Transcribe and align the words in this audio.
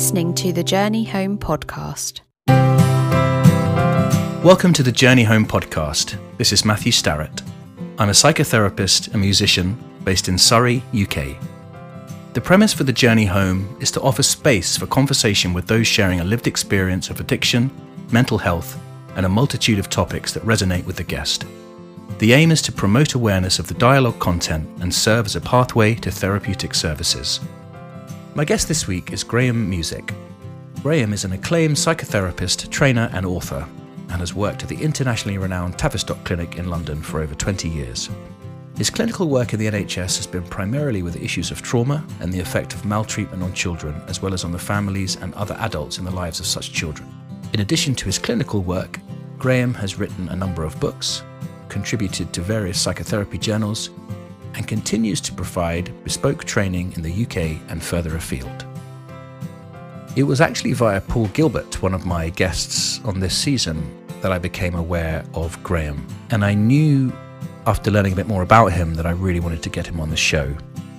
listening 0.00 0.32
to 0.32 0.50
the 0.50 0.64
Journey 0.64 1.04
Home 1.04 1.36
podcast. 1.36 2.20
Welcome 4.42 4.72
to 4.72 4.82
the 4.82 4.90
Journey 4.90 5.24
Home 5.24 5.44
podcast. 5.44 6.18
This 6.38 6.54
is 6.54 6.64
Matthew 6.64 6.90
Starrett. 6.90 7.42
I'm 7.98 8.08
a 8.08 8.12
psychotherapist 8.12 9.12
and 9.12 9.20
musician 9.20 9.76
based 10.02 10.28
in 10.28 10.38
Surrey, 10.38 10.82
UK. 10.98 11.36
The 12.32 12.40
premise 12.40 12.72
for 12.72 12.84
the 12.84 12.94
Journey 12.94 13.26
Home 13.26 13.76
is 13.78 13.90
to 13.90 14.00
offer 14.00 14.22
space 14.22 14.74
for 14.74 14.86
conversation 14.86 15.52
with 15.52 15.66
those 15.66 15.86
sharing 15.86 16.20
a 16.20 16.24
lived 16.24 16.46
experience 16.46 17.10
of 17.10 17.20
addiction, 17.20 17.70
mental 18.10 18.38
health, 18.38 18.80
and 19.16 19.26
a 19.26 19.28
multitude 19.28 19.78
of 19.78 19.90
topics 19.90 20.32
that 20.32 20.44
resonate 20.44 20.86
with 20.86 20.96
the 20.96 21.04
guest. 21.04 21.44
The 22.20 22.32
aim 22.32 22.52
is 22.52 22.62
to 22.62 22.72
promote 22.72 23.12
awareness 23.12 23.58
of 23.58 23.66
the 23.66 23.74
dialogue 23.74 24.18
content 24.18 24.66
and 24.80 24.94
serve 24.94 25.26
as 25.26 25.36
a 25.36 25.42
pathway 25.42 25.94
to 25.96 26.10
therapeutic 26.10 26.74
services. 26.74 27.40
My 28.36 28.44
guest 28.44 28.68
this 28.68 28.86
week 28.86 29.12
is 29.12 29.24
Graham 29.24 29.68
Music. 29.68 30.14
Graham 30.82 31.12
is 31.12 31.24
an 31.24 31.32
acclaimed 31.32 31.74
psychotherapist, 31.74 32.70
trainer, 32.70 33.10
and 33.12 33.26
author, 33.26 33.66
and 34.08 34.20
has 34.20 34.34
worked 34.34 34.62
at 34.62 34.68
the 34.68 34.80
internationally 34.80 35.36
renowned 35.36 35.76
Tavistock 35.76 36.24
Clinic 36.24 36.54
in 36.54 36.70
London 36.70 37.02
for 37.02 37.20
over 37.20 37.34
20 37.34 37.68
years. 37.68 38.08
His 38.76 38.88
clinical 38.88 39.28
work 39.28 39.52
in 39.52 39.58
the 39.58 39.66
NHS 39.66 40.16
has 40.16 40.28
been 40.28 40.44
primarily 40.44 41.02
with 41.02 41.20
issues 41.20 41.50
of 41.50 41.60
trauma 41.60 42.06
and 42.20 42.32
the 42.32 42.38
effect 42.38 42.72
of 42.72 42.84
maltreatment 42.84 43.42
on 43.42 43.52
children, 43.52 44.00
as 44.06 44.22
well 44.22 44.32
as 44.32 44.44
on 44.44 44.52
the 44.52 44.58
families 44.60 45.16
and 45.16 45.34
other 45.34 45.56
adults 45.58 45.98
in 45.98 46.04
the 46.04 46.10
lives 46.12 46.38
of 46.38 46.46
such 46.46 46.72
children. 46.72 47.12
In 47.52 47.60
addition 47.60 47.96
to 47.96 48.04
his 48.04 48.20
clinical 48.20 48.62
work, 48.62 49.00
Graham 49.38 49.74
has 49.74 49.98
written 49.98 50.28
a 50.28 50.36
number 50.36 50.62
of 50.62 50.78
books, 50.78 51.24
contributed 51.68 52.32
to 52.32 52.42
various 52.42 52.80
psychotherapy 52.80 53.38
journals, 53.38 53.90
and 54.54 54.66
continues 54.66 55.20
to 55.22 55.32
provide 55.32 55.92
bespoke 56.04 56.44
training 56.44 56.92
in 56.96 57.02
the 57.02 57.24
UK 57.24 57.60
and 57.70 57.82
further 57.82 58.16
afield. 58.16 58.66
It 60.16 60.24
was 60.24 60.40
actually 60.40 60.72
via 60.72 61.00
Paul 61.00 61.28
Gilbert, 61.28 61.82
one 61.82 61.94
of 61.94 62.04
my 62.04 62.30
guests 62.30 63.00
on 63.04 63.20
this 63.20 63.36
season, 63.36 63.96
that 64.22 64.32
I 64.32 64.38
became 64.38 64.74
aware 64.74 65.24
of 65.34 65.62
Graham. 65.62 66.06
And 66.30 66.44
I 66.44 66.54
knew 66.54 67.12
after 67.66 67.90
learning 67.90 68.14
a 68.14 68.16
bit 68.16 68.26
more 68.26 68.42
about 68.42 68.72
him 68.72 68.94
that 68.94 69.06
I 69.06 69.10
really 69.10 69.40
wanted 69.40 69.62
to 69.62 69.70
get 69.70 69.86
him 69.86 70.00
on 70.00 70.10
the 70.10 70.16
show. 70.16 70.54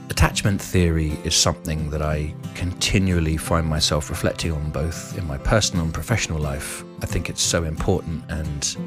Attachment 0.09 0.61
theory 0.61 1.17
is 1.23 1.35
something 1.35 1.89
that 1.89 2.01
I 2.01 2.33
continually 2.55 3.37
find 3.37 3.67
myself 3.67 4.09
reflecting 4.09 4.51
on 4.51 4.69
both 4.71 5.17
in 5.17 5.25
my 5.27 5.37
personal 5.37 5.83
and 5.83 5.93
professional 5.93 6.39
life. 6.39 6.83
I 7.01 7.05
think 7.05 7.29
it's 7.29 7.41
so 7.41 7.63
important 7.63 8.23
and 8.29 8.77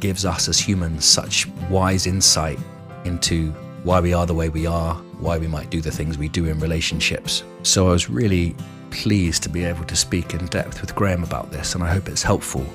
gives 0.00 0.24
us 0.24 0.48
as 0.48 0.58
humans 0.58 1.04
such 1.04 1.46
wise 1.70 2.06
insight 2.06 2.58
into 3.06 3.50
why 3.82 4.00
we 4.00 4.12
are 4.12 4.26
the 4.26 4.34
way 4.34 4.48
we 4.48 4.66
are, 4.66 4.94
why 5.18 5.38
we 5.38 5.46
might 5.46 5.70
do 5.70 5.80
the 5.80 5.90
things 5.90 6.18
we 6.18 6.28
do 6.28 6.46
in 6.46 6.58
relationships. 6.60 7.44
So 7.62 7.88
I 7.88 7.92
was 7.92 8.10
really 8.10 8.54
pleased 8.90 9.42
to 9.44 9.48
be 9.48 9.64
able 9.64 9.84
to 9.84 9.96
speak 9.96 10.34
in 10.34 10.46
depth 10.46 10.80
with 10.80 10.94
Graham 10.94 11.22
about 11.22 11.52
this, 11.52 11.74
and 11.74 11.84
I 11.84 11.92
hope 11.92 12.08
it's 12.08 12.22
helpful. 12.22 12.66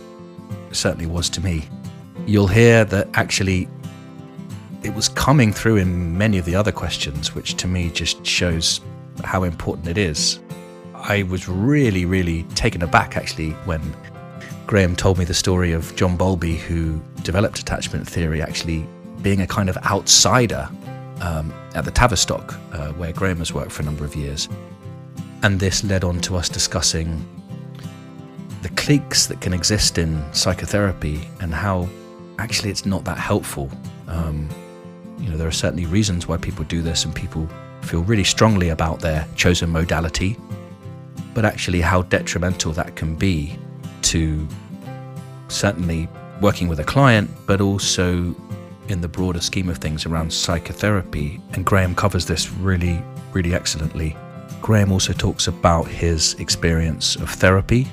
It 0.69 0.75
certainly 0.75 1.05
was 1.05 1.29
to 1.31 1.41
me. 1.41 1.67
You'll 2.25 2.47
hear 2.47 2.85
that 2.85 3.09
actually 3.13 3.67
it 4.83 4.93
was 4.93 5.09
coming 5.09 5.53
through 5.53 5.77
in 5.77 6.17
many 6.17 6.37
of 6.37 6.45
the 6.45 6.55
other 6.55 6.71
questions, 6.71 7.35
which 7.35 7.55
to 7.57 7.67
me 7.67 7.89
just 7.91 8.25
shows 8.25 8.81
how 9.23 9.43
important 9.43 9.87
it 9.87 9.97
is. 9.97 10.39
I 10.95 11.23
was 11.23 11.47
really, 11.47 12.05
really 12.05 12.43
taken 12.55 12.81
aback 12.83 13.17
actually 13.17 13.51
when 13.65 13.81
Graham 14.65 14.95
told 14.95 15.17
me 15.17 15.25
the 15.25 15.33
story 15.33 15.73
of 15.73 15.95
John 15.95 16.15
Bowlby, 16.15 16.55
who 16.55 17.01
developed 17.23 17.59
attachment 17.59 18.07
theory, 18.07 18.41
actually 18.41 18.87
being 19.21 19.41
a 19.41 19.47
kind 19.47 19.69
of 19.69 19.77
outsider 19.77 20.69
um, 21.21 21.53
at 21.75 21.85
the 21.85 21.91
Tavistock, 21.91 22.53
uh, 22.73 22.91
where 22.93 23.13
Graham 23.13 23.37
has 23.37 23.53
worked 23.53 23.71
for 23.71 23.81
a 23.81 23.85
number 23.85 24.05
of 24.05 24.15
years. 24.15 24.49
And 25.43 25.59
this 25.59 25.83
led 25.83 26.03
on 26.03 26.19
to 26.21 26.35
us 26.35 26.49
discussing 26.49 27.25
the 28.61 28.69
cliques 28.69 29.25
that 29.27 29.41
can 29.41 29.53
exist 29.53 29.97
in 29.97 30.23
psychotherapy 30.33 31.27
and 31.39 31.53
how 31.53 31.89
actually 32.37 32.69
it's 32.69 32.85
not 32.85 33.03
that 33.05 33.17
helpful. 33.17 33.71
Um, 34.07 34.49
you 35.19 35.29
know, 35.29 35.37
there 35.37 35.47
are 35.47 35.51
certainly 35.51 35.85
reasons 35.85 36.27
why 36.27 36.37
people 36.37 36.65
do 36.65 36.81
this, 36.81 37.05
and 37.05 37.13
people 37.13 37.47
feel 37.81 38.03
really 38.03 38.23
strongly 38.23 38.69
about 38.69 38.99
their 38.99 39.27
chosen 39.35 39.69
modality, 39.69 40.37
but 41.33 41.45
actually 41.45 41.81
how 41.81 42.01
detrimental 42.03 42.71
that 42.73 42.95
can 42.95 43.15
be 43.15 43.57
to 44.03 44.47
certainly 45.47 46.07
working 46.41 46.67
with 46.67 46.79
a 46.79 46.83
client, 46.83 47.29
but 47.45 47.61
also 47.61 48.35
in 48.91 49.01
the 49.01 49.07
broader 49.07 49.41
scheme 49.41 49.69
of 49.69 49.77
things 49.77 50.05
around 50.05 50.31
psychotherapy. 50.31 51.39
And 51.53 51.65
Graham 51.65 51.95
covers 51.95 52.25
this 52.25 52.51
really, 52.51 53.01
really 53.33 53.53
excellently. 53.53 54.15
Graham 54.61 54.91
also 54.91 55.13
talks 55.13 55.47
about 55.47 55.87
his 55.87 56.35
experience 56.35 57.15
of 57.15 57.29
therapy, 57.29 57.85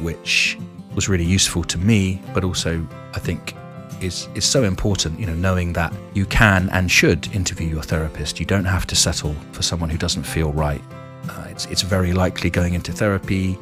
which 0.00 0.58
was 0.94 1.08
really 1.08 1.24
useful 1.24 1.62
to 1.64 1.78
me, 1.78 2.20
but 2.34 2.44
also 2.44 2.86
I 3.14 3.18
think 3.18 3.54
is 4.00 4.28
is 4.34 4.44
so 4.44 4.64
important. 4.64 5.20
You 5.20 5.26
know, 5.26 5.34
knowing 5.34 5.72
that 5.74 5.92
you 6.14 6.26
can 6.26 6.68
and 6.70 6.90
should 6.90 7.32
interview 7.34 7.68
your 7.68 7.82
therapist. 7.82 8.40
You 8.40 8.46
don't 8.46 8.64
have 8.64 8.86
to 8.88 8.96
settle 8.96 9.34
for 9.52 9.62
someone 9.62 9.90
who 9.90 9.98
doesn't 9.98 10.24
feel 10.24 10.52
right. 10.52 10.82
Uh, 11.28 11.46
it's 11.50 11.66
it's 11.66 11.82
very 11.82 12.12
likely 12.12 12.50
going 12.50 12.74
into 12.74 12.92
therapy, 12.92 13.56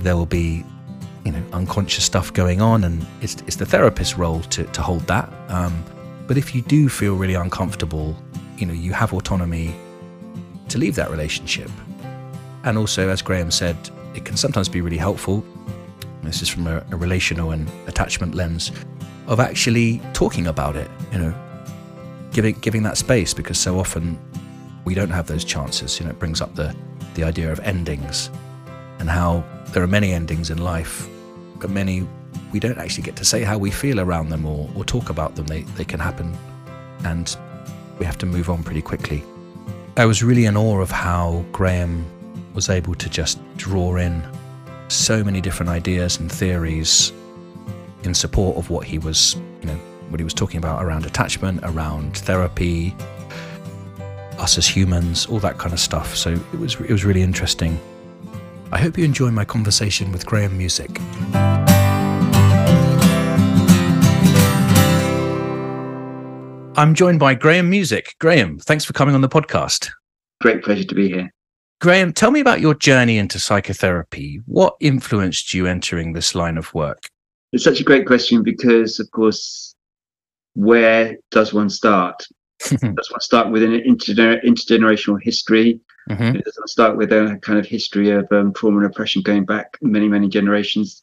there 0.00 0.16
will 0.16 0.26
be 0.26 0.64
you 1.24 1.32
know 1.32 1.42
unconscious 1.52 2.04
stuff 2.04 2.32
going 2.32 2.60
on, 2.60 2.84
and 2.84 3.06
it's 3.20 3.36
it's 3.46 3.56
the 3.56 3.66
therapist's 3.66 4.16
role 4.16 4.40
to 4.42 4.64
to 4.64 4.82
hold 4.82 5.02
that. 5.06 5.32
Um, 5.48 5.84
but 6.28 6.36
if 6.36 6.54
you 6.54 6.62
do 6.62 6.88
feel 6.88 7.16
really 7.16 7.34
uncomfortable, 7.34 8.14
you 8.56 8.66
know 8.66 8.74
you 8.74 8.92
have 8.92 9.12
autonomy 9.12 9.74
to 10.68 10.78
leave 10.78 10.94
that 10.94 11.10
relationship. 11.10 11.70
And 12.64 12.76
also, 12.76 13.08
as 13.08 13.22
Graham 13.22 13.50
said, 13.50 13.76
it 14.14 14.26
can 14.26 14.36
sometimes 14.36 14.68
be 14.68 14.82
really 14.82 14.98
helpful. 14.98 15.42
This 16.22 16.42
is 16.42 16.48
from 16.48 16.66
a, 16.66 16.84
a 16.90 16.96
relational 16.96 17.52
and 17.52 17.70
attachment 17.86 18.34
lens 18.34 18.70
of 19.26 19.40
actually 19.40 20.02
talking 20.12 20.46
about 20.46 20.76
it, 20.76 20.90
you 21.12 21.18
know, 21.18 21.34
giving 22.32 22.54
giving 22.60 22.82
that 22.82 22.98
space 22.98 23.32
because 23.32 23.58
so 23.58 23.78
often 23.80 24.18
we 24.84 24.94
don't 24.94 25.10
have 25.10 25.26
those 25.26 25.44
chances. 25.44 25.98
You 25.98 26.04
know, 26.04 26.10
it 26.10 26.18
brings 26.18 26.42
up 26.42 26.54
the 26.54 26.76
the 27.14 27.24
idea 27.24 27.50
of 27.50 27.58
endings 27.60 28.30
and 28.98 29.08
how 29.08 29.42
there 29.72 29.82
are 29.82 29.88
many 29.88 30.12
endings 30.12 30.50
in 30.50 30.58
life, 30.58 31.08
but 31.58 31.70
many 31.70 32.06
we 32.52 32.60
don't 32.60 32.78
actually 32.78 33.04
get 33.04 33.16
to 33.16 33.24
say 33.24 33.42
how 33.42 33.58
we 33.58 33.70
feel 33.70 34.00
around 34.00 34.30
them 34.30 34.46
or, 34.46 34.68
or 34.74 34.84
talk 34.84 35.10
about 35.10 35.34
them. 35.36 35.46
They 35.46 35.62
they 35.62 35.84
can 35.84 36.00
happen 36.00 36.36
and 37.04 37.36
we 37.98 38.06
have 38.06 38.18
to 38.18 38.26
move 38.26 38.50
on 38.50 38.62
pretty 38.62 38.82
quickly. 38.82 39.22
I 39.96 40.06
was 40.06 40.22
really 40.22 40.44
in 40.44 40.56
awe 40.56 40.80
of 40.80 40.90
how 40.90 41.44
Graham 41.52 42.04
was 42.54 42.68
able 42.68 42.94
to 42.94 43.08
just 43.08 43.40
draw 43.56 43.96
in 43.96 44.22
so 44.88 45.22
many 45.22 45.40
different 45.40 45.70
ideas 45.70 46.18
and 46.18 46.30
theories 46.30 47.12
in 48.04 48.14
support 48.14 48.56
of 48.56 48.70
what 48.70 48.86
he 48.86 48.98
was, 48.98 49.34
you 49.60 49.66
know, 49.66 49.74
what 50.08 50.20
he 50.20 50.24
was 50.24 50.34
talking 50.34 50.58
about 50.58 50.82
around 50.82 51.04
attachment, 51.04 51.60
around 51.64 52.16
therapy, 52.16 52.94
us 54.38 54.56
as 54.56 54.66
humans, 54.66 55.26
all 55.26 55.40
that 55.40 55.58
kind 55.58 55.72
of 55.72 55.80
stuff. 55.80 56.16
So 56.16 56.30
it 56.30 56.58
was 56.58 56.74
it 56.76 56.90
was 56.90 57.04
really 57.04 57.22
interesting. 57.22 57.78
I 58.70 58.78
hope 58.78 58.98
you 58.98 59.04
enjoy 59.04 59.30
my 59.30 59.44
conversation 59.44 60.12
with 60.12 60.26
Graham 60.26 60.56
Music. 60.56 61.00
I'm 66.78 66.94
joined 66.94 67.18
by 67.18 67.34
Graham 67.34 67.68
Music. 67.68 68.14
Graham, 68.20 68.60
thanks 68.60 68.84
for 68.84 68.92
coming 68.92 69.16
on 69.16 69.20
the 69.20 69.28
podcast. 69.28 69.90
Great 70.40 70.62
pleasure 70.62 70.84
to 70.84 70.94
be 70.94 71.08
here. 71.08 71.34
Graham, 71.80 72.12
tell 72.12 72.30
me 72.30 72.38
about 72.38 72.60
your 72.60 72.72
journey 72.72 73.18
into 73.18 73.40
psychotherapy. 73.40 74.40
What 74.46 74.76
influenced 74.78 75.52
you 75.52 75.66
entering 75.66 76.12
this 76.12 76.36
line 76.36 76.56
of 76.56 76.72
work? 76.74 77.08
It's 77.52 77.64
such 77.64 77.80
a 77.80 77.82
great 77.82 78.06
question 78.06 78.44
because, 78.44 79.00
of 79.00 79.10
course, 79.10 79.74
where 80.54 81.16
does 81.32 81.52
one 81.52 81.68
start? 81.68 82.24
does 82.60 83.10
one 83.10 83.20
start 83.22 83.50
with 83.50 83.64
an 83.64 83.72
intergener- 83.72 84.40
intergenerational 84.44 85.18
history? 85.20 85.80
Mm-hmm. 86.08 86.38
Does 86.38 86.58
one 86.58 86.68
start 86.68 86.96
with 86.96 87.10
a 87.10 87.40
kind 87.42 87.58
of 87.58 87.66
history 87.66 88.12
of 88.12 88.30
um, 88.30 88.52
trauma 88.52 88.76
and 88.76 88.86
oppression 88.86 89.22
going 89.22 89.46
back 89.46 89.78
many, 89.82 90.06
many 90.06 90.28
generations? 90.28 91.02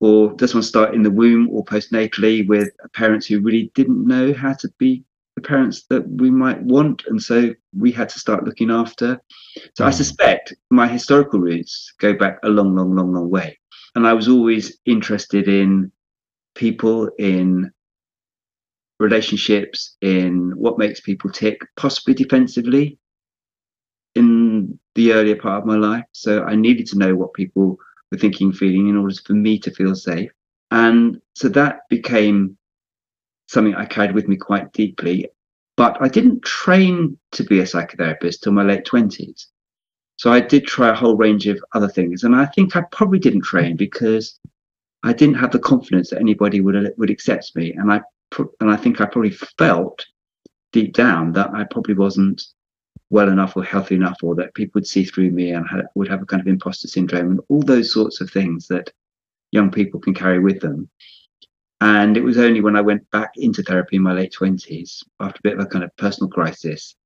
Or 0.00 0.34
does 0.34 0.54
one 0.54 0.62
start 0.62 0.94
in 0.94 1.02
the 1.02 1.10
womb 1.10 1.48
or 1.50 1.64
postnatally 1.64 2.46
with 2.46 2.68
parents 2.92 3.26
who 3.26 3.40
really 3.40 3.70
didn't 3.74 4.06
know 4.06 4.34
how 4.34 4.52
to 4.54 4.68
be 4.78 5.04
the 5.36 5.40
parents 5.42 5.84
that 5.88 6.06
we 6.08 6.30
might 6.30 6.62
want? 6.62 7.04
And 7.06 7.22
so 7.22 7.54
we 7.74 7.92
had 7.92 8.10
to 8.10 8.18
start 8.18 8.44
looking 8.44 8.70
after. 8.70 9.20
So 9.74 9.84
mm. 9.84 9.86
I 9.86 9.90
suspect 9.90 10.54
my 10.70 10.86
historical 10.86 11.40
roots 11.40 11.94
go 11.98 12.12
back 12.12 12.38
a 12.42 12.48
long, 12.48 12.76
long, 12.76 12.94
long, 12.94 13.12
long 13.14 13.30
way 13.30 13.58
and 13.96 14.06
I 14.06 14.12
was 14.12 14.28
always 14.28 14.76
interested 14.84 15.48
in 15.48 15.90
people, 16.54 17.08
in 17.18 17.72
relationships, 19.00 19.96
in 20.02 20.52
what 20.54 20.78
makes 20.78 21.00
people 21.00 21.30
tick, 21.30 21.62
possibly 21.76 22.12
defensively 22.12 22.98
in 24.14 24.78
the 24.94 25.12
earlier 25.14 25.36
part 25.36 25.62
of 25.62 25.66
my 25.66 25.76
life. 25.76 26.04
So 26.12 26.44
I 26.44 26.54
needed 26.54 26.86
to 26.88 26.98
know 26.98 27.14
what 27.16 27.32
people 27.32 27.78
were 28.10 28.18
thinking, 28.18 28.52
feeling 28.52 28.88
in 28.88 28.96
order 28.96 29.14
for 29.24 29.34
me 29.34 29.58
to 29.58 29.70
feel 29.70 29.94
safe. 29.94 30.30
And 30.70 31.20
so 31.34 31.48
that 31.50 31.80
became 31.88 32.56
something 33.48 33.74
I 33.74 33.84
carried 33.84 34.14
with 34.14 34.28
me 34.28 34.36
quite 34.36 34.72
deeply. 34.72 35.28
But 35.76 35.96
I 36.00 36.08
didn't 36.08 36.42
train 36.42 37.18
to 37.32 37.44
be 37.44 37.60
a 37.60 37.64
psychotherapist 37.64 38.40
till 38.40 38.52
my 38.52 38.62
late 38.62 38.84
20s. 38.84 39.46
So 40.16 40.32
I 40.32 40.40
did 40.40 40.66
try 40.66 40.88
a 40.88 40.94
whole 40.94 41.16
range 41.16 41.46
of 41.46 41.62
other 41.74 41.88
things, 41.88 42.24
and 42.24 42.34
I 42.34 42.46
think 42.46 42.74
I 42.74 42.82
probably 42.90 43.18
didn't 43.18 43.42
train 43.42 43.76
because 43.76 44.38
I 45.02 45.12
didn't 45.12 45.34
have 45.36 45.52
the 45.52 45.58
confidence 45.58 46.10
that 46.10 46.20
anybody 46.20 46.60
would 46.62 46.94
would 46.96 47.10
accept 47.10 47.54
me, 47.54 47.72
and 47.72 47.92
I 47.92 48.00
and 48.60 48.70
I 48.70 48.76
think 48.76 49.00
I 49.00 49.06
probably 49.06 49.30
felt 49.30 50.04
deep 50.72 50.94
down 50.94 51.32
that 51.32 51.50
I 51.52 51.64
probably 51.64 51.94
wasn't 51.94 52.42
well 53.10 53.28
enough 53.28 53.56
or 53.56 53.64
healthy 53.64 53.94
enough, 53.94 54.18
or 54.22 54.34
that 54.34 54.54
people 54.54 54.72
would 54.74 54.86
see 54.86 55.04
through 55.04 55.30
me 55.30 55.52
and 55.52 55.66
had, 55.68 55.86
would 55.94 56.08
have 56.08 56.22
a 56.22 56.26
kind 56.26 56.40
of 56.40 56.48
imposter 56.48 56.88
syndrome, 56.88 57.32
and 57.32 57.40
all 57.48 57.62
those 57.62 57.92
sorts 57.92 58.20
of 58.20 58.30
things 58.30 58.66
that 58.68 58.90
young 59.52 59.70
people 59.70 60.00
can 60.00 60.14
carry 60.14 60.38
with 60.38 60.60
them. 60.60 60.88
And 61.80 62.16
it 62.16 62.22
was 62.22 62.38
only 62.38 62.60
when 62.60 62.76
I 62.76 62.80
went 62.80 63.08
back 63.10 63.32
into 63.36 63.62
therapy 63.62 63.96
in 63.96 64.02
my 64.02 64.12
late 64.12 64.32
twenties, 64.32 65.02
after 65.20 65.38
a 65.38 65.42
bit 65.42 65.54
of 65.54 65.60
a 65.60 65.66
kind 65.66 65.84
of 65.84 65.94
personal 65.96 66.30
crisis, 66.30 66.96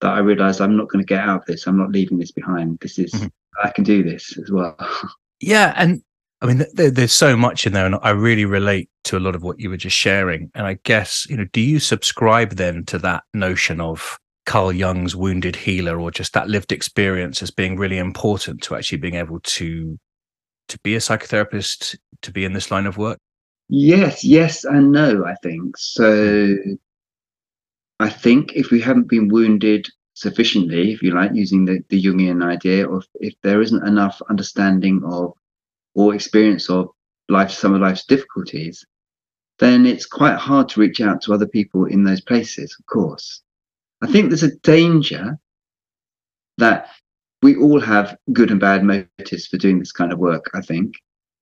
that 0.00 0.12
I 0.12 0.18
realized 0.18 0.60
I'm 0.60 0.76
not 0.76 0.88
going 0.88 1.04
to 1.04 1.08
get 1.08 1.20
out 1.20 1.40
of 1.40 1.46
this. 1.46 1.66
I'm 1.66 1.78
not 1.78 1.90
leaving 1.90 2.18
this 2.18 2.32
behind. 2.32 2.78
This 2.80 2.98
is 2.98 3.12
mm-hmm. 3.12 3.26
I 3.62 3.70
can 3.70 3.84
do 3.84 4.02
this 4.02 4.36
as 4.38 4.50
well. 4.50 4.76
yeah, 5.40 5.74
and 5.76 6.02
I 6.40 6.46
mean, 6.46 6.64
there, 6.74 6.90
there's 6.90 7.12
so 7.12 7.36
much 7.36 7.66
in 7.66 7.72
there, 7.72 7.86
and 7.86 7.96
I 8.02 8.10
really 8.10 8.44
relate 8.44 8.90
to 9.04 9.16
a 9.16 9.20
lot 9.20 9.34
of 9.34 9.42
what 9.42 9.60
you 9.60 9.70
were 9.70 9.76
just 9.76 9.96
sharing. 9.96 10.50
And 10.54 10.66
I 10.66 10.78
guess 10.84 11.26
you 11.28 11.36
know, 11.36 11.46
do 11.52 11.60
you 11.60 11.78
subscribe 11.78 12.56
then 12.56 12.84
to 12.86 12.98
that 12.98 13.24
notion 13.32 13.80
of 13.80 14.18
Carl 14.46 14.72
Jung's 14.72 15.14
wounded 15.14 15.56
healer, 15.56 16.00
or 16.00 16.10
just 16.10 16.32
that 16.32 16.48
lived 16.48 16.72
experience 16.72 17.42
as 17.42 17.50
being 17.50 17.76
really 17.76 17.98
important 17.98 18.62
to 18.62 18.76
actually 18.76 18.98
being 18.98 19.16
able 19.16 19.40
to 19.40 19.98
to 20.68 20.78
be 20.80 20.94
a 20.96 20.98
psychotherapist, 20.98 21.96
to 22.22 22.32
be 22.32 22.44
in 22.44 22.52
this 22.52 22.70
line 22.70 22.86
of 22.86 22.96
work? 22.96 23.18
Yes, 23.68 24.24
yes, 24.24 24.64
and 24.64 24.92
no. 24.92 25.24
I 25.24 25.34
think 25.42 25.76
so. 25.76 26.56
I 27.98 28.08
think 28.08 28.52
if 28.54 28.70
we 28.70 28.80
haven't 28.80 29.08
been 29.08 29.28
wounded 29.28 29.86
sufficiently, 30.14 30.92
if 30.92 31.02
you 31.02 31.12
like, 31.12 31.32
using 31.34 31.64
the, 31.64 31.80
the 31.88 32.02
Jungian 32.02 32.44
idea, 32.44 32.86
or 32.86 32.98
if, 32.98 33.06
if 33.14 33.34
there 33.42 33.62
isn't 33.62 33.86
enough 33.86 34.20
understanding 34.28 35.02
of 35.04 35.32
or 35.94 36.14
experience 36.14 36.68
of 36.68 36.88
life, 37.28 37.50
some 37.50 37.74
of 37.74 37.80
life's 37.80 38.04
difficulties, 38.04 38.84
then 39.58 39.86
it's 39.86 40.06
quite 40.06 40.36
hard 40.36 40.68
to 40.68 40.80
reach 40.80 41.00
out 41.00 41.22
to 41.22 41.32
other 41.32 41.46
people 41.46 41.86
in 41.86 42.04
those 42.04 42.20
places, 42.20 42.76
of 42.78 42.86
course. 42.86 43.42
I 44.02 44.06
think 44.10 44.28
there's 44.28 44.42
a 44.42 44.56
danger 44.56 45.38
that 46.58 46.88
we 47.42 47.56
all 47.56 47.80
have 47.80 48.16
good 48.32 48.50
and 48.50 48.60
bad 48.60 48.82
motives 48.84 49.46
for 49.46 49.56
doing 49.56 49.78
this 49.78 49.92
kind 49.92 50.12
of 50.12 50.18
work, 50.18 50.50
I 50.54 50.60
think. 50.60 50.94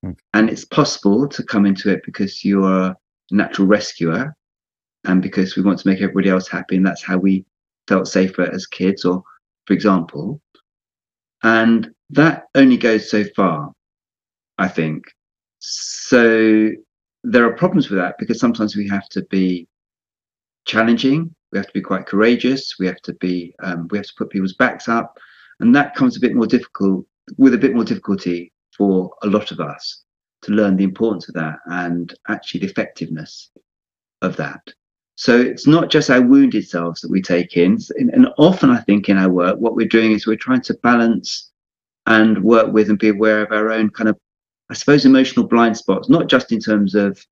Mm. 0.05 0.17
And 0.33 0.51
it's 0.51 0.65
possible 0.65 1.29
to 1.29 1.43
come 1.43 1.67
into 1.67 1.91
it 1.91 2.03
because 2.05 2.45
you're 2.45 2.89
a 2.89 2.97
natural 3.31 3.67
rescuer 3.67 4.37
and 5.05 5.23
because 5.23 5.57
we 5.57 5.63
want 5.63 5.79
to 5.79 5.89
make 5.89 6.01
everybody 6.01 6.29
else 6.29 6.49
happy 6.49 6.77
and 6.77 6.87
that's 6.87 7.03
how 7.03 7.19
we 7.19 7.45
felt 7.89 8.09
safer 8.09 8.43
as 8.43 8.67
kids 8.67 9.05
or 9.05 9.23
for 9.67 9.75
example 9.75 10.41
and 11.43 11.91
that 12.11 12.45
only 12.55 12.77
goes 12.77 13.11
so 13.11 13.25
far 13.37 13.73
i 14.59 14.69
think 14.69 15.05
so 15.59 16.71
there 17.23 17.45
are 17.45 17.57
problems 17.57 17.89
with 17.91 17.99
that 17.99 18.17
because 18.19 18.39
sometimes 18.39 18.77
we 18.77 18.89
have 18.89 19.09
to 19.09 19.23
be 19.25 19.67
challenging 20.67 21.35
we 21.55 21.59
have 21.59 21.67
to 21.67 21.73
be 21.73 21.81
quite 21.81 22.07
courageous 22.07 22.75
we 22.79 22.87
have 22.87 23.01
to 23.01 23.15
be 23.15 23.55
um, 23.63 23.89
we 23.91 23.97
have 23.97 24.07
to 24.07 24.15
put 24.19 24.31
people's 24.31 24.55
backs 24.55 24.89
up 24.89 25.19
and 25.61 25.75
that 25.75 25.95
comes 25.95 26.17
a 26.17 26.21
bit 26.21 26.35
more 26.35 26.47
difficult 26.47 27.07
with 27.39 27.55
a 27.55 27.59
bit 27.59 27.75
more 27.75 27.85
difficulty 27.85 28.53
for 28.77 29.11
a 29.23 29.27
lot 29.27 29.51
of 29.51 29.61
us 29.61 30.05
to 30.43 30.53
learn 30.53 30.77
the 30.77 30.85
importance 30.85 31.29
of 31.29 31.35
that 31.35 31.57
and 31.67 32.15
actually 32.29 32.61
the 32.61 32.67
effectiveness 32.67 33.51
of 34.21 34.37
that 34.37 34.61
so 35.17 35.41
it's 35.41 35.67
not 35.67 35.91
just 35.91 36.11
our 36.11 36.21
wounded 36.21 36.67
selves 36.69 37.01
that 37.01 37.11
we 37.11 37.23
take 37.23 37.57
in. 37.57 37.79
And 37.97 38.29
often, 38.37 38.71
I 38.71 38.81
think, 38.81 39.09
in 39.09 39.17
our 39.17 39.31
work, 39.31 39.59
what 39.59 39.77
we're 39.77 39.87
doing 39.87 40.13
is 40.13 40.27
we're 40.27 40.37
trying 40.37 40.63
to 40.63 40.75
balance 40.83 41.53
and 42.07 42.43
work 42.43 42.73
with 42.73 42.91
and 42.91 42.99
be 42.99 43.09
aware 43.09 43.43
of 43.43 43.53
our 43.53 43.71
own 43.71 43.91
kind 43.91 44.09
of, 44.09 44.19
I 44.71 44.75
suppose, 44.75 45.07
emotional 45.07 45.47
blind 45.47 45.77
spots, 45.77 46.09
not 46.09 46.29
just 46.29 46.53
in 46.53 46.59
terms 46.59 46.95
of 46.95 47.25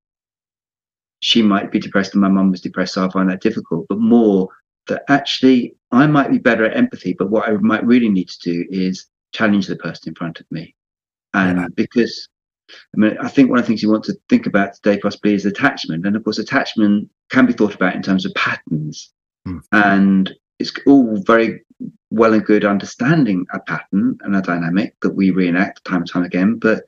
she 1.23 1.41
might 1.41 1.71
be 1.71 1.79
depressed 1.79 2.15
and 2.15 2.21
my 2.21 2.29
mum 2.29 2.51
was 2.51 2.61
depressed, 2.61 2.95
so 2.95 3.07
I 3.07 3.11
find 3.11 3.31
that 3.31 3.41
difficult, 3.41 3.87
but 3.89 3.99
more 3.99 4.49
that 4.89 5.05
actually 5.09 5.75
I 5.93 6.07
might 6.09 6.33
be 6.33 6.39
better 6.39 6.65
at 6.65 6.77
empathy, 6.77 7.15
but 7.17 7.31
what 7.31 7.49
I 7.49 7.53
might 7.53 7.87
really 7.87 8.09
need 8.09 8.29
to 8.29 8.39
do 8.41 8.67
is 8.71 9.07
challenge 9.33 9.69
the 9.69 9.77
person 9.77 10.09
in 10.09 10.15
front 10.17 10.41
of 10.41 10.51
me. 10.51 10.75
And 11.33 11.61
yeah. 11.61 11.69
because 11.77 12.29
I 12.69 12.97
mean, 12.99 13.17
I 13.21 13.29
think 13.29 13.51
one 13.51 13.61
of 13.61 13.65
the 13.65 13.69
things 13.69 13.83
you 13.83 13.91
want 13.91 14.05
to 14.05 14.19
think 14.29 14.47
about 14.47 14.75
today 14.75 14.99
possibly 14.99 15.35
is 15.35 15.47
attachment. 15.47 16.07
And 16.07 16.17
of 16.17 16.25
course, 16.25 16.39
attachment 16.39 17.09
can 17.31 17.47
be 17.47 17.53
thought 17.53 17.75
about 17.75 17.95
in 17.95 18.03
terms 18.03 18.27
of 18.27 18.35
patterns. 18.35 19.13
Mm. 19.47 19.61
And 19.71 20.35
it's 20.59 20.73
all 20.87 21.17
very 21.25 21.65
well 22.11 22.35
and 22.35 22.45
good 22.45 22.65
understanding 22.65 23.47
a 23.53 23.61
pattern 23.61 24.19
and 24.23 24.35
a 24.35 24.43
dynamic 24.43 24.97
that 25.03 25.15
we 25.15 25.31
reenact 25.31 25.85
time 25.85 25.99
and 25.99 26.11
time 26.11 26.25
again, 26.25 26.59
but 26.59 26.85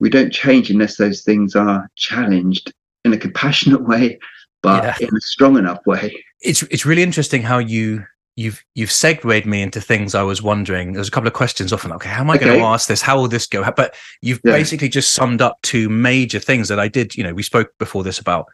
we 0.00 0.08
don't 0.08 0.32
change 0.32 0.70
unless 0.70 0.96
those 0.96 1.22
things 1.22 1.54
are 1.54 1.90
challenged 1.96 2.72
in 3.04 3.12
a 3.12 3.18
compassionate 3.18 3.82
way, 3.82 4.18
but 4.62 4.82
yeah. 4.82 5.08
in 5.08 5.16
a 5.16 5.20
strong 5.20 5.56
enough 5.56 5.84
way. 5.86 6.24
It's 6.40 6.62
it's 6.64 6.86
really 6.86 7.02
interesting 7.02 7.42
how 7.42 7.58
you 7.58 8.04
you've 8.36 8.64
you've 8.74 8.92
segued 8.92 9.46
me 9.46 9.62
into 9.62 9.80
things 9.80 10.14
I 10.14 10.22
was 10.22 10.42
wondering. 10.42 10.92
There's 10.92 11.08
a 11.08 11.10
couple 11.10 11.28
of 11.28 11.34
questions 11.34 11.72
often. 11.72 11.92
Okay, 11.92 12.08
how 12.08 12.22
am 12.22 12.30
I 12.30 12.36
okay. 12.36 12.46
going 12.46 12.58
to 12.58 12.64
ask 12.64 12.88
this? 12.88 13.02
How 13.02 13.16
will 13.16 13.28
this 13.28 13.46
go? 13.46 13.68
But 13.76 13.94
you've 14.22 14.40
yeah. 14.44 14.52
basically 14.52 14.88
just 14.88 15.14
summed 15.14 15.40
up 15.40 15.58
two 15.62 15.88
major 15.88 16.40
things 16.40 16.68
that 16.68 16.80
I 16.80 16.88
did. 16.88 17.14
You 17.14 17.24
know, 17.24 17.34
we 17.34 17.42
spoke 17.42 17.72
before 17.78 18.02
this 18.02 18.18
about 18.18 18.46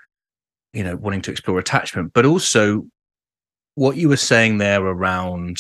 you 0.72 0.84
know 0.84 0.96
wanting 0.96 1.22
to 1.22 1.30
explore 1.30 1.58
attachment, 1.58 2.12
but 2.12 2.26
also 2.26 2.86
what 3.74 3.96
you 3.96 4.08
were 4.08 4.16
saying 4.16 4.58
there 4.58 4.82
around 4.82 5.58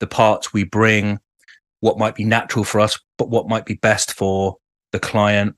the 0.00 0.06
parts 0.06 0.52
we 0.52 0.64
bring, 0.64 1.18
what 1.80 1.98
might 1.98 2.14
be 2.14 2.24
natural 2.24 2.64
for 2.64 2.80
us, 2.80 2.98
but 3.18 3.28
what 3.28 3.48
might 3.48 3.66
be 3.66 3.74
best 3.74 4.14
for 4.14 4.56
the 4.92 5.00
client. 5.00 5.54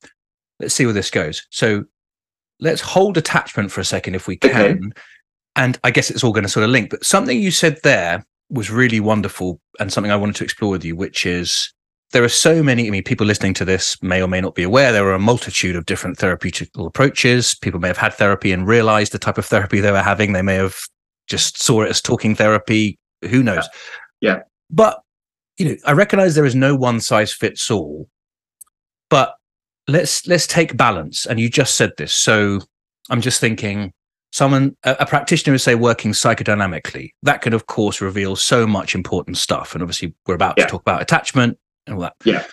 Let's 0.59 0.75
see 0.75 0.87
where 0.87 0.95
this 0.95 1.11
goes. 1.11 1.47
So 1.51 1.85
let's 2.61 2.81
hold 2.81 3.17
attachment 3.17 3.71
for 3.71 3.81
a 3.81 3.85
second 3.85 4.15
if 4.15 4.27
we 4.27 4.37
can. 4.37 4.53
Okay 4.61 5.01
and 5.57 5.79
I 5.83 5.91
guess 5.91 6.11
it's 6.11 6.23
all 6.23 6.33
going 6.33 6.45
to 6.45 6.51
sort 6.51 6.65
of 6.65 6.71
link. 6.71 6.91
But 6.91 7.05
something 7.05 7.41
you 7.41 7.51
said 7.51 7.79
there 7.83 8.25
was 8.51 8.71
really 8.71 9.01
wonderful 9.01 9.61
and 9.81 9.93
something 9.93 10.13
I 10.13 10.17
wanted 10.17 10.37
to 10.37 10.45
explore 10.45 10.71
with 10.71 10.85
you, 10.85 10.95
which 10.95 11.27
is 11.27 11.73
there 12.13 12.23
are 12.23 12.29
so 12.29 12.63
many. 12.63 12.87
I 12.87 12.91
mean, 12.91 13.03
people 13.03 13.27
listening 13.27 13.55
to 13.55 13.65
this 13.65 14.01
may 14.03 14.23
or 14.23 14.29
may 14.29 14.41
not 14.41 14.55
be 14.55 14.63
aware 14.63 14.93
there 14.93 15.07
are 15.07 15.15
a 15.15 15.19
multitude 15.19 15.75
of 15.75 15.87
different 15.87 16.19
therapeutic 16.19 16.69
approaches. 16.77 17.55
People 17.57 17.81
may 17.81 17.89
have 17.89 17.97
had 17.97 18.15
therapy 18.15 18.53
and 18.53 18.69
realized 18.69 19.13
the 19.13 19.19
type 19.19 19.39
of 19.39 19.47
therapy 19.47 19.81
they 19.81 19.91
were 19.91 20.03
having. 20.03 20.33
They 20.33 20.43
may 20.43 20.55
have 20.55 20.79
just 21.27 21.61
saw 21.61 21.83
it 21.83 21.91
as 21.91 22.01
talking 22.01 22.37
therapy. 22.37 22.99
Who 23.23 23.43
knows? 23.43 23.67
Yeah. 24.21 24.37
yeah. 24.37 24.43
But, 24.71 25.01
you 25.57 25.71
know, 25.71 25.77
I 25.87 25.93
recognize 25.93 26.35
there 26.35 26.45
is 26.45 26.55
no 26.55 26.77
one 26.77 27.01
size 27.01 27.33
fits 27.33 27.71
all, 27.71 28.09
but 29.09 29.35
let's, 29.89 30.27
let's 30.27 30.47
take 30.47 30.77
balance. 30.77 31.27
And 31.27 31.41
you 31.41 31.49
just 31.49 31.77
said 31.77 31.93
this. 31.97 32.13
So 32.13 32.61
I'm 33.11 33.21
just 33.21 33.41
thinking, 33.41 33.93
someone 34.37 34.77
a, 34.85 34.97
a, 35.01 35.07
practitioner 35.07 35.55
is 35.55 35.63
say 35.63 35.75
working 35.75 36.13
psychodynamically. 36.13 37.11
That 37.23 37.41
can 37.41 37.55
of 37.55 37.67
course 37.67 38.01
reveal 38.01 38.37
so 38.37 38.67
much 38.67 38.95
important 38.95 39.39
stuff. 39.39 39.75
And 39.75 39.83
obviously 39.83 40.15
we're 40.27 40.35
about 40.35 40.55
yeah. 40.59 40.65
to 40.65 40.71
talk 40.71 40.83
about 40.83 41.03
attachment 41.03 41.59
and 41.87 41.97
all 41.97 42.03
that. 42.03 42.15
Yeah. 42.25 42.45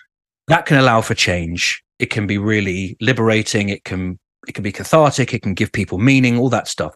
That 0.47 0.65
can 0.65 0.77
allow 0.77 1.01
for 1.01 1.13
change. 1.13 1.83
It 1.99 2.07
can 2.07 2.25
be 2.25 2.37
really 2.37 2.97
liberating. 3.01 3.69
It 3.69 3.83
can 3.83 4.17
it 4.47 4.53
can 4.53 4.63
be 4.63 4.71
cathartic. 4.71 5.33
It 5.33 5.41
can 5.41 5.53
give 5.53 5.71
people 5.71 5.97
meaning 5.97 6.37
all 6.37 6.49
that 6.49 6.67
stuff. 6.67 6.95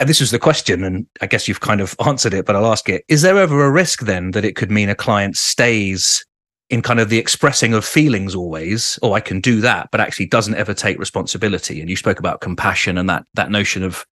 And 0.00 0.08
this 0.08 0.20
was 0.20 0.30
the 0.30 0.38
question 0.38 0.82
and 0.84 1.06
i 1.20 1.26
guess 1.26 1.46
you've 1.46 1.60
kind 1.60 1.80
of 1.80 1.94
answered 2.04 2.34
it 2.34 2.46
but 2.46 2.56
i'll 2.56 2.72
ask 2.72 2.88
it. 2.88 3.04
Is 3.08 3.22
there 3.22 3.38
ever 3.38 3.64
a 3.64 3.70
risk 3.70 4.00
then 4.00 4.32
that 4.32 4.44
it 4.44 4.56
could 4.56 4.70
mean 4.70 4.88
a 4.88 4.94
client 4.94 5.36
stays 5.36 6.24
in 6.70 6.82
kind 6.82 7.00
of 7.00 7.08
the 7.08 7.18
expressing 7.18 7.74
of 7.74 7.84
feelings 7.84 8.34
always 8.34 8.98
oh 9.02 9.12
i 9.12 9.20
can 9.20 9.40
do 9.40 9.60
that 9.60 9.88
but 9.90 10.00
actually 10.00 10.26
doesn't 10.26 10.54
ever 10.54 10.74
take 10.74 10.98
responsibility. 10.98 11.80
And 11.80 11.90
you 11.90 11.96
spoke 11.96 12.18
about 12.18 12.40
compassion 12.40 12.98
and 12.98 13.08
that 13.08 13.24
that 13.34 13.50
notion 13.50 13.82
of 13.82 14.04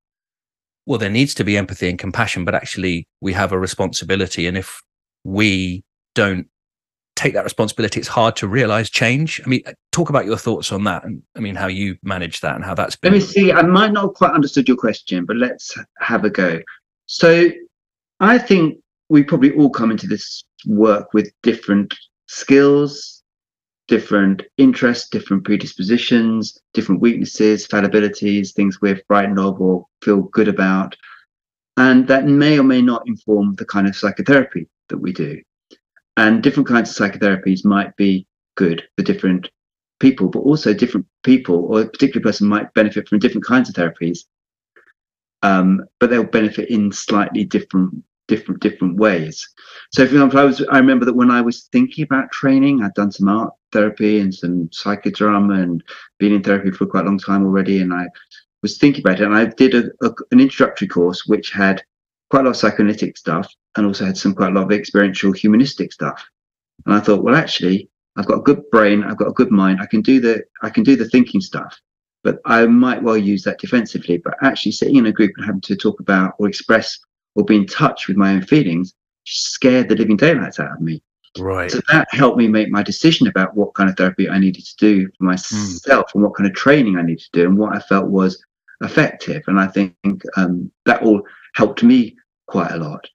well 0.87 0.99
there 0.99 1.11
needs 1.11 1.35
to 1.35 1.45
be 1.45 1.57
empathy 1.57 1.89
and 1.89 1.99
compassion 1.99 2.45
but 2.45 2.55
actually 2.55 3.07
we 3.21 3.33
have 3.33 3.53
a 3.53 3.59
responsibility. 3.59 4.47
And 4.47 4.57
if 4.57 4.81
we 5.25 5.85
don't 6.15 6.47
take 7.15 7.35
that 7.35 7.45
responsibility 7.45 8.01
it's 8.01 8.09
hard 8.09 8.37
to 8.37 8.49
realize 8.49 8.91
change. 8.91 9.41
I 9.45 9.49
mean 9.49 9.63
uh, 9.67 9.73
talk 9.93 10.09
about 10.09 10.27
your 10.27 10.39
thoughts 10.39 10.73
on 10.73 10.85
that 10.85 11.05
and 11.05 11.23
i 11.37 11.41
mean 11.41 11.55
how 11.55 11.69
you 11.69 11.97
manage 12.03 12.41
that 12.41 12.55
and 12.55 12.65
how 12.65 12.75
that's 12.75 12.97
been 12.97 13.13
let 13.13 13.19
me 13.19 13.25
see. 13.25 13.53
I 13.53 13.63
might 13.63 13.93
not 13.93 14.15
quite 14.15 14.33
understood 14.33 14.69
your 14.69 14.77
question 14.77 15.25
but 15.25 15.37
let's 15.37 15.75
have 15.99 16.25
a 16.25 16.31
go. 16.31 16.61
So 17.07 17.51
i 18.21 18.39
think 18.39 18.79
we 19.09 19.23
probably 19.23 19.53
all 19.55 19.71
come 19.71 19.91
into 19.91 20.07
this 20.07 20.45
work 20.67 21.13
with 21.13 21.31
different 21.43 21.95
skills, 22.33 23.23
different 23.89 24.43
interests, 24.57 25.09
different 25.11 25.45
predispositions, 25.45 26.59
different 26.73 27.01
weaknesses, 27.01 27.69
fallibilities, 27.69 28.53
things 28.53 28.81
we're 28.81 29.03
frightened 29.07 29.39
of 29.39 29.61
or 29.61 29.87
feel 30.03 30.23
good 30.23 30.49
about. 30.49 30.97
And 31.77 32.09
that 32.09 32.27
may 32.27 32.59
or 32.59 32.63
may 32.63 32.81
not 32.81 33.03
inform 33.07 33.55
the 33.57 33.67
kind 33.67 33.87
of 33.87 33.97
psychotherapy 33.97 34.67
that 34.89 34.99
we 34.99 35.13
do. 35.13 35.43
And 36.17 36.43
different 36.43 36.69
kinds 36.69 36.89
of 36.91 36.97
psychotherapies 36.97 37.65
might 37.65 37.95
be 37.97 38.27
good 38.57 38.83
for 38.97 39.05
different 39.05 39.51
people, 40.01 40.29
but 40.29 40.41
also 40.41 40.73
different 40.73 41.07
people 41.23 41.67
or 41.67 41.83
a 41.83 41.89
particular 41.89 42.23
person 42.23 42.49
might 42.49 42.73
benefit 42.75 43.09
from 43.09 43.19
different 43.19 43.45
kinds 43.45 43.69
of 43.69 43.75
therapies. 43.75 44.21
Um, 45.43 45.85
but 46.01 46.09
they'll 46.09 46.25
benefit 46.25 46.71
in 46.71 46.93
slightly 46.93 47.45
different 47.45 48.03
different 48.33 48.61
different 48.61 48.97
ways. 48.97 49.37
So, 49.93 50.07
for 50.07 50.13
example, 50.15 50.39
I 50.39 50.45
was 50.45 50.65
I 50.71 50.79
remember 50.79 51.05
that 51.05 51.21
when 51.21 51.31
I 51.31 51.41
was 51.43 51.69
thinking 51.73 52.05
about 52.05 52.33
training, 52.33 52.83
I'd 52.83 52.95
done 52.95 53.13
some 53.13 53.29
art 53.29 53.53
therapy 53.73 54.21
and 54.21 54.35
some 54.35 54.69
psychodrama 54.69 55.63
and 55.63 55.83
been 56.19 56.33
in 56.33 56.43
therapy 56.43 56.71
for 56.71 56.87
quite 56.87 57.05
a 57.05 57.09
long 57.09 57.19
time 57.19 57.45
already, 57.45 57.81
and 57.83 57.93
I 57.93 58.07
was 58.63 58.79
thinking 58.79 59.03
about 59.03 59.21
it, 59.21 59.27
and 59.27 59.35
I 59.35 59.45
did 59.47 59.75
a, 59.75 59.85
a, 60.07 60.11
an 60.31 60.41
introductory 60.41 60.89
course 60.89 61.27
which 61.27 61.51
had 61.51 61.83
quite 62.31 62.41
a 62.41 62.45
lot 62.45 62.51
of 62.51 62.57
psychoanalytic 62.57 63.19
stuff 63.19 63.53
and 63.77 63.87
also 63.87 64.07
had 64.07 64.17
some 64.17 64.35
quite 64.35 64.53
a 64.53 64.55
lot 64.55 64.65
of 64.65 64.73
experiential 64.73 65.33
humanistic 65.33 65.93
stuff. 65.93 66.25
And 66.87 66.95
I 66.95 67.01
thought, 67.01 67.23
well, 67.23 67.35
actually, 67.35 67.91
I've 68.17 68.27
got 68.27 68.39
a 68.39 68.49
good 68.49 68.63
brain, 68.71 69.05
I've 69.05 69.19
got 69.19 69.29
a 69.29 69.39
good 69.41 69.51
mind, 69.51 69.81
I 69.83 69.87
can 69.87 70.01
do 70.01 70.21
the 70.21 70.43
I 70.63 70.71
can 70.71 70.85
do 70.85 70.97
the 70.97 71.09
thinking 71.09 71.41
stuff 71.41 71.79
but 72.25 72.39
I 72.45 72.67
might 72.67 73.03
well 73.03 73.17
use 73.17 73.43
that 73.45 73.59
defensively. 73.59 74.19
But 74.19 74.35
actually, 74.43 74.73
sitting 74.73 74.97
in 74.97 75.07
a 75.07 75.13
group 75.13 75.33
and 75.37 75.47
having 75.47 75.61
to 75.63 75.77
talk 75.77 76.01
about 76.01 76.35
or 76.39 76.49
express 76.49 76.99
or 77.35 77.45
be 77.45 77.57
in 77.57 77.67
touch 77.67 78.09
with 78.09 78.17
my 78.17 78.33
own 78.33 78.43
feelings 78.43 78.95
scared 79.25 79.89
the 79.89 79.97
living 79.97 80.17
daylights 80.17 80.61
out 80.61 80.73
of 80.73 80.81
me. 80.81 81.03
Right. 81.39 81.71
So 81.71 81.81
that 81.91 82.09
helped 82.11 82.37
me 82.37 82.47
make 82.47 82.71
my 82.71 82.83
decision 82.83 83.27
about 83.27 83.57
what 83.57 83.75
kind 83.75 83.89
of 83.89 83.97
therapy 83.97 84.29
I 84.29 84.39
needed 84.39 84.65
to 84.67 84.77
do 84.77 85.09
for 85.17 85.25
myself 85.25 86.07
mm. 86.09 86.15
and 86.15 86.23
what 86.23 86.35
kind 86.35 86.47
of 86.47 86.55
training 86.55 86.99
I 86.99 87.03
needed 87.03 87.25
to 87.33 87.41
do 87.41 87.47
and 87.47 87.57
what 87.57 87.75
I 87.75 87.81
felt 87.81 88.09
was 88.09 88.43
effective. 88.83 89.43
And 89.47 89.59
I 89.59 89.67
think 89.67 89.95
um, 90.37 90.71
that 90.85 91.03
all 91.03 91.23
helped 91.55 91.83
me 91.83 92.17
quite 92.47 92.73
a 92.73 92.77
lot. 92.77 93.09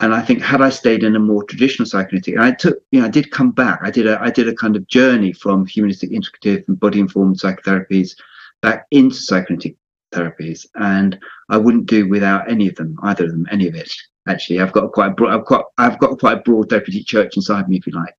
And 0.00 0.12
I 0.12 0.20
think 0.20 0.42
had 0.42 0.60
I 0.60 0.68
stayed 0.68 1.04
in 1.04 1.16
a 1.16 1.20
more 1.20 1.44
traditional 1.44 1.86
psychoanalytic, 1.86 2.34
and 2.34 2.42
I 2.42 2.50
took, 2.50 2.78
you 2.90 3.00
know, 3.00 3.06
I 3.06 3.10
did 3.10 3.30
come 3.30 3.52
back. 3.52 3.78
I 3.82 3.90
did 3.90 4.06
a, 4.06 4.20
I 4.20 4.28
did 4.30 4.48
a 4.48 4.54
kind 4.54 4.76
of 4.76 4.86
journey 4.88 5.32
from 5.32 5.64
humanistic, 5.64 6.10
integrative, 6.10 6.66
and 6.68 6.78
body-informed 6.78 7.38
psychotherapies 7.38 8.16
back 8.60 8.86
into 8.90 9.14
psychoanalytic 9.14 9.76
therapies, 10.14 10.66
and 10.76 11.18
I 11.48 11.56
wouldn't 11.56 11.86
do 11.86 12.08
without 12.08 12.50
any 12.50 12.68
of 12.68 12.76
them, 12.76 12.96
either 13.02 13.24
of 13.24 13.32
them, 13.32 13.46
any 13.50 13.68
of 13.68 13.74
it. 13.74 13.92
Actually, 14.26 14.60
I've 14.60 14.72
got 14.72 14.92
quite 14.92 15.08
a 15.08 15.14
broad, 15.14 15.34
I've 15.34 15.46
got 15.46 15.64
I've 15.76 15.98
got 15.98 16.18
quite 16.18 16.38
a 16.38 16.42
broad 16.42 16.70
therapeutic 16.70 17.06
church 17.06 17.36
inside 17.36 17.68
me, 17.68 17.76
if 17.76 17.86
you 17.86 17.92
like. 17.92 18.14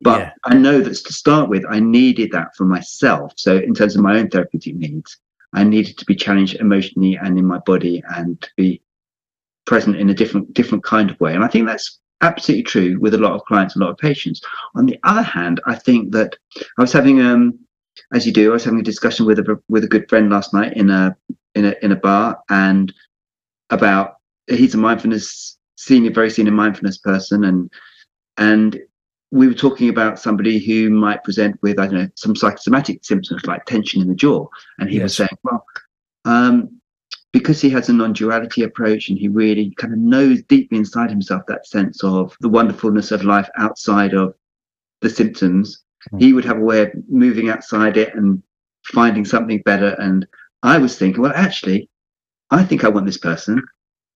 But 0.00 0.20
yeah. 0.20 0.32
I 0.44 0.54
know 0.54 0.80
that 0.80 0.94
to 0.94 1.12
start 1.12 1.50
with, 1.50 1.64
I 1.68 1.80
needed 1.80 2.30
that 2.32 2.56
for 2.56 2.64
myself. 2.64 3.32
So 3.36 3.58
in 3.58 3.74
terms 3.74 3.94
of 3.94 4.02
my 4.02 4.18
own 4.18 4.30
therapeutic 4.30 4.76
needs, 4.76 5.18
I 5.52 5.64
needed 5.64 5.98
to 5.98 6.06
be 6.06 6.14
challenged 6.14 6.56
emotionally 6.56 7.16
and 7.16 7.38
in 7.38 7.44
my 7.44 7.58
body, 7.58 8.02
and 8.16 8.40
to 8.40 8.48
be 8.56 8.80
present 9.66 9.96
in 9.96 10.10
a 10.10 10.14
different 10.14 10.54
different 10.54 10.84
kind 10.84 11.10
of 11.10 11.20
way. 11.20 11.34
And 11.34 11.44
I 11.44 11.48
think 11.48 11.66
that's 11.66 11.98
absolutely 12.22 12.64
true 12.64 12.98
with 13.00 13.14
a 13.14 13.18
lot 13.18 13.32
of 13.32 13.44
clients, 13.44 13.76
a 13.76 13.78
lot 13.78 13.90
of 13.90 13.98
patients. 13.98 14.40
On 14.74 14.86
the 14.86 14.98
other 15.04 15.22
hand, 15.22 15.60
I 15.66 15.74
think 15.74 16.12
that 16.12 16.36
I 16.78 16.82
was 16.82 16.92
having 16.92 17.20
um 17.20 17.58
as 18.12 18.26
you 18.26 18.32
do, 18.32 18.50
I 18.50 18.54
was 18.54 18.64
having 18.64 18.80
a 18.80 18.84
discussion 18.84 19.26
with 19.26 19.38
a 19.38 19.60
with 19.68 19.84
a 19.84 19.88
good 19.88 20.08
friend 20.08 20.30
last 20.30 20.52
night 20.52 20.76
in 20.76 20.90
a 20.90 21.16
in 21.54 21.64
a 21.64 21.74
in 21.82 21.92
a 21.92 21.96
bar, 21.96 22.38
and 22.48 22.92
about 23.70 24.16
he's 24.48 24.74
a 24.74 24.78
mindfulness 24.78 25.58
senior, 25.76 26.10
very 26.10 26.30
senior 26.30 26.52
mindfulness 26.52 26.98
person, 26.98 27.44
and 27.44 27.70
and 28.36 28.80
we 29.30 29.46
were 29.46 29.54
talking 29.54 29.88
about 29.88 30.18
somebody 30.18 30.58
who 30.58 30.90
might 30.90 31.24
present 31.24 31.60
with 31.62 31.78
I 31.78 31.86
don't 31.86 31.94
know 31.94 32.08
some 32.14 32.34
psychosomatic 32.36 33.04
symptoms 33.04 33.46
like 33.46 33.64
tension 33.64 34.02
in 34.02 34.08
the 34.08 34.14
jaw, 34.14 34.46
and 34.78 34.88
he 34.90 34.96
yes. 34.96 35.04
was 35.04 35.16
saying, 35.16 35.38
well, 35.42 35.64
um, 36.24 36.80
because 37.32 37.60
he 37.60 37.70
has 37.70 37.88
a 37.88 37.92
non-duality 37.92 38.62
approach 38.62 39.08
and 39.08 39.18
he 39.18 39.28
really 39.28 39.72
kind 39.76 39.92
of 39.92 40.00
knows 40.00 40.42
deeply 40.42 40.78
inside 40.78 41.10
himself 41.10 41.42
that 41.46 41.66
sense 41.66 42.02
of 42.02 42.36
the 42.40 42.48
wonderfulness 42.48 43.12
of 43.12 43.24
life 43.24 43.48
outside 43.56 44.14
of 44.14 44.34
the 45.00 45.08
symptoms 45.08 45.84
he 46.18 46.32
would 46.32 46.44
have 46.44 46.58
a 46.58 46.64
way 46.64 46.82
of 46.82 46.92
moving 47.08 47.48
outside 47.48 47.96
it 47.96 48.14
and 48.14 48.42
finding 48.84 49.24
something 49.24 49.62
better. 49.64 49.96
And 49.98 50.26
I 50.62 50.78
was 50.78 50.98
thinking, 50.98 51.22
well, 51.22 51.32
actually, 51.34 51.88
I 52.50 52.64
think 52.64 52.84
I 52.84 52.88
want 52.88 53.06
this 53.06 53.18
person 53.18 53.62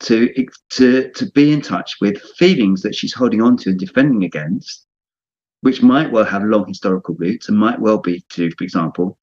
to 0.00 0.32
to 0.70 1.10
to 1.10 1.30
be 1.32 1.52
in 1.52 1.60
touch 1.60 1.96
with 2.00 2.20
feelings 2.36 2.82
that 2.82 2.94
she's 2.94 3.14
holding 3.14 3.40
on 3.40 3.56
to 3.58 3.70
and 3.70 3.78
defending 3.78 4.24
against, 4.24 4.86
which 5.60 5.82
might 5.82 6.10
well 6.10 6.24
have 6.24 6.42
long 6.42 6.66
historical 6.66 7.14
roots 7.16 7.48
and 7.48 7.56
might 7.56 7.80
well 7.80 7.98
be 7.98 8.24
to, 8.30 8.50
for 8.58 8.64
example, 8.64 9.18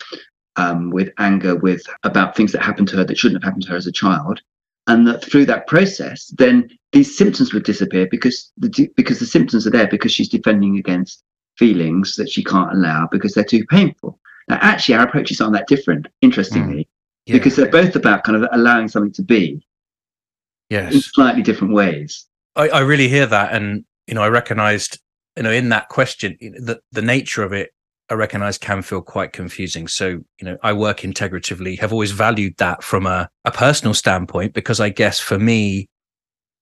um, 0.55 0.89
with 0.89 1.09
anger 1.17 1.55
with 1.55 1.83
about 2.03 2.35
things 2.35 2.51
that 2.51 2.63
happened 2.63 2.87
to 2.89 2.97
her 2.97 3.03
that 3.03 3.17
shouldn't 3.17 3.43
have 3.43 3.47
happened 3.47 3.63
to 3.63 3.71
her 3.71 3.77
as 3.77 3.87
a 3.87 3.91
child, 3.91 4.39
and 4.87 5.05
that 5.07 5.23
through 5.23 5.45
that 5.45 5.67
process, 5.67 6.27
then 6.37 6.69
these 6.93 7.17
symptoms 7.17 7.53
would 7.53 7.63
disappear 7.63 8.07
because 8.09 8.51
the 8.57 8.89
because 8.95 9.19
the 9.19 9.25
symptoms 9.25 9.67
are 9.67 9.71
there 9.71 9.87
because 9.87 10.11
she's 10.11 10.29
defending 10.29 10.77
against 10.77 11.23
feelings 11.61 12.15
that 12.15 12.29
she 12.33 12.43
can't 12.43 12.71
allow 12.73 13.07
because 13.11 13.33
they're 13.33 13.53
too 13.55 13.63
painful. 13.65 14.19
Now, 14.49 14.57
actually, 14.61 14.95
our 14.95 15.05
approaches 15.07 15.39
aren't 15.39 15.53
that 15.53 15.67
different, 15.67 16.07
interestingly, 16.21 16.83
mm. 16.83 16.87
yeah. 17.27 17.33
because 17.37 17.55
they're 17.55 17.69
both 17.69 17.95
about 17.95 18.23
kind 18.23 18.35
of 18.35 18.49
allowing 18.51 18.87
something 18.87 19.13
to 19.13 19.21
be 19.21 19.63
yes. 20.71 20.93
in 20.93 21.01
slightly 21.01 21.43
different 21.43 21.73
ways. 21.73 22.25
I, 22.55 22.69
I 22.69 22.79
really 22.79 23.07
hear 23.07 23.27
that. 23.27 23.53
And, 23.53 23.85
you 24.07 24.15
know, 24.15 24.23
I 24.23 24.29
recognized, 24.29 24.99
you 25.37 25.43
know, 25.43 25.51
in 25.51 25.69
that 25.69 25.89
question, 25.89 26.35
the, 26.41 26.81
the 26.91 27.03
nature 27.03 27.43
of 27.43 27.53
it, 27.53 27.69
I 28.09 28.15
recognize 28.15 28.57
can 28.57 28.81
feel 28.81 29.01
quite 29.01 29.31
confusing. 29.31 29.87
So, 29.87 30.07
you 30.07 30.45
know, 30.45 30.57
I 30.63 30.73
work 30.73 31.01
integratively, 31.01 31.79
have 31.79 31.93
always 31.93 32.11
valued 32.11 32.55
that 32.57 32.83
from 32.83 33.05
a, 33.05 33.29
a 33.45 33.51
personal 33.51 33.93
standpoint, 33.93 34.53
because 34.53 34.79
I 34.79 34.89
guess 34.89 35.19
for 35.19 35.37
me, 35.39 35.87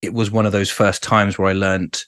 it 0.02 0.12
was 0.12 0.30
one 0.30 0.46
of 0.46 0.52
those 0.52 0.70
first 0.70 1.02
times 1.02 1.38
where 1.38 1.48
I 1.48 1.54
learned 1.54 2.04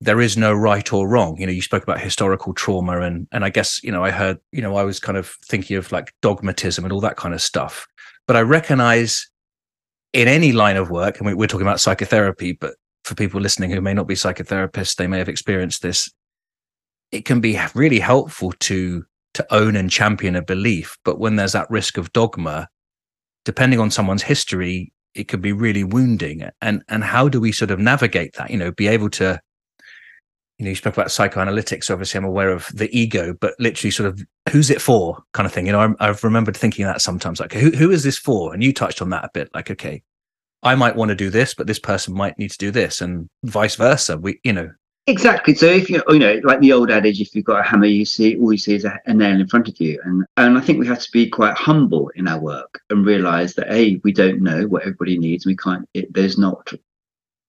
there 0.00 0.20
is 0.20 0.36
no 0.36 0.52
right 0.52 0.92
or 0.92 1.08
wrong. 1.08 1.36
You 1.38 1.46
know, 1.46 1.52
you 1.52 1.62
spoke 1.62 1.82
about 1.82 2.00
historical 2.00 2.52
trauma 2.52 3.00
and 3.00 3.26
and 3.32 3.44
I 3.44 3.50
guess, 3.50 3.82
you 3.82 3.90
know, 3.90 4.04
I 4.04 4.10
heard, 4.10 4.38
you 4.52 4.62
know, 4.62 4.76
I 4.76 4.84
was 4.84 5.00
kind 5.00 5.16
of 5.16 5.34
thinking 5.46 5.76
of 5.76 5.90
like 5.92 6.12
dogmatism 6.22 6.84
and 6.84 6.92
all 6.92 7.00
that 7.00 7.16
kind 7.16 7.34
of 7.34 7.40
stuff. 7.40 7.86
But 8.26 8.36
I 8.36 8.40
recognize 8.40 9.28
in 10.12 10.28
any 10.28 10.52
line 10.52 10.76
of 10.76 10.90
work, 10.90 11.20
and 11.20 11.36
we're 11.36 11.46
talking 11.46 11.66
about 11.66 11.80
psychotherapy, 11.80 12.52
but 12.52 12.74
for 13.04 13.14
people 13.14 13.40
listening 13.40 13.70
who 13.70 13.80
may 13.80 13.94
not 13.94 14.08
be 14.08 14.14
psychotherapists, 14.14 14.96
they 14.96 15.06
may 15.06 15.18
have 15.18 15.28
experienced 15.28 15.82
this. 15.82 16.10
It 17.12 17.24
can 17.24 17.40
be 17.40 17.58
really 17.74 18.00
helpful 18.00 18.52
to 18.60 19.04
to 19.34 19.54
own 19.54 19.76
and 19.76 19.90
champion 19.90 20.34
a 20.34 20.42
belief, 20.42 20.96
but 21.04 21.18
when 21.18 21.36
there's 21.36 21.52
that 21.52 21.70
risk 21.70 21.98
of 21.98 22.12
dogma, 22.12 22.68
depending 23.44 23.78
on 23.78 23.90
someone's 23.90 24.22
history, 24.22 24.92
it 25.14 25.28
could 25.28 25.42
be 25.42 25.52
really 25.52 25.84
wounding. 25.84 26.48
And 26.60 26.82
and 26.88 27.04
how 27.04 27.28
do 27.28 27.40
we 27.40 27.52
sort 27.52 27.70
of 27.70 27.78
navigate 27.78 28.34
that? 28.34 28.50
You 28.50 28.56
know, 28.56 28.72
be 28.72 28.88
able 28.88 29.10
to 29.10 29.40
you 30.58 30.64
know, 30.64 30.70
you 30.70 30.76
spoke 30.76 30.94
about 30.94 31.08
psychoanalytics. 31.08 31.90
Obviously, 31.90 32.18
I'm 32.18 32.24
aware 32.24 32.50
of 32.50 32.68
the 32.72 32.88
ego, 32.96 33.34
but 33.40 33.54
literally, 33.58 33.90
sort 33.90 34.08
of, 34.08 34.22
who's 34.50 34.70
it 34.70 34.80
for, 34.80 35.22
kind 35.32 35.46
of 35.46 35.52
thing. 35.52 35.66
You 35.66 35.72
know, 35.72 35.94
i 36.00 36.06
have 36.06 36.24
remembered 36.24 36.56
thinking 36.56 36.86
that 36.86 37.02
sometimes, 37.02 37.40
like, 37.40 37.52
who 37.52 37.70
who 37.70 37.90
is 37.90 38.02
this 38.02 38.16
for? 38.16 38.54
And 38.54 38.64
you 38.64 38.72
touched 38.72 39.02
on 39.02 39.10
that 39.10 39.24
a 39.24 39.30
bit, 39.34 39.50
like, 39.54 39.70
okay, 39.70 40.02
I 40.62 40.74
might 40.74 40.96
want 40.96 41.10
to 41.10 41.14
do 41.14 41.28
this, 41.28 41.54
but 41.54 41.66
this 41.66 41.78
person 41.78 42.14
might 42.14 42.38
need 42.38 42.50
to 42.52 42.58
do 42.58 42.70
this, 42.70 43.02
and 43.02 43.28
vice 43.44 43.76
versa. 43.76 44.16
We, 44.16 44.40
you 44.44 44.54
know, 44.54 44.70
exactly. 45.06 45.54
So 45.54 45.66
if 45.66 45.90
you, 45.90 46.02
you 46.08 46.18
know, 46.18 46.40
like 46.42 46.60
the 46.60 46.72
old 46.72 46.90
adage, 46.90 47.20
if 47.20 47.34
you've 47.34 47.44
got 47.44 47.60
a 47.60 47.68
hammer, 47.68 47.84
you 47.84 48.06
see 48.06 48.38
all 48.38 48.50
you 48.50 48.58
see 48.58 48.74
is 48.74 48.86
a, 48.86 48.98
a 49.04 49.12
nail 49.12 49.38
in 49.38 49.48
front 49.48 49.68
of 49.68 49.78
you, 49.78 50.00
and 50.04 50.24
and 50.38 50.56
I 50.56 50.62
think 50.62 50.78
we 50.78 50.86
have 50.86 51.00
to 51.00 51.12
be 51.12 51.28
quite 51.28 51.54
humble 51.54 52.10
in 52.14 52.26
our 52.26 52.40
work 52.40 52.80
and 52.88 53.04
realize 53.04 53.54
that 53.54 53.70
a 53.70 54.00
we 54.04 54.12
don't 54.12 54.40
know 54.40 54.66
what 54.66 54.82
everybody 54.82 55.18
needs. 55.18 55.44
We 55.44 55.56
can't. 55.56 55.86
It, 55.92 56.14
there's 56.14 56.38
not 56.38 56.72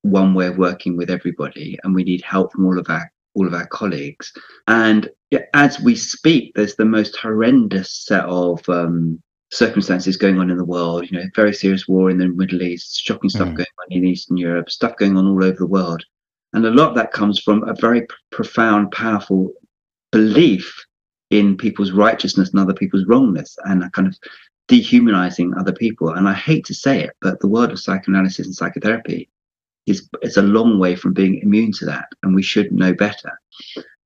one 0.02 0.34
way 0.34 0.48
of 0.48 0.58
working 0.58 0.96
with 0.96 1.10
everybody 1.10 1.78
and 1.84 1.94
we 1.94 2.04
need 2.04 2.22
help 2.22 2.52
from 2.52 2.66
all 2.66 2.80
of 2.80 2.90
our 2.90 3.12
all 3.34 3.48
of 3.48 3.54
our 3.54 3.68
colleagues. 3.68 4.34
And 4.68 5.10
as 5.54 5.80
we 5.80 5.96
speak 5.96 6.54
there's 6.56 6.76
the 6.76 6.86
most 6.86 7.16
horrendous 7.18 7.92
set 7.92 8.26
of 8.26 8.68
um, 8.70 9.22
circumstances 9.52 10.18
going 10.18 10.40
on 10.40 10.50
in 10.50 10.58
the 10.58 10.66
world 10.66 11.10
you 11.10 11.18
know 11.18 11.26
very 11.36 11.54
serious 11.54 11.88
war 11.88 12.10
in 12.10 12.18
the 12.18 12.28
middle 12.28 12.62
east 12.62 13.00
shocking 13.02 13.30
stuff 13.30 13.48
mm. 13.48 13.56
going 13.56 13.68
on 13.80 13.88
in 13.92 14.06
eastern 14.06 14.36
europe 14.36 14.70
stuff 14.70 14.98
going 14.98 15.16
on 15.18 15.28
all 15.28 15.44
over 15.44 15.58
the 15.58 15.66
world. 15.66 16.04
And 16.54 16.66
a 16.66 16.72
lot 16.72 16.90
of 16.90 16.96
that 16.96 17.12
comes 17.12 17.40
from 17.40 17.68
a 17.68 17.76
very 17.76 18.02
p- 18.02 18.08
profound 18.32 18.92
powerful 18.92 19.54
belief 20.12 20.86
in 21.30 21.58
people's 21.58 21.92
righteousness 21.92 22.50
and 22.52 22.60
other 22.60 22.74
people's 22.74 23.06
wrongness 23.06 23.58
and 23.66 23.84
a 23.84 23.90
kind 23.90 24.08
of 24.08 24.18
dehumanizing 24.70 25.54
other 25.54 25.74
people. 25.74 26.10
And 26.10 26.28
i 26.28 26.34
hate 26.34 26.66
to 26.66 26.74
say 26.74 27.02
it 27.02 27.12
but 27.22 27.40
the 27.40 27.48
world 27.48 27.72
of 27.72 27.80
psychoanalysis 27.80 28.46
and 28.46 28.56
psychotherapy 28.56 29.30
is 29.88 30.08
it's 30.22 30.38
a 30.38 30.42
long 30.42 30.78
way 30.78 30.96
from 30.96 31.14
being 31.14 31.40
immune 31.42 31.72
to 31.80 31.86
that, 31.86 32.08
and 32.22 32.36
we 32.36 32.44
should 32.44 32.72
know 32.72 32.94
better. 32.94 33.32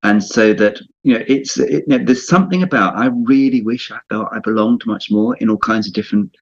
And 0.03 0.23
so 0.23 0.53
that 0.53 0.79
you 1.03 1.13
know, 1.13 1.23
it's 1.27 1.59
it, 1.59 1.83
you 1.87 1.97
know, 1.97 2.03
there's 2.03 2.27
something 2.27 2.63
about 2.63 2.95
I 2.95 3.07
really 3.07 3.61
wish 3.61 3.91
I 3.91 3.99
felt 4.09 4.29
I 4.31 4.39
belonged 4.39 4.83
much 4.85 5.11
more 5.11 5.35
in 5.37 5.49
all 5.49 5.57
kinds 5.57 5.87
of 5.87 5.93
different 5.93 6.35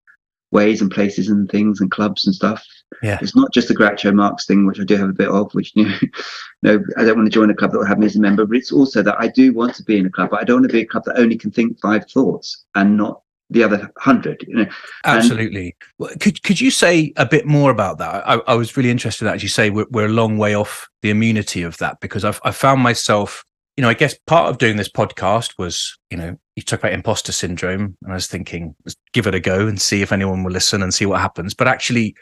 ways 0.51 0.81
and 0.81 0.89
places 0.89 1.29
and 1.29 1.49
things 1.49 1.79
and 1.79 1.91
clubs 1.91 2.25
and 2.25 2.35
stuff. 2.35 2.65
Yeah, 3.01 3.19
it's 3.21 3.35
not 3.35 3.53
just 3.53 3.67
the 3.67 3.75
Groucho 3.75 4.13
Marx 4.13 4.45
thing, 4.45 4.65
which 4.65 4.79
I 4.79 4.83
do 4.83 4.97
have 4.97 5.09
a 5.09 5.13
bit 5.13 5.29
of. 5.29 5.53
Which 5.53 5.73
you 5.75 5.87
know, 5.87 5.97
no, 6.63 6.83
I 6.97 7.05
don't 7.05 7.17
want 7.17 7.27
to 7.27 7.33
join 7.33 7.49
a 7.49 7.55
club 7.55 7.71
that 7.71 7.77
will 7.77 7.85
have 7.85 7.99
me 7.99 8.05
as 8.05 8.15
a 8.15 8.21
member, 8.21 8.45
but 8.45 8.57
it's 8.57 8.71
also 8.71 9.01
that 9.03 9.19
I 9.19 9.27
do 9.27 9.53
want 9.53 9.75
to 9.75 9.83
be 9.83 9.97
in 9.97 10.05
a 10.05 10.09
club. 10.11 10.31
But 10.31 10.41
I 10.41 10.43
don't 10.43 10.61
want 10.61 10.69
to 10.69 10.73
be 10.73 10.81
a 10.81 10.87
club 10.87 11.05
that 11.05 11.19
only 11.19 11.37
can 11.37 11.51
think 11.51 11.79
five 11.79 12.09
thoughts 12.09 12.65
and 12.75 12.97
not 12.97 13.21
the 13.49 13.63
other 13.63 13.91
hundred. 13.97 14.43
You 14.47 14.55
know, 14.55 14.65
absolutely. 15.05 15.75
And, 15.99 16.19
could 16.19 16.41
could 16.43 16.61
you 16.61 16.71
say 16.71 17.13
a 17.17 17.25
bit 17.25 17.45
more 17.45 17.71
about 17.71 17.97
that? 17.97 18.27
I, 18.27 18.35
I 18.47 18.55
was 18.55 18.75
really 18.77 18.91
interested. 18.91 19.27
As 19.27 19.43
you 19.43 19.49
say, 19.49 19.69
we're, 19.69 19.87
we're 19.89 20.05
a 20.05 20.09
long 20.09 20.37
way 20.37 20.55
off 20.55 20.87
the 21.01 21.09
immunity 21.09 21.63
of 21.63 21.77
that 21.77 21.99
because 21.99 22.23
I've 22.23 22.39
I 22.43 22.51
found 22.51 22.81
myself. 22.81 23.43
You 23.77 23.83
know, 23.83 23.89
I 23.89 23.93
guess 23.93 24.13
part 24.27 24.49
of 24.49 24.57
doing 24.57 24.75
this 24.75 24.89
podcast 24.89 25.53
was, 25.57 25.97
you 26.09 26.17
know, 26.17 26.37
you 26.57 26.63
talk 26.63 26.79
about 26.79 26.91
imposter 26.91 27.31
syndrome, 27.31 27.95
and 28.03 28.11
I 28.11 28.15
was 28.15 28.27
thinking, 28.27 28.75
give 29.13 29.25
it 29.25 29.35
a 29.35 29.39
go 29.39 29.67
and 29.67 29.79
see 29.79 30.01
if 30.01 30.11
anyone 30.11 30.43
will 30.43 30.51
listen 30.51 30.83
and 30.83 30.93
see 30.93 31.05
what 31.05 31.21
happens. 31.21 31.53
But 31.53 31.69
actually, 31.69 32.13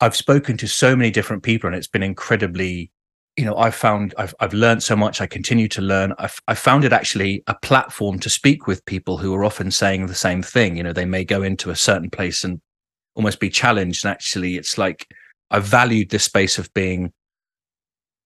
I've 0.00 0.14
spoken 0.14 0.58
to 0.58 0.68
so 0.68 0.94
many 0.94 1.10
different 1.10 1.42
people, 1.42 1.68
and 1.68 1.76
it's 1.76 1.88
been 1.88 2.02
incredibly. 2.02 2.90
You 3.36 3.44
know, 3.44 3.56
I've 3.56 3.74
found 3.74 4.14
I've 4.16 4.34
I've 4.40 4.54
learned 4.54 4.82
so 4.82 4.96
much. 4.96 5.20
I 5.20 5.26
continue 5.26 5.68
to 5.68 5.82
learn. 5.82 6.14
I've 6.18 6.40
I 6.48 6.54
found 6.54 6.84
it 6.84 6.92
actually 6.92 7.42
a 7.46 7.54
platform 7.54 8.18
to 8.20 8.30
speak 8.30 8.66
with 8.66 8.84
people 8.86 9.18
who 9.18 9.34
are 9.34 9.44
often 9.44 9.70
saying 9.70 10.06
the 10.06 10.14
same 10.14 10.42
thing. 10.42 10.76
You 10.76 10.82
know, 10.82 10.92
they 10.92 11.04
may 11.04 11.24
go 11.24 11.42
into 11.42 11.70
a 11.70 11.76
certain 11.76 12.10
place 12.10 12.44
and 12.44 12.60
almost 13.14 13.40
be 13.40 13.50
challenged, 13.50 14.04
and 14.04 14.12
actually, 14.12 14.56
it's 14.56 14.78
like 14.78 15.06
I 15.50 15.58
valued 15.58 16.10
this 16.10 16.24
space 16.24 16.58
of 16.58 16.72
being 16.72 17.12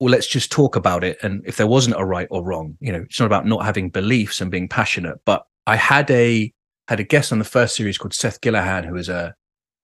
well, 0.01 0.11
let's 0.11 0.27
just 0.27 0.51
talk 0.51 0.77
about 0.77 1.05
it. 1.05 1.19
And 1.23 1.43
if 1.45 1.57
there 1.57 1.67
wasn't 1.67 2.01
a 2.01 2.05
right 2.05 2.27
or 2.31 2.43
wrong, 2.43 2.77
you 2.81 2.91
know, 2.91 3.03
it's 3.03 3.21
not 3.21 3.27
about 3.27 3.47
not 3.47 3.65
having 3.65 3.91
beliefs 3.91 4.41
and 4.41 4.51
being 4.51 4.67
passionate. 4.67 5.19
But 5.27 5.45
I 5.67 5.77
had 5.77 6.11
a 6.11 6.53
had 6.89 7.01
a 7.01 7.05
guest 7.05 7.33
on 7.33 7.39
the 7.39 7.45
first 7.45 7.77
series 7.77 7.99
called 7.99 8.15
Seth 8.15 8.41
Gillihan, 8.41 8.87
who 8.87 8.97
is 8.97 9.09
a 9.09 9.35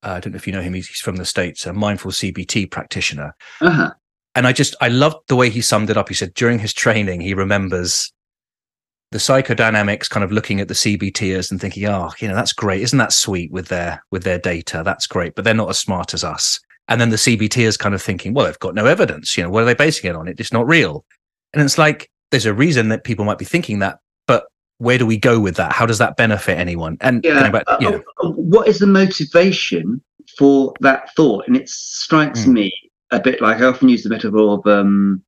uh, 0.03 0.13
I 0.13 0.21
don't 0.21 0.33
know 0.33 0.37
if 0.37 0.47
you 0.47 0.53
know 0.53 0.63
him. 0.63 0.75
He's, 0.75 0.89
he's 0.89 1.01
from 1.01 1.17
the 1.17 1.25
states, 1.25 1.67
a 1.67 1.73
mindful 1.73 2.11
CBT 2.13 2.71
practitioner. 2.71 3.35
Uh-huh. 3.61 3.93
And 4.37 4.47
I 4.47 4.53
just 4.53 4.77
I 4.81 4.89
loved 4.89 5.17
the 5.29 5.35
way 5.35 5.51
he 5.51 5.63
summed 5.63 5.91
it 5.91 5.97
up. 5.97 6.09
He 6.09 6.15
said 6.15 6.35
during 6.35 6.59
his 6.59 6.73
training, 6.73 7.23
he 7.23 7.35
remembers 7.35 8.13
the 9.11 9.19
psychodynamics 9.19 10.11
kind 10.11 10.23
of 10.23 10.31
looking 10.31 10.61
at 10.61 10.69
the 10.69 10.75
CBTers 10.75 11.51
and 11.51 11.61
thinking, 11.61 11.87
oh, 11.87 12.11
you 12.19 12.29
know, 12.29 12.35
that's 12.35 12.53
great. 12.53 12.83
Isn't 12.83 12.99
that 12.99 13.13
sweet 13.13 13.51
with 13.51 13.69
their 13.69 14.05
with 14.11 14.25
their 14.25 14.39
data? 14.39 14.83
That's 14.85 15.07
great, 15.07 15.35
but 15.35 15.45
they're 15.45 15.55
not 15.55 15.71
as 15.71 15.79
smart 15.79 16.13
as 16.13 16.23
us. 16.23 16.61
And 16.89 17.01
then 17.01 17.11
the 17.11 17.17
CBT 17.17 17.63
is 17.63 17.77
kind 17.77 17.95
of 17.95 18.03
thinking, 18.03 18.35
well, 18.35 18.47
they've 18.47 18.59
got 18.59 18.75
no 18.75 18.87
evidence. 18.87 19.37
You 19.37 19.43
know, 19.43 19.51
what 19.51 19.63
are 19.63 19.67
they 19.67 19.75
basing 19.75 20.11
it 20.11 20.15
on? 20.15 20.29
It's 20.29 20.53
not 20.53 20.67
real. 20.67 21.05
And 21.53 21.63
it's 21.63 21.79
like, 21.79 22.11
there's 22.31 22.47
a 22.47 22.55
reason 22.55 22.91
that 22.91 23.05
people 23.05 23.25
might 23.25 23.39
be 23.39 23.45
thinking 23.45 23.79
that, 23.81 23.99
but 24.27 24.47
where 24.79 24.99
do 24.99 25.07
we 25.07 25.17
go 25.17 25.41
with 25.41 25.57
that? 25.57 25.73
How 25.73 25.87
does 25.87 25.99
that 25.99 26.17
benefit 26.17 26.59
anyone? 26.59 26.97
And 27.01 27.25
yeah, 27.25 27.51
back, 27.51 27.65
uh, 27.67 27.79
uh, 28.23 28.31
what 28.31 28.69
is 28.69 28.79
the 28.79 28.87
motivation 28.87 30.01
for 30.39 30.75
that 30.81 31.13
thought? 31.17 31.45
And 31.49 31.57
it 31.57 31.69
strikes 31.69 32.45
mm. 32.45 32.53
me 32.53 32.73
a 33.11 33.21
bit 33.21 33.41
like 33.41 33.61
I 33.61 33.65
often 33.65 33.89
use 33.89 34.03
the 34.03 34.11
metaphor 34.11 34.59
of 34.59 34.67
um, 34.67 35.23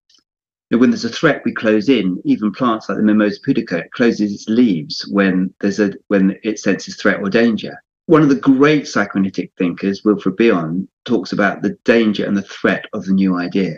when 0.71 0.91
there's 0.91 1.05
a 1.05 1.09
threat, 1.09 1.43
we 1.45 1.55
close 1.55 1.89
in. 1.89 2.21
Even 2.25 2.53
plants 2.53 2.89
like 2.89 2.99
the 2.99 3.05
Mimosa 3.05 3.41
pudica 3.41 3.89
closes 3.91 4.33
its 4.33 4.49
leaves 4.49 5.09
when 5.11 5.55
there's 5.61 5.81
a 5.81 5.93
when 6.09 6.39
it 6.43 6.59
senses 6.59 6.97
threat 6.97 7.21
or 7.21 7.31
danger 7.31 7.79
one 8.09 8.23
of 8.23 8.31
the 8.31 8.37
great 8.37 8.89
psychoanalytic 8.89 9.53
thinkers, 9.59 10.03
Wilfred 10.03 10.35
Bion, 10.37 10.89
talks 11.05 11.33
about 11.33 11.61
the 11.61 11.77
danger 11.85 12.25
and 12.25 12.35
the 12.35 12.43
threat 12.43 12.87
of 12.95 13.05
the 13.05 13.13
new 13.13 13.37
idea 13.37 13.77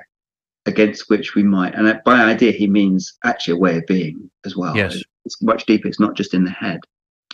against 0.67 1.11
which 1.11 1.35
we 1.35 1.43
might, 1.43 1.75
and 1.75 2.01
by 2.05 2.23
idea, 2.23 2.53
he 2.53 2.69
means 2.69 3.19
actually 3.25 3.55
a 3.55 3.61
way 3.61 3.79
of 3.79 3.87
being 3.87 4.31
as 4.45 4.55
well. 4.55 4.77
Yes. 4.77 5.03
It's 5.25 5.43
much 5.43 5.67
deeper, 5.67 5.89
it's 5.89 5.99
not 5.99 6.15
just 6.15 6.33
in 6.33 6.45
the 6.45 6.51
head. 6.51 6.79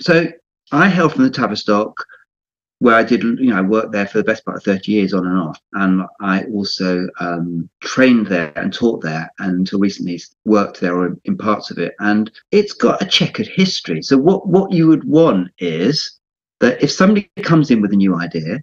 So 0.00 0.26
I 0.73 0.88
hail 0.88 1.11
from 1.11 1.25
the 1.25 1.30
Tavistock, 1.30 2.02
where 2.78 2.95
I 2.95 3.02
did, 3.02 3.23
you 3.23 3.47
know, 3.47 3.56
I 3.56 3.62
worked 3.62 3.92
there 3.92 4.06
for 4.06 4.18
the 4.18 4.25
best 4.25 4.45
part 4.45 4.59
of 4.59 4.62
30 4.62 4.92
years 4.92 5.14
on 5.14 5.26
and 5.26 5.38
off. 5.38 5.61
And 5.73 6.02
I 6.21 6.45
also 6.45 7.09
um, 7.21 7.71
trained 7.80 8.26
there 8.26 8.52
and 8.56 8.73
taught 8.73 9.02
there 9.02 9.30
and 9.38 9.54
until 9.54 9.78
recently 9.78 10.21
worked 10.45 10.80
there 10.80 11.16
in 11.25 11.38
parts 11.38 11.71
of 11.71 11.78
it. 11.78 11.95
And 12.00 12.30
it's 12.52 12.75
got 12.75 13.00
a 13.00 13.06
checkered 13.06 13.47
history. 13.47 14.02
So 14.02 14.18
what, 14.18 14.47
what 14.47 14.73
you 14.73 14.88
would 14.88 15.04
want 15.04 15.50
is 15.59 16.18
that 16.61 16.83
if 16.83 16.90
somebody 16.90 17.30
comes 17.42 17.71
in 17.71 17.80
with 17.80 17.92
a 17.92 17.97
new 17.97 18.14
idea, 18.14 18.61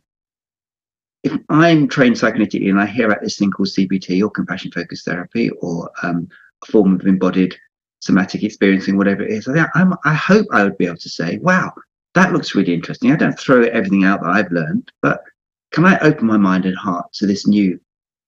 if 1.24 1.34
I'm 1.50 1.88
trained 1.88 2.16
psychoanalytically 2.16 2.70
and 2.70 2.80
I 2.80 2.86
hear 2.86 3.08
about 3.08 3.22
this 3.22 3.38
thing 3.38 3.50
called 3.50 3.70
CBT 3.70 4.22
or 4.22 4.30
compassion 4.30 4.72
focused 4.72 5.06
therapy 5.06 5.50
or 5.62 5.90
um, 6.04 6.28
a 6.62 6.72
form 6.72 6.96
of 6.96 7.08
embodied 7.08 7.56
somatic 8.02 8.44
experiencing, 8.44 8.98
whatever 8.98 9.24
it 9.24 9.32
is, 9.32 9.48
I, 9.48 9.66
I'm, 9.74 9.94
I 10.06 10.14
hope 10.14 10.46
I 10.52 10.64
would 10.64 10.78
be 10.78 10.86
able 10.86 10.98
to 10.98 11.10
say, 11.10 11.38
wow, 11.38 11.72
that 12.16 12.34
looks 12.34 12.56
really 12.56 12.74
interesting. 12.74 13.12
I 13.12 13.16
don't 13.16 13.40
throw 13.40 13.64
everything 13.64 14.04
out 14.04 14.22
that 14.22 14.30
I've 14.30 14.52
learned, 14.52 14.92
but 15.02 15.24
can 15.72 15.86
I 15.86 15.98
open 16.00 16.28
my 16.28 16.38
mind 16.38 16.66
and 16.66 16.78
heart 16.78 17.12
to 17.14 17.26
this 17.26 17.48
new 17.48 17.80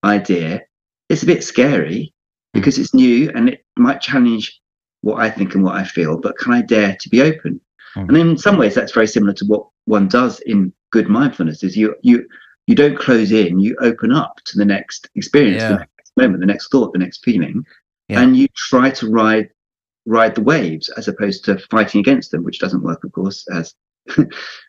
idea? 0.04 0.64
It's 1.10 1.24
a 1.24 1.28
bit 1.28 1.44
scary 1.44 2.14
because 2.54 2.80
it's 2.80 2.94
new 2.94 3.30
and 3.36 3.50
it 3.50 3.64
might 3.78 4.02
challenge 4.02 4.60
what 5.02 5.22
I 5.22 5.30
think 5.30 5.54
and 5.54 5.64
what 5.64 5.76
I 5.76 5.84
feel, 5.84 6.18
but 6.18 6.38
can 6.38 6.54
I 6.54 6.62
dare 6.62 6.98
to 7.00 7.10
be 7.10 7.22
open? 7.22 7.62
Mm. 7.96 8.08
And 8.08 8.18
in 8.18 8.38
some 8.38 8.58
ways, 8.58 8.74
that's 8.74 8.94
very 8.94 9.08
similar 9.08 9.34
to 9.34 9.46
what 9.46 9.68
one 9.86 10.08
does 10.08 10.40
in 10.42 10.74
good 10.92 11.08
mindfulness. 11.08 11.64
Is 11.64 11.78
you 11.78 11.96
you 12.02 12.28
you 12.66 12.74
don't 12.74 12.98
close 12.98 13.32
in, 13.32 13.60
you 13.60 13.76
open 13.82 14.12
up 14.12 14.40
to 14.46 14.58
the 14.58 14.66
next 14.66 15.08
experience, 15.14 15.62
yeah. 15.62 15.70
the 15.70 15.78
next 15.78 16.12
moment, 16.18 16.40
the 16.40 16.48
next 16.48 16.72
thought, 16.72 16.92
the 16.92 17.00
next 17.00 17.24
feeling, 17.24 17.64
yeah. 18.10 18.22
and 18.22 18.36
you 18.36 18.48
try 18.56 18.90
to 18.90 19.10
ride 19.10 19.50
ride 20.06 20.36
the 20.36 20.42
waves 20.42 20.90
as 20.90 21.08
opposed 21.08 21.46
to 21.46 21.58
fighting 21.70 22.00
against 22.00 22.32
them, 22.32 22.44
which 22.44 22.60
doesn't 22.60 22.84
work, 22.84 23.04
of 23.04 23.12
course, 23.12 23.46
as 23.52 23.74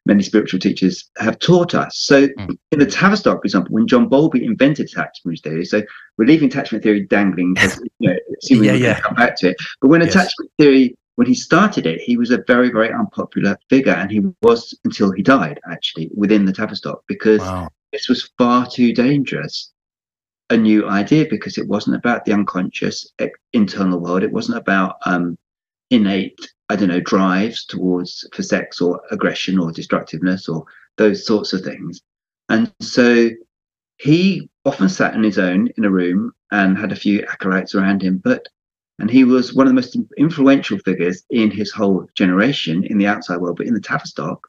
many 0.07 0.23
spiritual 0.23 0.59
teachers 0.61 1.11
have 1.19 1.39
taught 1.39 1.75
us. 1.75 1.99
So, 1.99 2.29
mm. 2.29 2.57
in 2.73 2.79
the 2.79 2.87
Tavistock, 2.87 3.41
for 3.41 3.45
example, 3.45 3.75
when 3.75 3.87
John 3.87 4.09
Bowlby 4.09 4.45
invented 4.45 4.87
attachment 4.87 5.41
theory, 5.43 5.65
so 5.65 5.83
we're 6.17 6.27
leaving 6.27 6.49
attachment 6.49 6.83
theory 6.83 7.05
dangling 7.05 7.55
because 7.55 7.81
you 7.99 8.11
know, 8.11 8.17
assuming 8.43 8.65
yeah, 8.65 8.73
we 8.73 8.83
yeah. 8.83 9.01
come 9.01 9.15
back 9.15 9.37
to 9.37 9.51
it. 9.51 9.57
But 9.81 9.89
when 9.89 10.01
yes. 10.01 10.11
attachment 10.11 10.51
theory 10.59 10.97
when 11.17 11.27
he 11.27 11.35
started 11.35 11.87
it, 11.87 12.01
he 12.01 12.17
was 12.17 12.31
a 12.31 12.45
very, 12.47 12.71
very 12.71 12.93
unpopular 12.93 13.59
figure, 13.69 13.93
and 13.93 14.11
he 14.11 14.21
was 14.43 14.79
until 14.85 15.11
he 15.13 15.23
died, 15.23 15.59
actually, 15.71 16.11
within 16.15 16.45
the 16.45 16.53
Tavistock, 16.53 17.03
because 17.09 17.41
wow. 17.41 17.69
this 17.93 18.09
was 18.09 18.31
far 18.39 18.67
too 18.67 18.93
dangerous 18.93 19.73
a 20.51 20.57
new 20.57 20.89
idea 20.89 21.27
because 21.29 21.59
it 21.59 21.67
wasn't 21.67 21.97
about 21.97 22.25
the 22.25 22.33
unconscious 22.33 23.13
internal 23.53 23.99
world. 23.99 24.23
It 24.23 24.33
wasn't 24.33 24.59
about 24.59 24.97
um, 25.05 25.37
innate, 25.91 26.39
I 26.69 26.77
don't 26.77 26.89
know, 26.89 27.01
drives 27.01 27.65
towards 27.65 28.27
for 28.33 28.43
sex 28.43 28.81
or 28.81 29.01
aggression 29.11 29.59
or 29.59 29.73
destructiveness 29.73 30.49
or 30.49 30.65
those 30.99 31.27
sorts 31.27 31.53
of 31.53 31.63
things. 31.63 32.01
And 32.49 32.73
so 32.81 33.31
he 33.99 34.49
often 34.65 34.89
sat 34.89 35.15
on 35.15 35.23
his 35.23 35.39
own 35.39 35.69
in 35.77 35.85
a 35.85 35.91
room 35.91 36.33
and 36.53 36.79
had 36.79 36.93
a 36.93 36.97
few 36.97 37.23
acolytes 37.27 37.75
around 37.75 38.03
him, 38.03 38.19
but 38.19 38.47
and 38.99 39.11
he 39.11 39.25
was 39.25 39.53
one 39.53 39.67
of 39.67 39.71
the 39.71 39.75
most 39.75 39.97
influential 40.17 40.79
figures 40.79 41.23
in 41.29 41.51
his 41.51 41.71
whole 41.71 42.09
generation 42.15 42.83
in 42.85 42.97
the 42.97 43.07
outside 43.07 43.39
world, 43.39 43.59
but 43.59 43.67
in 43.67 43.75
the 43.75 43.81
Tavistock, 43.81 44.49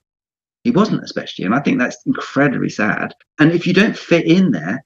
he 0.64 0.72
wasn't 0.72 1.04
especially. 1.04 1.44
And 1.44 1.54
I 1.54 1.60
think 1.60 1.80
that's 1.80 1.98
incredibly 2.06 2.70
sad. 2.70 3.14
And 3.40 3.52
if 3.52 3.68
you 3.68 3.74
don't 3.74 3.98
fit 3.98 4.26
in 4.26 4.52
there, 4.52 4.86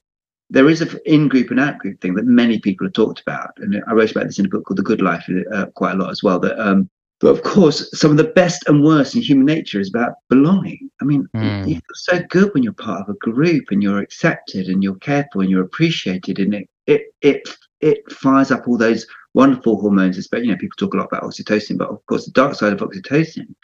there 0.52 0.68
is 0.68 0.82
an 0.82 1.00
in-group 1.06 1.50
and 1.50 1.58
out-group 1.58 1.98
thing 2.00 2.14
that 2.14 2.26
many 2.26 2.60
people 2.60 2.86
have 2.86 2.92
talked 2.92 3.20
about, 3.20 3.52
and 3.56 3.82
I 3.88 3.92
wrote 3.94 4.10
about 4.10 4.26
this 4.26 4.38
in 4.38 4.46
a 4.46 4.50
book 4.50 4.66
called 4.66 4.78
The 4.78 4.82
Good 4.82 5.00
Life 5.00 5.26
uh, 5.50 5.66
quite 5.74 5.94
a 5.94 5.96
lot 5.96 6.10
as 6.10 6.22
well. 6.22 6.38
That, 6.38 6.58
um, 6.60 6.90
but 7.20 7.28
of 7.28 7.42
course, 7.42 7.88
some 7.98 8.10
of 8.10 8.18
the 8.18 8.32
best 8.40 8.68
and 8.68 8.84
worst 8.84 9.14
in 9.14 9.22
human 9.22 9.46
nature 9.46 9.80
is 9.80 9.88
about 9.88 10.16
belonging. 10.28 10.90
I 11.00 11.04
mean, 11.04 11.26
mm. 11.34 11.66
you 11.66 11.76
feel 11.76 11.82
so 11.94 12.22
good 12.28 12.52
when 12.52 12.62
you're 12.62 12.74
part 12.74 13.00
of 13.00 13.08
a 13.08 13.18
group 13.30 13.64
and 13.70 13.82
you're 13.82 14.00
accepted 14.00 14.66
and 14.66 14.82
you're 14.82 14.96
cared 14.96 15.26
for 15.32 15.40
and 15.40 15.50
you're 15.50 15.64
appreciated, 15.64 16.38
and 16.38 16.54
it 16.54 16.68
it 16.86 17.02
it 17.22 17.48
it 17.80 18.12
fires 18.12 18.50
up 18.50 18.68
all 18.68 18.76
those 18.76 19.06
wonderful 19.32 19.80
hormones. 19.80 20.18
Especially, 20.18 20.48
you 20.48 20.52
know, 20.52 20.58
people 20.58 20.76
talk 20.76 20.92
a 20.92 20.98
lot 20.98 21.08
about 21.10 21.22
oxytocin, 21.22 21.78
but 21.78 21.88
of 21.88 22.04
course, 22.06 22.26
the 22.26 22.32
dark 22.32 22.54
side 22.56 22.74
of 22.74 22.80
oxytocin 22.80 23.54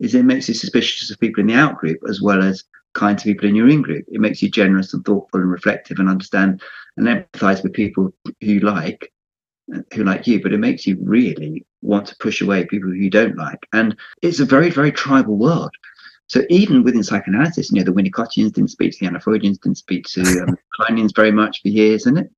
is 0.00 0.14
it 0.14 0.24
makes 0.24 0.48
you 0.48 0.54
suspicious 0.54 1.10
of 1.10 1.18
people 1.20 1.40
in 1.42 1.48
the 1.48 1.54
out 1.54 1.76
group 1.76 1.98
as 2.08 2.22
well 2.22 2.42
as 2.42 2.64
kind 2.94 3.18
to 3.18 3.24
people 3.24 3.48
in 3.48 3.54
your 3.54 3.68
in 3.68 3.82
group. 3.82 4.04
It 4.08 4.20
makes 4.20 4.42
you 4.42 4.50
generous 4.50 4.94
and 4.94 5.04
thoughtful 5.04 5.40
and 5.40 5.50
reflective 5.50 5.98
and 5.98 6.08
understand 6.08 6.62
and 6.96 7.06
empathize 7.06 7.62
with 7.62 7.72
people 7.72 8.12
who 8.24 8.32
you 8.40 8.60
like, 8.60 9.12
who 9.94 10.04
like 10.04 10.26
you. 10.26 10.42
But 10.42 10.52
it 10.52 10.58
makes 10.58 10.86
you 10.86 10.98
really 11.00 11.64
want 11.82 12.06
to 12.08 12.16
push 12.16 12.40
away 12.40 12.64
people 12.64 12.90
who 12.90 12.96
you 12.96 13.10
don't 13.10 13.36
like. 13.36 13.66
And 13.72 13.96
it's 14.22 14.40
a 14.40 14.44
very, 14.44 14.70
very 14.70 14.92
tribal 14.92 15.36
world. 15.36 15.70
So 16.26 16.42
even 16.50 16.84
within 16.84 17.02
psychoanalysis, 17.02 17.72
you 17.72 17.78
know, 17.78 17.84
the 17.84 17.92
Winnicottians 17.92 18.52
didn't 18.52 18.68
speak 18.68 18.92
to 18.92 18.98
the 19.00 19.06
Anna 19.06 19.20
Freudians, 19.20 19.58
didn't 19.58 19.78
speak 19.78 20.04
to 20.08 20.20
um, 20.20 20.58
Kleinians 20.80 21.16
very 21.16 21.30
much 21.32 21.62
for 21.62 21.68
years, 21.68 22.04
and 22.06 22.18
it 22.18 22.30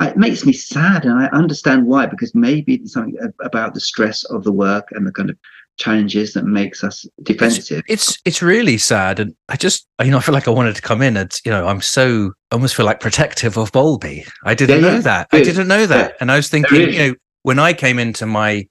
it 0.00 0.16
makes 0.16 0.44
me 0.44 0.52
sad 0.52 1.04
and 1.04 1.18
i 1.18 1.26
understand 1.28 1.86
why 1.86 2.06
because 2.06 2.34
maybe 2.34 2.74
it's 2.74 2.92
something 2.92 3.16
about 3.42 3.74
the 3.74 3.80
stress 3.80 4.24
of 4.24 4.44
the 4.44 4.52
work 4.52 4.88
and 4.92 5.06
the 5.06 5.12
kind 5.12 5.30
of 5.30 5.38
challenges 5.76 6.32
that 6.32 6.44
makes 6.44 6.82
us 6.82 7.06
defensive. 7.22 7.82
It's, 7.86 8.08
it's 8.10 8.18
it's, 8.24 8.42
really 8.42 8.78
sad 8.78 9.20
and 9.20 9.34
i 9.48 9.56
just 9.56 9.86
you 10.02 10.10
know 10.10 10.18
i 10.18 10.20
feel 10.20 10.34
like 10.34 10.48
i 10.48 10.50
wanted 10.50 10.74
to 10.76 10.82
come 10.82 11.02
in 11.02 11.16
and 11.16 11.32
you 11.44 11.50
know 11.50 11.66
i'm 11.66 11.80
so 11.80 12.32
I 12.50 12.54
almost 12.54 12.76
feel 12.76 12.86
like 12.86 13.00
protective 13.00 13.58
of 13.58 13.72
Bowlby. 13.72 14.24
I 14.44 14.54
didn't 14.54 14.82
yeah, 14.82 14.88
know 14.88 14.94
yeah. 14.94 15.00
that. 15.00 15.28
I 15.32 15.42
didn't 15.42 15.68
know 15.68 15.86
that. 15.86 16.10
Yeah. 16.10 16.16
and 16.20 16.32
i 16.32 16.36
was 16.36 16.48
thinking 16.48 16.92
you 16.92 16.98
know 16.98 17.14
when 17.42 17.58
i 17.58 17.72
came 17.72 17.98
into 17.98 18.26
my 18.26 18.66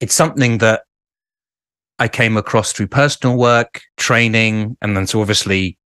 it's 0.00 0.14
something 0.14 0.58
that 0.58 0.82
i 1.98 2.08
came 2.08 2.36
across 2.36 2.72
through 2.72 2.88
personal 2.88 3.36
work 3.36 3.82
training 3.96 4.76
and 4.80 4.96
then 4.96 5.06
so 5.06 5.20
obviously 5.20 5.76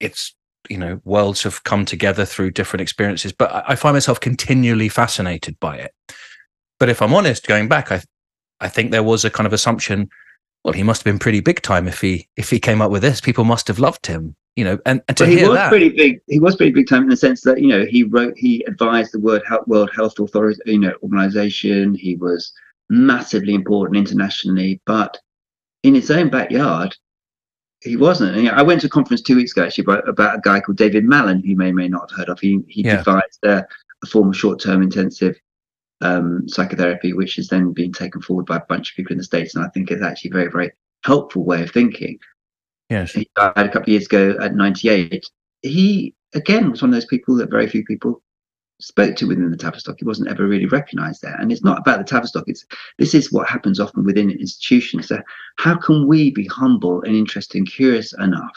it's 0.00 0.34
you 0.68 0.78
know 0.78 1.00
worlds 1.04 1.42
have 1.42 1.62
come 1.64 1.84
together 1.84 2.24
through 2.24 2.50
different 2.50 2.80
experiences 2.80 3.32
but 3.32 3.52
I, 3.52 3.64
I, 3.68 3.74
find 3.76 3.94
myself 3.94 4.20
continually 4.20 4.88
fascinated 4.88 5.58
by 5.60 5.76
it. 5.76 5.92
But 6.78 6.88
if 6.88 7.02
i'm 7.02 7.14
honest 7.14 7.46
going 7.46 7.68
back 7.68 7.92
i 7.92 8.02
i 8.62 8.68
think 8.68 8.90
there 8.90 9.02
was 9.02 9.24
a 9.24 9.30
kind 9.30 9.46
of 9.46 9.52
assumption 9.52 10.08
well 10.64 10.72
he 10.72 10.82
must 10.82 11.00
have 11.00 11.12
been 11.12 11.18
pretty 11.18 11.40
big 11.40 11.60
time 11.62 11.86
if 11.86 12.00
he 12.00 12.28
if 12.36 12.50
he 12.50 12.58
came 12.58 12.80
up 12.80 12.90
with 12.90 13.02
this 13.02 13.20
people 13.20 13.44
must 13.44 13.68
have 13.68 13.78
loved 13.78 14.06
him 14.06 14.34
you 14.56 14.64
know 14.64 14.78
and, 14.86 15.02
and 15.08 15.16
to 15.16 15.26
he 15.26 15.38
hear 15.38 15.48
was 15.48 15.56
that, 15.56 15.68
pretty 15.68 15.90
big 15.90 16.20
he 16.28 16.38
was 16.38 16.56
pretty 16.56 16.72
big 16.72 16.88
time 16.88 17.02
in 17.02 17.08
the 17.08 17.16
sense 17.16 17.42
that 17.42 17.60
you 17.60 17.68
know 17.68 17.84
he 17.84 18.04
wrote 18.04 18.36
he 18.36 18.62
advised 18.64 19.12
the 19.12 19.20
world 19.20 19.42
health, 19.46 19.66
world 19.66 19.90
health 19.94 20.18
authority 20.18 20.60
you 20.66 20.78
know 20.78 20.94
organization 21.02 21.94
he 21.94 22.16
was 22.16 22.52
massively 22.88 23.54
important 23.54 23.96
internationally 23.96 24.80
but 24.86 25.18
in 25.82 25.94
his 25.94 26.10
own 26.10 26.28
backyard 26.30 26.94
he 27.82 27.96
wasn't. 27.96 28.36
And, 28.36 28.48
I 28.48 28.62
went 28.62 28.80
to 28.82 28.86
a 28.86 28.90
conference 28.90 29.22
two 29.22 29.36
weeks 29.36 29.52
ago 29.52 29.64
actually 29.64 29.84
about, 29.84 30.08
about 30.08 30.38
a 30.38 30.40
guy 30.40 30.60
called 30.60 30.78
David 30.78 31.04
Malan, 31.04 31.40
who 31.40 31.48
you 31.48 31.56
may 31.56 31.72
may 31.72 31.88
not 31.88 32.10
have 32.10 32.18
heard 32.18 32.28
of. 32.28 32.38
He 32.38 32.60
he 32.68 32.82
yeah. 32.82 32.98
devised 32.98 33.40
a, 33.44 33.66
a 34.02 34.06
form 34.06 34.28
of 34.28 34.36
short-term 34.36 34.82
intensive 34.82 35.36
um, 36.02 36.48
psychotherapy, 36.48 37.12
which 37.12 37.36
has 37.36 37.48
then 37.48 37.72
been 37.72 37.92
taken 37.92 38.20
forward 38.20 38.46
by 38.46 38.56
a 38.56 38.66
bunch 38.68 38.90
of 38.90 38.96
people 38.96 39.12
in 39.12 39.18
the 39.18 39.24
states, 39.24 39.54
and 39.54 39.64
I 39.64 39.68
think 39.68 39.90
it's 39.90 40.02
actually 40.02 40.30
a 40.30 40.34
very 40.34 40.50
very 40.50 40.70
helpful 41.04 41.44
way 41.44 41.62
of 41.62 41.70
thinking. 41.70 42.18
Yes, 42.90 43.12
he 43.12 43.28
died 43.36 43.52
a 43.56 43.68
couple 43.68 43.82
of 43.82 43.88
years 43.88 44.06
ago 44.06 44.36
at 44.40 44.54
98. 44.54 45.24
He 45.62 46.14
again 46.34 46.70
was 46.70 46.82
one 46.82 46.90
of 46.90 46.94
those 46.94 47.06
people 47.06 47.36
that 47.36 47.50
very 47.50 47.68
few 47.68 47.84
people 47.84 48.22
spoke 48.80 49.14
to 49.16 49.26
within 49.26 49.50
the 49.50 49.56
Tavistock. 49.56 49.96
He 49.98 50.04
wasn't 50.04 50.28
ever 50.28 50.46
really 50.46 50.66
recognised 50.66 51.22
there, 51.22 51.36
and 51.36 51.50
it's 51.50 51.64
not 51.64 51.78
about 51.78 51.98
the 51.98 52.04
Tavistock. 52.04 52.44
It's 52.48 52.66
this 52.98 53.14
is 53.14 53.32
what 53.32 53.48
happens 53.48 53.80
often 53.80 54.04
within 54.04 54.30
institutions. 54.30 55.08
So 55.08 55.20
how 55.56 55.76
can 55.76 56.06
we 56.06 56.30
be 56.30 56.46
humble 56.46 57.02
and 57.02 57.14
interested 57.14 57.58
and 57.58 57.70
curious 57.70 58.12
enough 58.14 58.56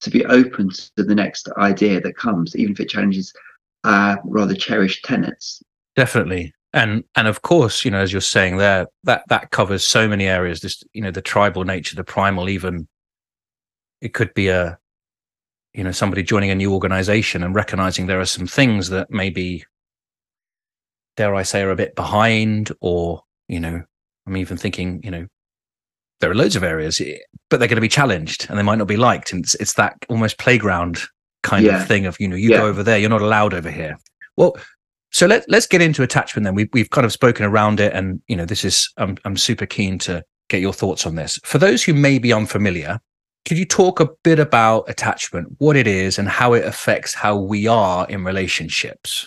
to 0.00 0.10
be 0.10 0.24
open 0.26 0.70
to 0.70 1.02
the 1.02 1.14
next 1.14 1.48
idea 1.56 2.00
that 2.00 2.16
comes, 2.16 2.54
even 2.56 2.72
if 2.72 2.80
it 2.80 2.90
challenges 2.90 3.32
our 3.84 4.20
rather 4.24 4.54
cherished 4.54 5.04
tenets? 5.04 5.62
Definitely, 5.96 6.52
and 6.72 7.04
and 7.14 7.28
of 7.28 7.42
course, 7.42 7.84
you 7.84 7.90
know, 7.90 8.00
as 8.00 8.12
you're 8.12 8.20
saying 8.20 8.56
there, 8.56 8.86
that 9.04 9.24
that 9.28 9.50
covers 9.50 9.86
so 9.86 10.08
many 10.08 10.26
areas. 10.26 10.60
This, 10.60 10.82
you 10.92 11.02
know, 11.02 11.10
the 11.10 11.22
tribal 11.22 11.64
nature, 11.64 11.96
the 11.96 12.04
primal, 12.04 12.48
even 12.48 12.88
it 14.00 14.14
could 14.14 14.34
be 14.34 14.48
a 14.48 14.78
you 15.72 15.82
know 15.82 15.92
somebody 15.92 16.22
joining 16.22 16.50
a 16.50 16.54
new 16.54 16.72
organization 16.72 17.42
and 17.42 17.54
recognizing 17.54 18.06
there 18.06 18.20
are 18.20 18.26
some 18.26 18.46
things 18.46 18.90
that 18.90 19.10
maybe 19.10 19.64
dare 21.16 21.34
i 21.34 21.42
say 21.42 21.62
are 21.62 21.70
a 21.70 21.76
bit 21.76 21.94
behind 21.94 22.70
or 22.80 23.22
you 23.48 23.60
know 23.60 23.82
i'm 24.26 24.36
even 24.36 24.56
thinking 24.56 25.00
you 25.02 25.10
know 25.10 25.26
there 26.20 26.30
are 26.30 26.34
loads 26.34 26.56
of 26.56 26.62
areas 26.62 27.00
eh, 27.00 27.16
but 27.48 27.58
they're 27.58 27.68
going 27.68 27.76
to 27.76 27.80
be 27.80 27.88
challenged 27.88 28.46
and 28.48 28.58
they 28.58 28.62
might 28.62 28.78
not 28.78 28.88
be 28.88 28.96
liked 28.96 29.32
and 29.32 29.44
it's, 29.44 29.54
it's 29.56 29.74
that 29.74 29.94
almost 30.08 30.38
playground 30.38 31.00
kind 31.42 31.64
yeah. 31.64 31.80
of 31.80 31.88
thing 31.88 32.06
of 32.06 32.18
you 32.20 32.28
know 32.28 32.36
you 32.36 32.50
yeah. 32.50 32.58
go 32.58 32.66
over 32.66 32.82
there 32.82 32.98
you're 32.98 33.10
not 33.10 33.22
allowed 33.22 33.54
over 33.54 33.70
here 33.70 33.96
well 34.36 34.54
so 35.12 35.26
let, 35.26 35.48
let's 35.48 35.66
get 35.66 35.82
into 35.82 36.02
attachment 36.02 36.44
then 36.44 36.54
we, 36.54 36.68
we've 36.72 36.90
kind 36.90 37.04
of 37.04 37.12
spoken 37.12 37.44
around 37.44 37.80
it 37.80 37.92
and 37.92 38.20
you 38.28 38.36
know 38.36 38.44
this 38.44 38.64
is 38.64 38.90
I'm, 38.96 39.16
I'm 39.24 39.36
super 39.36 39.66
keen 39.66 39.98
to 40.00 40.24
get 40.48 40.60
your 40.60 40.72
thoughts 40.72 41.06
on 41.06 41.14
this 41.14 41.38
for 41.44 41.58
those 41.58 41.82
who 41.82 41.94
may 41.94 42.18
be 42.18 42.32
unfamiliar 42.32 43.00
could 43.44 43.58
you 43.58 43.64
talk 43.64 43.98
a 43.98 44.08
bit 44.22 44.38
about 44.38 44.88
attachment, 44.88 45.56
what 45.58 45.76
it 45.76 45.86
is, 45.86 46.18
and 46.18 46.28
how 46.28 46.52
it 46.52 46.64
affects 46.64 47.12
how 47.12 47.36
we 47.36 47.66
are 47.66 48.06
in 48.08 48.24
relationships? 48.24 49.26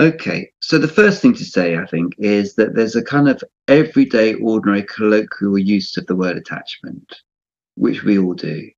Okay, 0.00 0.50
so 0.60 0.78
the 0.78 0.88
first 0.88 1.20
thing 1.20 1.34
to 1.34 1.44
say, 1.44 1.76
I 1.76 1.84
think, 1.86 2.14
is 2.18 2.54
that 2.54 2.74
there's 2.74 2.96
a 2.96 3.02
kind 3.02 3.28
of 3.28 3.42
everyday, 3.68 4.34
ordinary, 4.34 4.84
colloquial 4.84 5.58
use 5.58 5.96
of 5.96 6.06
the 6.06 6.14
word 6.14 6.36
attachment, 6.36 7.20
which 7.74 8.04
we 8.04 8.18
all 8.18 8.34
do, 8.34 8.70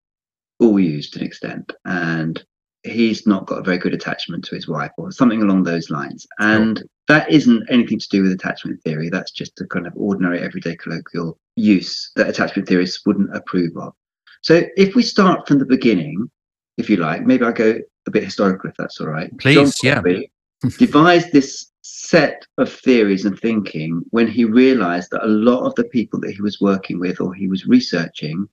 all 0.58 0.80
use 0.80 1.10
to 1.10 1.20
an 1.20 1.26
extent. 1.26 1.72
And 1.84 2.42
he's 2.84 3.26
not 3.26 3.46
got 3.46 3.58
a 3.58 3.62
very 3.62 3.78
good 3.78 3.94
attachment 3.94 4.44
to 4.44 4.54
his 4.54 4.66
wife 4.66 4.90
or 4.96 5.12
something 5.12 5.42
along 5.42 5.62
those 5.62 5.90
lines. 5.90 6.26
And 6.38 6.78
sure. 6.78 6.86
that 7.08 7.30
isn't 7.30 7.70
anything 7.70 7.98
to 7.98 8.08
do 8.08 8.22
with 8.22 8.32
attachment 8.32 8.82
theory. 8.82 9.08
That's 9.08 9.30
just 9.30 9.60
a 9.60 9.66
kind 9.66 9.86
of 9.86 9.92
ordinary, 9.96 10.40
everyday, 10.40 10.76
colloquial 10.76 11.38
use 11.56 12.10
that 12.16 12.28
attachment 12.28 12.68
theorists 12.68 13.04
wouldn't 13.06 13.34
approve 13.34 13.76
of. 13.76 13.94
So 14.42 14.62
if 14.76 14.94
we 14.94 15.02
start 15.02 15.46
from 15.46 15.58
the 15.58 15.64
beginning, 15.64 16.30
if 16.76 16.90
you 16.90 16.96
like, 16.96 17.22
maybe 17.22 17.44
I'll 17.44 17.52
go 17.52 17.78
a 18.06 18.10
bit 18.10 18.24
historical 18.24 18.70
if 18.70 18.76
that's 18.76 19.00
all 19.00 19.08
right. 19.08 19.36
Please, 19.38 19.78
yeah. 19.82 20.02
devised 20.78 21.32
this 21.32 21.70
set 21.82 22.46
of 22.58 22.72
theories 22.72 23.24
and 23.24 23.38
thinking 23.38 24.02
when 24.10 24.28
he 24.28 24.44
realized 24.44 25.10
that 25.10 25.24
a 25.24 25.28
lot 25.28 25.64
of 25.64 25.74
the 25.74 25.84
people 25.84 26.20
that 26.20 26.32
he 26.32 26.42
was 26.42 26.60
working 26.60 26.98
with 26.98 27.20
or 27.20 27.34
he 27.34 27.48
was 27.48 27.66
researching 27.66 28.48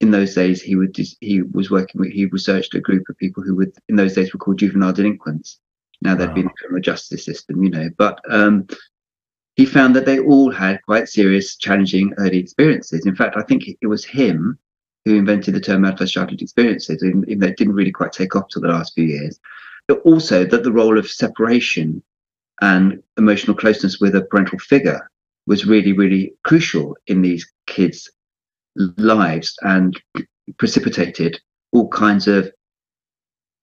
in 0.00 0.10
those 0.10 0.34
days 0.34 0.62
he 0.62 0.76
would 0.76 0.96
he 1.20 1.42
was 1.42 1.70
working 1.70 2.00
with 2.00 2.10
he 2.10 2.26
researched 2.26 2.74
a 2.74 2.80
group 2.80 3.04
of 3.08 3.16
people 3.18 3.42
who 3.42 3.54
would 3.54 3.72
in 3.88 3.96
those 3.96 4.14
days 4.14 4.32
were 4.32 4.38
called 4.38 4.58
juvenile 4.58 4.92
delinquents 4.92 5.60
now 6.02 6.14
they'd 6.14 6.28
wow. 6.28 6.34
been 6.34 6.42
in 6.42 6.48
the 6.48 6.54
criminal 6.58 6.80
justice 6.80 7.24
system 7.24 7.62
you 7.62 7.70
know 7.70 7.88
but 7.96 8.20
um, 8.28 8.66
he 9.56 9.64
found 9.64 9.94
that 9.94 10.04
they 10.04 10.18
all 10.18 10.50
had 10.50 10.82
quite 10.82 11.08
serious 11.08 11.56
challenging 11.56 12.12
early 12.18 12.38
experiences 12.38 13.06
in 13.06 13.14
fact 13.14 13.36
i 13.36 13.42
think 13.42 13.64
it 13.80 13.86
was 13.86 14.04
him 14.04 14.58
who 15.04 15.16
invented 15.16 15.54
the 15.54 15.60
term 15.60 15.84
adverse 15.84 16.10
childhood 16.10 16.40
experiences, 16.40 17.02
even, 17.04 17.24
even 17.28 17.40
though 17.40 17.48
it 17.48 17.56
didn't 17.56 17.74
really 17.74 17.92
quite 17.92 18.12
take 18.12 18.34
off 18.34 18.48
till 18.48 18.62
the 18.62 18.68
last 18.68 18.94
few 18.94 19.04
years. 19.04 19.38
But 19.86 20.00
also 20.00 20.44
that 20.44 20.62
the 20.62 20.72
role 20.72 20.98
of 20.98 21.10
separation 21.10 22.02
and 22.62 23.02
emotional 23.18 23.56
closeness 23.56 24.00
with 24.00 24.14
a 24.14 24.22
parental 24.22 24.58
figure 24.58 25.10
was 25.46 25.66
really, 25.66 25.92
really 25.92 26.34
crucial 26.44 26.96
in 27.06 27.20
these 27.20 27.46
kids' 27.66 28.10
lives 28.76 29.54
and 29.62 30.00
precipitated 30.58 31.40
all 31.72 31.88
kinds 31.88 32.28
of, 32.28 32.50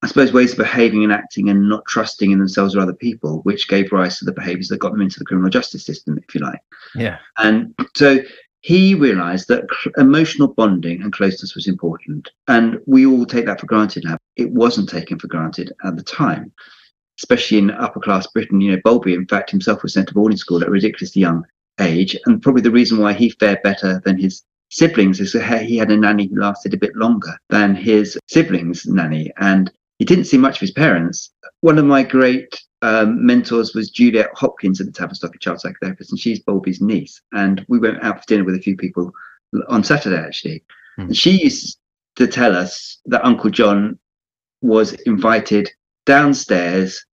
I 0.02 0.08
suppose, 0.08 0.34
ways 0.34 0.52
of 0.52 0.58
behaving 0.58 1.04
and 1.04 1.14
acting 1.14 1.50
and 1.50 1.70
not 1.70 1.86
trusting 1.86 2.32
in 2.32 2.40
themselves 2.40 2.76
or 2.76 2.80
other 2.80 2.94
people, 2.94 3.42
which 3.44 3.68
gave 3.68 3.92
rise 3.92 4.18
to 4.20 4.26
the 4.26 4.32
behaviors 4.32 4.68
that 4.70 4.80
got 4.80 4.92
them 4.92 5.02
into 5.02 5.20
the 5.20 5.26
criminal 5.26 5.50
justice 5.50 5.86
system, 5.86 6.18
if 6.18 6.34
you 6.34 6.42
like. 6.42 6.60
Yeah. 6.96 7.20
And 7.38 7.76
so 7.96 8.20
he 8.62 8.96
realized 8.96 9.48
that 9.48 9.66
emotional 9.98 10.48
bonding 10.48 11.02
and 11.02 11.14
closeness 11.14 11.56
was 11.56 11.68
important. 11.68 12.30
And 12.48 12.80
we 12.86 13.06
all 13.06 13.26
take 13.26 13.46
that 13.46 13.60
for 13.60 13.66
granted 13.68 14.04
now. 14.06 14.18
It 14.36 14.52
wasn't 14.52 14.90
taken 14.90 15.20
for 15.20 15.28
granted 15.28 15.72
at 15.84 15.96
the 15.96 16.04
time, 16.04 16.52
especially 17.20 17.58
in 17.58 17.72
upper 17.72 18.00
class 18.00 18.28
Britain. 18.28 18.62
You 18.62 18.72
know, 18.72 18.82
Bowlby, 18.84 19.14
in 19.14 19.28
fact, 19.28 19.52
himself 19.52 19.84
was 19.84 19.94
sent 19.94 20.08
to 20.10 20.14
boarding 20.14 20.38
school 20.38 20.62
at 20.62 20.68
a 20.68 20.72
ridiculously 20.72 21.22
young 21.22 21.44
age. 21.80 22.16
And 22.26 22.42
probably 22.42 22.62
the 22.62 22.72
reason 22.72 23.00
why 23.00 23.14
he 23.14 23.30
fared 23.32 23.64
better 23.64 24.02
than 24.06 24.20
his 24.20 24.44
siblings 24.72 25.20
is 25.20 25.34
he 25.34 25.78
had 25.78 25.92
a 25.92 25.98
nanny 25.98 26.28
who 26.28 26.40
lasted 26.40 26.74
a 26.74 26.78
bit 26.78 26.96
longer 26.96 27.38
than 27.50 27.76
his 27.76 28.18
siblings' 28.28 28.88
nanny. 28.88 29.32
And 29.38 29.72
he 30.00 30.06
didn't 30.06 30.26
see 30.26 30.38
much 30.38 30.56
of 30.56 30.62
his 30.62 30.72
parents. 30.72 31.32
One 31.60 31.78
of 31.78 31.86
my 31.86 32.02
great 32.02 32.60
um, 32.82 33.24
mentors 33.24 33.76
was 33.76 33.92
Juliet 33.92 34.30
Hopkins 34.34 34.80
at 34.80 34.88
the 34.88 34.94
Tavistock, 34.94 35.36
a 35.36 35.40
child 35.40 35.60
psychotherapist, 35.60 36.10
and 36.10 36.20
she's 36.20 36.40
Bowlby's 36.40 36.82
niece. 36.82 37.22
And 37.34 37.64
we 37.68 37.78
went 37.78 38.02
out 38.02 38.20
for 38.20 38.26
dinner 38.28 38.44
with 38.44 38.56
a 38.56 38.62
few 38.62 38.76
people 38.76 39.12
on 39.68 39.84
Saturday, 39.84 40.18
actually. 40.18 40.64
Mm. 40.98 41.08
And 41.08 41.18
she 41.18 41.44
used 41.44 41.78
to 42.16 42.26
tell 42.26 42.56
us 42.56 43.00
that 43.06 43.26
Uncle 43.26 43.50
John 43.50 44.00
was 44.62 44.94
invited 45.06 45.70
downstairs 46.06 47.06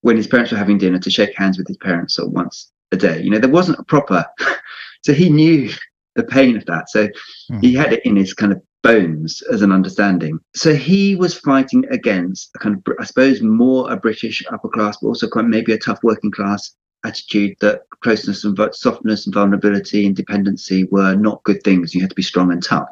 when 0.00 0.16
his 0.16 0.26
parents 0.26 0.50
were 0.50 0.58
having 0.58 0.78
dinner 0.78 0.98
to 0.98 1.10
shake 1.10 1.36
hands 1.36 1.58
with 1.58 1.68
his 1.68 1.76
parents 1.78 2.14
sort 2.14 2.28
of 2.28 2.32
once 2.32 2.72
a 2.92 2.96
day. 2.96 3.20
You 3.20 3.30
know, 3.30 3.38
there 3.38 3.50
wasn't 3.50 3.78
a 3.78 3.84
proper, 3.84 4.24
so 5.02 5.12
he 5.12 5.28
knew 5.28 5.70
the 6.16 6.24
pain 6.24 6.56
of 6.56 6.64
that. 6.66 6.90
So 6.90 7.08
mm. 7.50 7.62
he 7.62 7.74
had 7.74 7.92
it 7.92 8.04
in 8.04 8.16
his 8.16 8.34
kind 8.34 8.52
of 8.52 8.60
bones 8.82 9.42
as 9.52 9.62
an 9.62 9.72
understanding. 9.72 10.38
So 10.54 10.74
he 10.74 11.16
was 11.16 11.38
fighting 11.38 11.84
against 11.90 12.50
a 12.54 12.58
kind 12.58 12.76
of, 12.76 12.94
I 13.00 13.04
suppose, 13.04 13.42
more 13.42 13.90
a 13.92 13.96
British 13.96 14.44
upper 14.50 14.68
class, 14.68 14.98
but 15.00 15.08
also 15.08 15.28
quite 15.28 15.46
maybe 15.46 15.72
a 15.72 15.78
tough 15.78 15.98
working 16.02 16.30
class 16.30 16.74
attitude 17.04 17.56
that 17.60 17.82
closeness 18.02 18.44
and 18.44 18.58
softness 18.72 19.26
and 19.26 19.34
vulnerability 19.34 20.06
and 20.06 20.16
dependency 20.16 20.84
were 20.90 21.14
not 21.14 21.42
good 21.44 21.62
things. 21.62 21.94
You 21.94 22.00
had 22.00 22.10
to 22.10 22.16
be 22.16 22.22
strong 22.22 22.52
and 22.52 22.62
tough. 22.62 22.88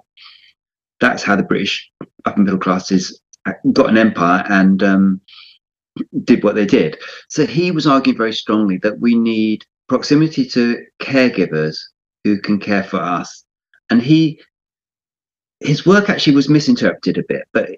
That's 1.01 1.23
how 1.23 1.37
the 1.37 1.43
British 1.43 1.91
upper 2.25 2.41
middle 2.41 2.59
classes 2.59 3.21
got 3.73 3.91
an 3.91 3.99
empire 3.99 4.45
and 4.49 4.83
um, 4.83 5.21
did 6.25 6.43
what 6.43 6.55
they 6.55 6.67
did. 6.67 6.99
So 7.29 7.47
he 7.47 7.71
was 7.71 7.87
arguing 7.87 8.17
very 8.17 8.33
strongly 8.33 8.79
that 8.79 9.01
we 9.01 9.15
need 9.15 9.65
proximity 9.89 10.47
to 10.47 10.85
caregivers 11.01 11.79
who 12.25 12.41
can 12.41 12.59
care 12.59 12.83
for 12.83 12.99
us. 12.99 13.45
And 13.91 14.03
he 14.03 14.41
his 15.61 15.87
work 15.87 16.11
actually 16.11 16.35
was 16.35 16.49
misinterpreted 16.49 17.19
a 17.19 17.23
bit, 17.29 17.45
but 17.53 17.71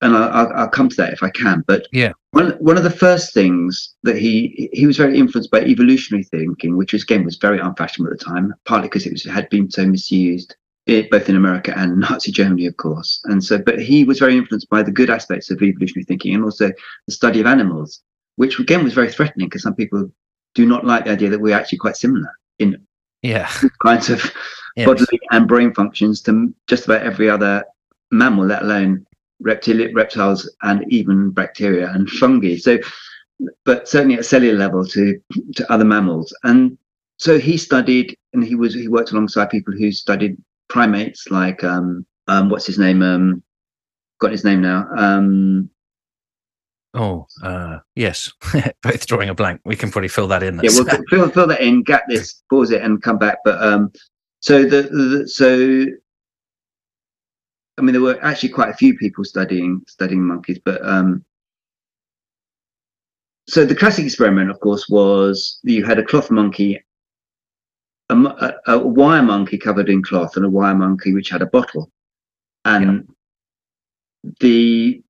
and 0.00 0.16
I'll, 0.16 0.52
I'll, 0.54 0.68
come 0.68 0.88
to 0.88 0.96
that 0.96 1.12
if 1.12 1.24
I 1.24 1.30
can. 1.30 1.64
But 1.66 1.88
yeah, 1.92 2.12
one 2.30 2.50
one 2.60 2.76
of 2.76 2.84
the 2.84 2.90
first 2.90 3.34
things 3.34 3.94
that 4.04 4.16
he 4.16 4.70
he 4.72 4.86
was 4.86 4.96
very 4.96 5.18
influenced 5.18 5.50
by 5.50 5.62
evolutionary 5.62 6.24
thinking, 6.24 6.76
which 6.76 6.92
was, 6.92 7.02
again 7.02 7.24
was 7.24 7.36
very 7.36 7.58
unfashionable 7.58 8.12
at 8.12 8.18
the 8.18 8.24
time, 8.24 8.54
partly 8.64 8.88
because 8.88 9.06
it 9.06 9.12
was 9.12 9.24
had 9.24 9.48
been 9.48 9.70
so 9.70 9.86
misused. 9.86 10.54
It, 10.86 11.10
both 11.10 11.28
in 11.28 11.36
America 11.36 11.76
and 11.76 11.98
Nazi 12.00 12.32
Germany, 12.32 12.64
of 12.66 12.76
course, 12.76 13.20
and 13.24 13.42
so. 13.44 13.58
But 13.58 13.80
he 13.80 14.04
was 14.04 14.18
very 14.18 14.36
influenced 14.38 14.70
by 14.70 14.82
the 14.82 14.92
good 14.92 15.10
aspects 15.10 15.50
of 15.50 15.62
evolutionary 15.62 16.04
thinking 16.04 16.34
and 16.34 16.44
also 16.44 16.70
the 17.06 17.12
study 17.12 17.40
of 17.40 17.46
animals, 17.46 18.00
which 18.36 18.58
again 18.58 18.84
was 18.84 18.94
very 18.94 19.10
threatening 19.10 19.48
because 19.48 19.62
some 19.62 19.74
people 19.74 20.10
do 20.54 20.64
not 20.64 20.86
like 20.86 21.04
the 21.04 21.10
idea 21.10 21.28
that 21.28 21.40
we're 21.40 21.56
actually 21.56 21.78
quite 21.78 21.96
similar 21.96 22.30
in 22.58 22.76
yeah 23.22 23.50
kinds 23.82 24.10
of 24.10 24.32
bodily 24.84 25.20
and 25.30 25.48
brain 25.48 25.72
functions 25.74 26.20
to 26.22 26.54
just 26.66 26.84
about 26.84 27.02
every 27.02 27.28
other 27.28 27.64
mammal, 28.10 28.46
let 28.46 28.62
alone 28.62 29.06
reptili- 29.44 29.94
reptiles 29.94 30.50
and 30.62 30.84
even 30.92 31.30
bacteria 31.30 31.90
and 31.92 32.08
fungi. 32.10 32.56
So, 32.56 32.78
but 33.64 33.88
certainly 33.88 34.16
at 34.16 34.24
cellular 34.24 34.58
level 34.58 34.84
to 34.86 35.20
to 35.54 35.72
other 35.72 35.84
mammals. 35.84 36.34
And 36.44 36.76
so 37.18 37.38
he 37.38 37.56
studied, 37.56 38.16
and 38.32 38.44
he 38.44 38.54
was 38.54 38.74
he 38.74 38.88
worked 38.88 39.12
alongside 39.12 39.50
people 39.50 39.74
who 39.74 39.92
studied 39.92 40.36
primates 40.68 41.30
like 41.30 41.64
um, 41.64 42.04
um 42.26 42.50
what's 42.50 42.66
his 42.66 42.78
name 42.78 43.00
um 43.02 43.42
got 44.20 44.32
his 44.32 44.44
name 44.44 44.60
now 44.60 44.86
um 44.98 45.70
Oh, 46.94 47.26
uh, 47.42 47.78
yes. 47.94 48.32
Both 48.82 49.06
drawing 49.06 49.28
a 49.28 49.34
blank. 49.34 49.60
We 49.64 49.76
can 49.76 49.90
probably 49.90 50.08
fill 50.08 50.28
that 50.28 50.42
in. 50.42 50.60
Yeah, 50.62 50.70
we'll 50.72 50.84
fill, 51.10 51.30
fill 51.30 51.46
that 51.46 51.60
in, 51.60 51.82
gap 51.82 52.04
this, 52.08 52.42
pause 52.50 52.70
it, 52.70 52.82
and 52.82 53.02
come 53.02 53.18
back. 53.18 53.38
But 53.44 53.62
um, 53.62 53.92
so 54.40 54.64
the, 54.64 54.82
the 54.82 55.28
so 55.28 55.86
I 57.78 57.82
mean, 57.82 57.92
there 57.92 58.02
were 58.02 58.18
actually 58.24 58.48
quite 58.48 58.70
a 58.70 58.76
few 58.76 58.96
people 58.96 59.24
studying 59.24 59.82
studying 59.86 60.22
monkeys, 60.22 60.58
but 60.64 60.84
um, 60.84 61.24
so 63.48 63.64
the 63.64 63.74
classic 63.74 64.04
experiment, 64.04 64.50
of 64.50 64.58
course, 64.60 64.88
was 64.88 65.60
you 65.62 65.84
had 65.84 65.98
a 65.98 66.04
cloth 66.04 66.30
monkey, 66.30 66.82
a, 68.08 68.16
a, 68.16 68.54
a, 68.66 68.78
wire 68.78 69.22
monkey 69.22 69.58
covered 69.58 69.88
in 69.88 70.02
cloth, 70.02 70.36
and 70.36 70.44
a 70.44 70.50
wire 70.50 70.74
monkey 70.74 71.14
which 71.14 71.28
had 71.28 71.40
a 71.40 71.46
bottle, 71.46 71.90
and 72.64 73.06
yeah. 74.24 74.30
the 74.40 75.02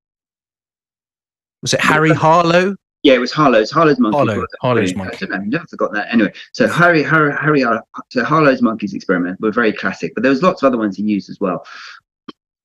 was 1.62 1.74
it 1.74 1.80
Harry 1.80 2.10
Harlow? 2.10 2.74
Yeah, 3.02 3.14
it 3.14 3.18
was 3.18 3.32
Harlow's 3.32 3.70
Harlow's 3.70 3.98
monkey. 3.98 4.16
Harlow, 4.16 4.44
Harlow's 4.60 4.94
monkey. 4.94 5.16
I 5.16 5.18
don't 5.26 5.30
know, 5.30 5.58
never 5.58 5.66
forgot 5.66 5.92
that. 5.92 6.12
Anyway, 6.12 6.32
so 6.52 6.66
Harry, 6.66 7.02
Harry, 7.02 7.32
Harry, 7.40 7.64
so 8.10 8.24
Harlow's 8.24 8.60
monkeys 8.60 8.92
experiment 8.92 9.40
were 9.40 9.52
very 9.52 9.72
classic, 9.72 10.14
but 10.14 10.22
there 10.22 10.30
was 10.30 10.42
lots 10.42 10.62
of 10.62 10.66
other 10.66 10.78
ones 10.78 10.96
he 10.96 11.04
used 11.04 11.30
as 11.30 11.38
well. 11.40 11.64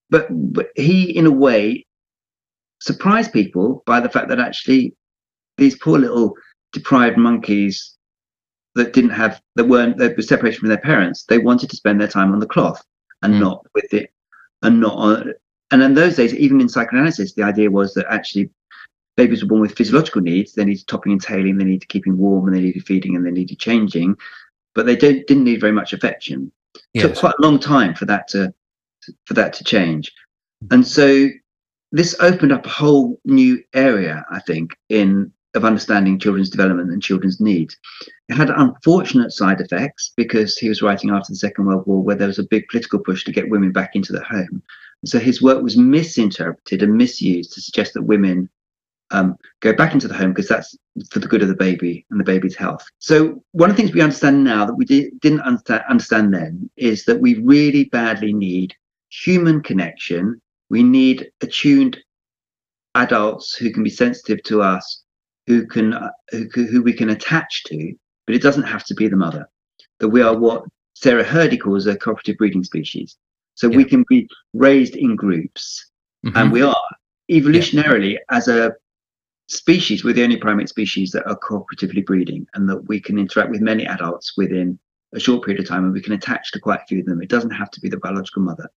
But, 0.09 0.27
but 0.31 0.69
he, 0.75 1.15
in 1.15 1.25
a 1.25 1.31
way, 1.31 1.85
surprised 2.79 3.31
people 3.31 3.83
by 3.85 3.99
the 3.99 4.09
fact 4.09 4.27
that 4.29 4.39
actually 4.39 4.95
these 5.57 5.77
poor 5.77 5.99
little 5.99 6.35
deprived 6.73 7.17
monkeys 7.17 7.95
that 8.75 8.93
didn't 8.93 9.11
have 9.11 9.39
that 9.55 9.65
weren't 9.65 9.97
that 9.97 10.17
were 10.17 10.23
separated 10.23 10.59
from 10.59 10.69
their 10.69 10.79
parents, 10.79 11.23
they 11.23 11.37
wanted 11.37 11.69
to 11.69 11.75
spend 11.75 12.01
their 12.01 12.07
time 12.07 12.33
on 12.33 12.39
the 12.39 12.47
cloth 12.47 12.83
and 13.21 13.35
mm. 13.35 13.39
not 13.39 13.65
with 13.75 13.93
it, 13.93 14.11
and 14.63 14.81
not 14.81 14.97
on. 14.97 15.33
And 15.71 15.81
in 15.81 15.93
those 15.93 16.15
days, 16.15 16.33
even 16.35 16.59
in 16.59 16.69
psychoanalysis, 16.69 17.33
the 17.33 17.43
idea 17.43 17.71
was 17.71 17.93
that 17.93 18.05
actually 18.09 18.49
babies 19.15 19.41
were 19.41 19.49
born 19.49 19.61
with 19.61 19.75
physiological 19.75 20.21
needs. 20.21 20.53
They 20.53 20.65
needed 20.65 20.87
topping 20.87 21.13
and 21.13 21.21
tailing, 21.21 21.57
they 21.57 21.65
needed 21.65 21.89
keeping 21.89 22.17
warm, 22.17 22.47
and 22.47 22.55
they 22.55 22.61
needed 22.61 22.85
feeding, 22.85 23.15
and 23.15 23.25
they 23.25 23.31
needed 23.31 23.59
changing. 23.59 24.15
But 24.75 24.85
they 24.85 24.95
don't, 24.95 25.25
didn't 25.27 25.43
need 25.43 25.61
very 25.61 25.71
much 25.71 25.93
affection. 25.93 26.51
Yes. 26.93 27.05
It 27.05 27.07
took 27.09 27.17
quite 27.17 27.35
a 27.37 27.41
long 27.41 27.59
time 27.59 27.93
for 27.93 28.05
that 28.05 28.27
to 28.29 28.53
for 29.25 29.33
that 29.33 29.53
to 29.53 29.63
change. 29.63 30.11
And 30.71 30.87
so 30.87 31.29
this 31.91 32.15
opened 32.19 32.51
up 32.51 32.65
a 32.65 32.69
whole 32.69 33.19
new 33.25 33.61
area, 33.73 34.25
I 34.31 34.39
think, 34.39 34.75
in 34.89 35.31
of 35.55 35.65
understanding 35.65 36.17
children's 36.17 36.49
development 36.49 36.89
and 36.89 37.03
children's 37.03 37.39
needs. 37.39 37.77
It 38.27 38.35
had 38.35 38.49
unfortunate 38.49 39.31
side 39.31 39.61
effects 39.61 40.11
because 40.17 40.57
he 40.57 40.67
was 40.67 40.81
writing 40.81 41.11
after 41.11 41.31
the 41.31 41.37
Second 41.37 41.65
World 41.65 41.85
War, 41.85 42.01
where 42.01 42.15
there 42.15 42.27
was 42.27 42.39
a 42.39 42.47
big 42.47 42.67
political 42.69 42.99
push 42.99 43.23
to 43.25 43.31
get 43.31 43.49
women 43.49 43.71
back 43.71 43.95
into 43.95 44.13
the 44.13 44.23
home. 44.23 44.63
So 45.05 45.19
his 45.19 45.41
work 45.41 45.61
was 45.61 45.77
misinterpreted 45.77 46.81
and 46.81 46.95
misused 46.95 47.53
to 47.53 47.61
suggest 47.61 47.93
that 47.93 48.03
women 48.03 48.49
um, 49.13 49.37
go 49.61 49.73
back 49.73 49.93
into 49.93 50.07
the 50.07 50.13
home 50.13 50.31
because 50.31 50.49
that's 50.49 50.75
for 51.11 51.19
the 51.19 51.27
good 51.27 51.41
of 51.41 51.47
the 51.47 51.55
baby 51.55 52.05
and 52.09 52.19
the 52.19 52.23
baby's 52.23 52.55
health. 52.55 52.83
So 52.99 53.41
one 53.51 53.69
of 53.69 53.75
the 53.75 53.81
things 53.81 53.93
we 53.93 54.01
understand 54.01 54.43
now 54.43 54.65
that 54.65 54.73
we 54.73 54.85
di- 54.85 55.11
didn't 55.21 55.41
understand, 55.41 55.83
understand 55.89 56.33
then 56.33 56.69
is 56.75 57.05
that 57.05 57.21
we 57.21 57.35
really 57.35 57.85
badly 57.85 58.33
need 58.33 58.75
human 59.09 59.61
connection. 59.61 60.41
We 60.69 60.83
need 60.83 61.31
attuned 61.41 61.97
adults 62.95 63.55
who 63.55 63.71
can 63.71 63.83
be 63.83 63.89
sensitive 63.89 64.41
to 64.43 64.61
us, 64.61 65.03
who 65.47 65.65
can 65.67 65.93
uh, 65.93 66.09
who, 66.31 66.65
who 66.65 66.81
we 66.81 66.93
can 66.93 67.09
attach 67.09 67.63
to, 67.65 67.93
but 68.25 68.35
it 68.35 68.41
doesn't 68.41 68.63
have 68.63 68.83
to 68.85 68.95
be 68.95 69.07
the 69.07 69.15
mother. 69.15 69.47
That 69.99 70.09
we 70.09 70.21
are 70.21 70.35
what 70.35 70.63
Sarah 70.95 71.23
Hrdy 71.23 71.59
calls 71.59 71.85
a 71.85 71.95
cooperative 71.95 72.37
breeding 72.37 72.63
species. 72.63 73.17
So 73.55 73.69
yeah. 73.69 73.77
we 73.77 73.85
can 73.85 74.03
be 74.09 74.27
raised 74.53 74.95
in 74.95 75.15
groups, 75.15 75.91
mm-hmm. 76.25 76.35
and 76.35 76.51
we 76.51 76.63
are 76.63 76.75
evolutionarily 77.29 78.13
yeah. 78.13 78.19
as 78.29 78.47
a 78.47 78.73
species, 79.53 80.03
we're 80.03 80.13
the 80.13 80.23
only 80.23 80.37
primate 80.37 80.69
species 80.69 81.11
that 81.11 81.25
are 81.27 81.37
cooperatively 81.37 82.05
breeding 82.05 82.47
and 82.53 82.67
that 82.69 82.87
we 82.87 82.99
can 82.99 83.17
interact 83.17 83.49
with 83.49 83.61
many 83.61 83.85
adults 83.85 84.33
within 84.37 84.79
a 85.13 85.19
short 85.19 85.43
period 85.45 85.61
of 85.61 85.67
time 85.67 85.83
and 85.83 85.93
we 85.93 86.01
can 86.01 86.13
attach 86.13 86.51
to 86.51 86.59
quite 86.59 86.81
a 86.81 86.85
few 86.87 86.99
of 86.99 87.05
them. 87.05 87.21
It 87.21 87.29
doesn't 87.29 87.51
have 87.51 87.69
to 87.71 87.79
be 87.79 87.89
the 87.89 87.97
biological 87.97 88.41
mother. 88.41 88.69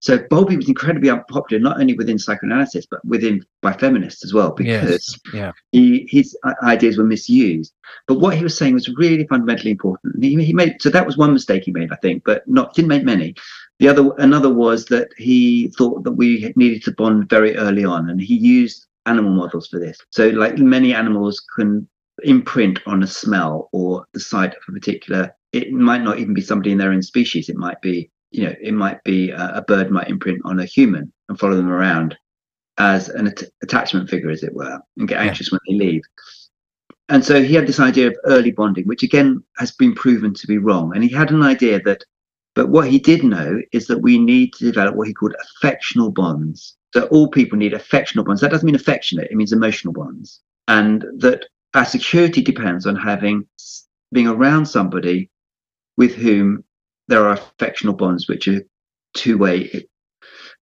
So 0.00 0.18
Bowlby 0.30 0.56
was 0.56 0.68
incredibly 0.68 1.10
unpopular, 1.10 1.62
not 1.62 1.80
only 1.80 1.94
within 1.94 2.18
psychoanalysis, 2.18 2.86
but 2.90 3.04
within 3.04 3.44
by 3.62 3.72
feminists 3.72 4.24
as 4.24 4.34
well, 4.34 4.50
because 4.52 5.18
yes. 5.32 5.32
yeah. 5.32 5.52
he, 5.72 6.06
his 6.10 6.36
ideas 6.62 6.98
were 6.98 7.04
misused. 7.04 7.72
But 8.08 8.20
what 8.20 8.36
he 8.36 8.42
was 8.42 8.56
saying 8.56 8.74
was 8.74 8.88
really 8.96 9.26
fundamentally 9.26 9.70
important. 9.70 10.22
He, 10.22 10.42
he 10.44 10.52
made 10.52 10.82
so 10.82 10.90
that 10.90 11.06
was 11.06 11.16
one 11.16 11.32
mistake 11.32 11.64
he 11.64 11.72
made, 11.72 11.92
I 11.92 11.96
think, 11.96 12.24
but 12.24 12.46
not 12.48 12.74
didn't 12.74 12.88
make 12.88 13.04
many. 13.04 13.34
The 13.78 13.88
other 13.88 14.10
another 14.18 14.52
was 14.52 14.86
that 14.86 15.08
he 15.16 15.68
thought 15.76 16.02
that 16.04 16.12
we 16.12 16.52
needed 16.56 16.82
to 16.84 16.92
bond 16.92 17.28
very 17.28 17.56
early 17.56 17.84
on, 17.84 18.08
and 18.10 18.20
he 18.20 18.36
used 18.36 18.86
animal 19.06 19.32
models 19.32 19.68
for 19.68 19.78
this. 19.78 19.98
So, 20.10 20.28
like 20.28 20.58
many 20.58 20.94
animals 20.94 21.42
can 21.56 21.88
imprint 22.22 22.80
on 22.86 23.02
a 23.02 23.06
smell 23.06 23.68
or 23.72 24.06
the 24.12 24.20
sight 24.20 24.50
of 24.52 24.62
a 24.68 24.72
particular. 24.72 25.34
It 25.52 25.72
might 25.72 26.02
not 26.02 26.18
even 26.18 26.34
be 26.34 26.40
somebody 26.40 26.72
in 26.72 26.78
their 26.78 26.92
own 26.92 27.02
species. 27.02 27.48
It 27.48 27.56
might 27.56 27.80
be, 27.80 28.10
you 28.30 28.44
know, 28.44 28.54
it 28.60 28.72
might 28.72 29.02
be 29.04 29.30
a, 29.30 29.56
a 29.56 29.62
bird 29.62 29.90
might 29.90 30.08
imprint 30.08 30.40
on 30.44 30.60
a 30.60 30.64
human 30.64 31.12
and 31.28 31.38
follow 31.38 31.56
them 31.56 31.70
around 31.70 32.16
as 32.78 33.08
an 33.08 33.28
at- 33.28 33.42
attachment 33.62 34.10
figure, 34.10 34.30
as 34.30 34.42
it 34.42 34.54
were, 34.54 34.78
and 34.98 35.08
get 35.08 35.20
anxious 35.20 35.50
yeah. 35.50 35.58
when 35.66 35.78
they 35.78 35.84
leave. 35.84 36.02
And 37.08 37.24
so 37.24 37.42
he 37.42 37.54
had 37.54 37.66
this 37.66 37.80
idea 37.80 38.08
of 38.08 38.16
early 38.24 38.50
bonding, 38.50 38.86
which 38.86 39.02
again 39.02 39.42
has 39.58 39.70
been 39.70 39.94
proven 39.94 40.34
to 40.34 40.46
be 40.46 40.58
wrong. 40.58 40.92
And 40.94 41.04
he 41.04 41.10
had 41.10 41.30
an 41.30 41.42
idea 41.42 41.80
that, 41.82 42.02
but 42.54 42.68
what 42.68 42.88
he 42.88 42.98
did 42.98 43.22
know 43.22 43.60
is 43.72 43.86
that 43.86 44.02
we 44.02 44.18
need 44.18 44.52
to 44.54 44.64
develop 44.64 44.96
what 44.96 45.06
he 45.06 45.14
called 45.14 45.36
affectional 45.40 46.10
bonds 46.10 46.76
so 46.96 47.06
all 47.08 47.28
people 47.28 47.58
need 47.58 47.74
affectional 47.74 48.24
bonds. 48.24 48.40
That 48.40 48.50
doesn't 48.50 48.64
mean 48.64 48.74
affectionate, 48.74 49.30
it 49.30 49.36
means 49.36 49.52
emotional 49.52 49.92
bonds. 49.92 50.40
And 50.66 51.04
that 51.18 51.44
our 51.74 51.84
security 51.84 52.40
depends 52.40 52.86
on 52.86 52.96
having 52.96 53.46
being 54.12 54.26
around 54.26 54.64
somebody 54.64 55.30
with 55.98 56.14
whom 56.14 56.64
there 57.08 57.26
are 57.26 57.34
affectional 57.34 57.94
bonds 57.94 58.28
which 58.28 58.48
are 58.48 58.62
two-way 59.14 59.86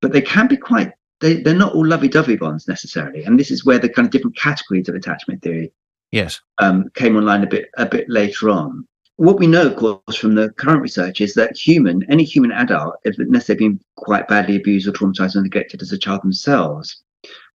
but 0.01 0.11
they 0.11 0.21
can 0.21 0.47
be 0.47 0.57
quite 0.57 0.91
they, 1.19 1.35
they're 1.35 1.53
not 1.53 1.73
all 1.73 1.85
lovey-dovey 1.85 2.37
bonds 2.37 2.67
necessarily 2.67 3.23
and 3.23 3.39
this 3.39 3.51
is 3.51 3.63
where 3.65 3.77
the 3.77 3.89
kind 3.89 4.05
of 4.05 4.11
different 4.11 4.37
categories 4.37 4.89
of 4.89 4.95
attachment 4.95 5.41
theory 5.41 5.71
yes 6.11 6.41
um, 6.59 6.89
came 6.95 7.15
online 7.15 7.43
a 7.43 7.47
bit 7.47 7.69
a 7.77 7.85
bit 7.85 8.09
later 8.09 8.49
on 8.49 8.87
what 9.17 9.39
we 9.39 9.47
know, 9.47 9.67
of 9.67 9.75
course, 9.75 10.15
from 10.15 10.35
the 10.35 10.49
current 10.51 10.81
research 10.81 11.21
is 11.21 11.33
that 11.35 11.57
human, 11.57 12.03
any 12.09 12.23
human 12.23 12.51
adult, 12.51 12.95
unless 13.05 13.47
they've 13.47 13.57
been 13.57 13.79
quite 13.95 14.27
badly 14.27 14.55
abused 14.55 14.87
or 14.87 14.91
traumatized 14.91 15.35
or 15.35 15.41
neglected 15.41 15.81
as 15.81 15.91
a 15.91 15.97
child 15.97 16.23
themselves, 16.23 17.03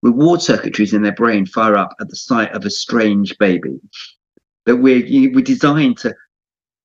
reward 0.03 0.40
circuitries 0.40 0.94
in 0.94 1.03
their 1.03 1.12
brain 1.12 1.44
fire 1.44 1.77
up 1.77 1.94
at 2.01 2.09
the 2.09 2.16
sight 2.16 2.53
of 2.53 2.64
a 2.64 2.71
strange 2.71 3.37
baby. 3.38 3.81
That 4.66 4.77
we're 4.77 5.33
we're 5.33 5.42
designed 5.42 5.99
to 5.99 6.14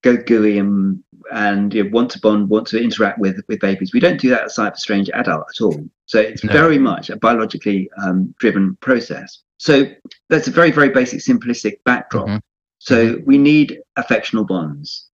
go 0.04 0.18
gooey 0.18 0.58
and 0.58 1.04
and 1.32 1.74
you 1.74 1.84
know, 1.84 1.90
want 1.92 2.12
to 2.12 2.20
bond, 2.20 2.50
want 2.50 2.68
to 2.68 2.82
interact 2.82 3.20
with 3.20 3.42
with 3.48 3.60
babies. 3.60 3.94
We 3.94 4.00
don't 4.00 4.20
do 4.20 4.30
that 4.30 4.42
at 4.42 4.46
the 4.46 4.52
sight 4.52 4.68
of 4.68 4.74
a 4.74 4.78
strange 4.78 5.10
adult 5.14 5.46
at 5.50 5.64
all. 5.64 5.86
So 6.06 6.20
it's 6.20 6.44
no. 6.44 6.52
very 6.52 6.80
much 6.80 7.10
a 7.10 7.18
biologically 7.18 7.90
um, 8.02 8.34
driven 8.40 8.78
process. 8.78 9.42
So 9.58 9.86
that's 10.30 10.48
a 10.48 10.52
very 10.52 10.72
very 10.72 10.90
basic 10.90 11.20
simplistic 11.20 11.84
backdrop. 11.86 12.28
Mm-hmm. 12.28 12.38
So 12.84 13.22
we 13.26 13.38
need 13.38 13.80
affectional 13.96 14.44
bonds, 14.44 15.10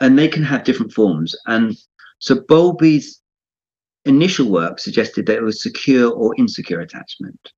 and 0.00 0.18
they 0.18 0.28
can 0.28 0.42
have 0.42 0.64
different 0.64 0.94
forms. 0.94 1.36
And 1.44 1.76
so 2.20 2.36
Bowlby's 2.36 3.20
initial 4.06 4.48
work 4.48 4.78
suggested 4.78 5.26
that 5.26 5.36
it 5.36 5.42
was 5.42 5.62
secure 5.62 6.10
or 6.10 6.34
insecure 6.38 6.80
attachment. 6.80 7.52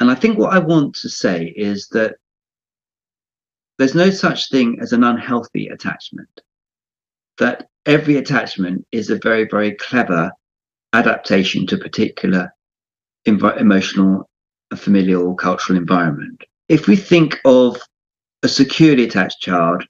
And 0.00 0.10
I 0.10 0.16
think 0.16 0.38
what 0.38 0.52
I 0.52 0.58
want 0.58 0.96
to 0.96 1.08
say 1.08 1.54
is 1.56 1.86
that 1.92 2.16
there's 3.78 3.94
no 3.94 4.10
such 4.10 4.50
thing 4.50 4.76
as 4.80 4.92
an 4.92 5.04
unhealthy 5.04 5.68
attachment, 5.68 6.40
that 7.38 7.68
every 7.86 8.16
attachment 8.16 8.84
is 8.90 9.08
a 9.08 9.20
very, 9.22 9.46
very 9.48 9.76
clever 9.76 10.32
adaptation 10.94 11.64
to 11.68 11.76
a 11.76 11.78
particular 11.78 12.52
emotional, 13.24 14.28
familial, 14.74 15.36
cultural 15.36 15.78
environment. 15.78 16.42
If 16.68 16.88
we 16.88 16.96
think 16.96 17.40
of 17.44 17.80
a 18.42 18.48
securely 18.48 19.04
attached 19.04 19.40
child, 19.40 19.84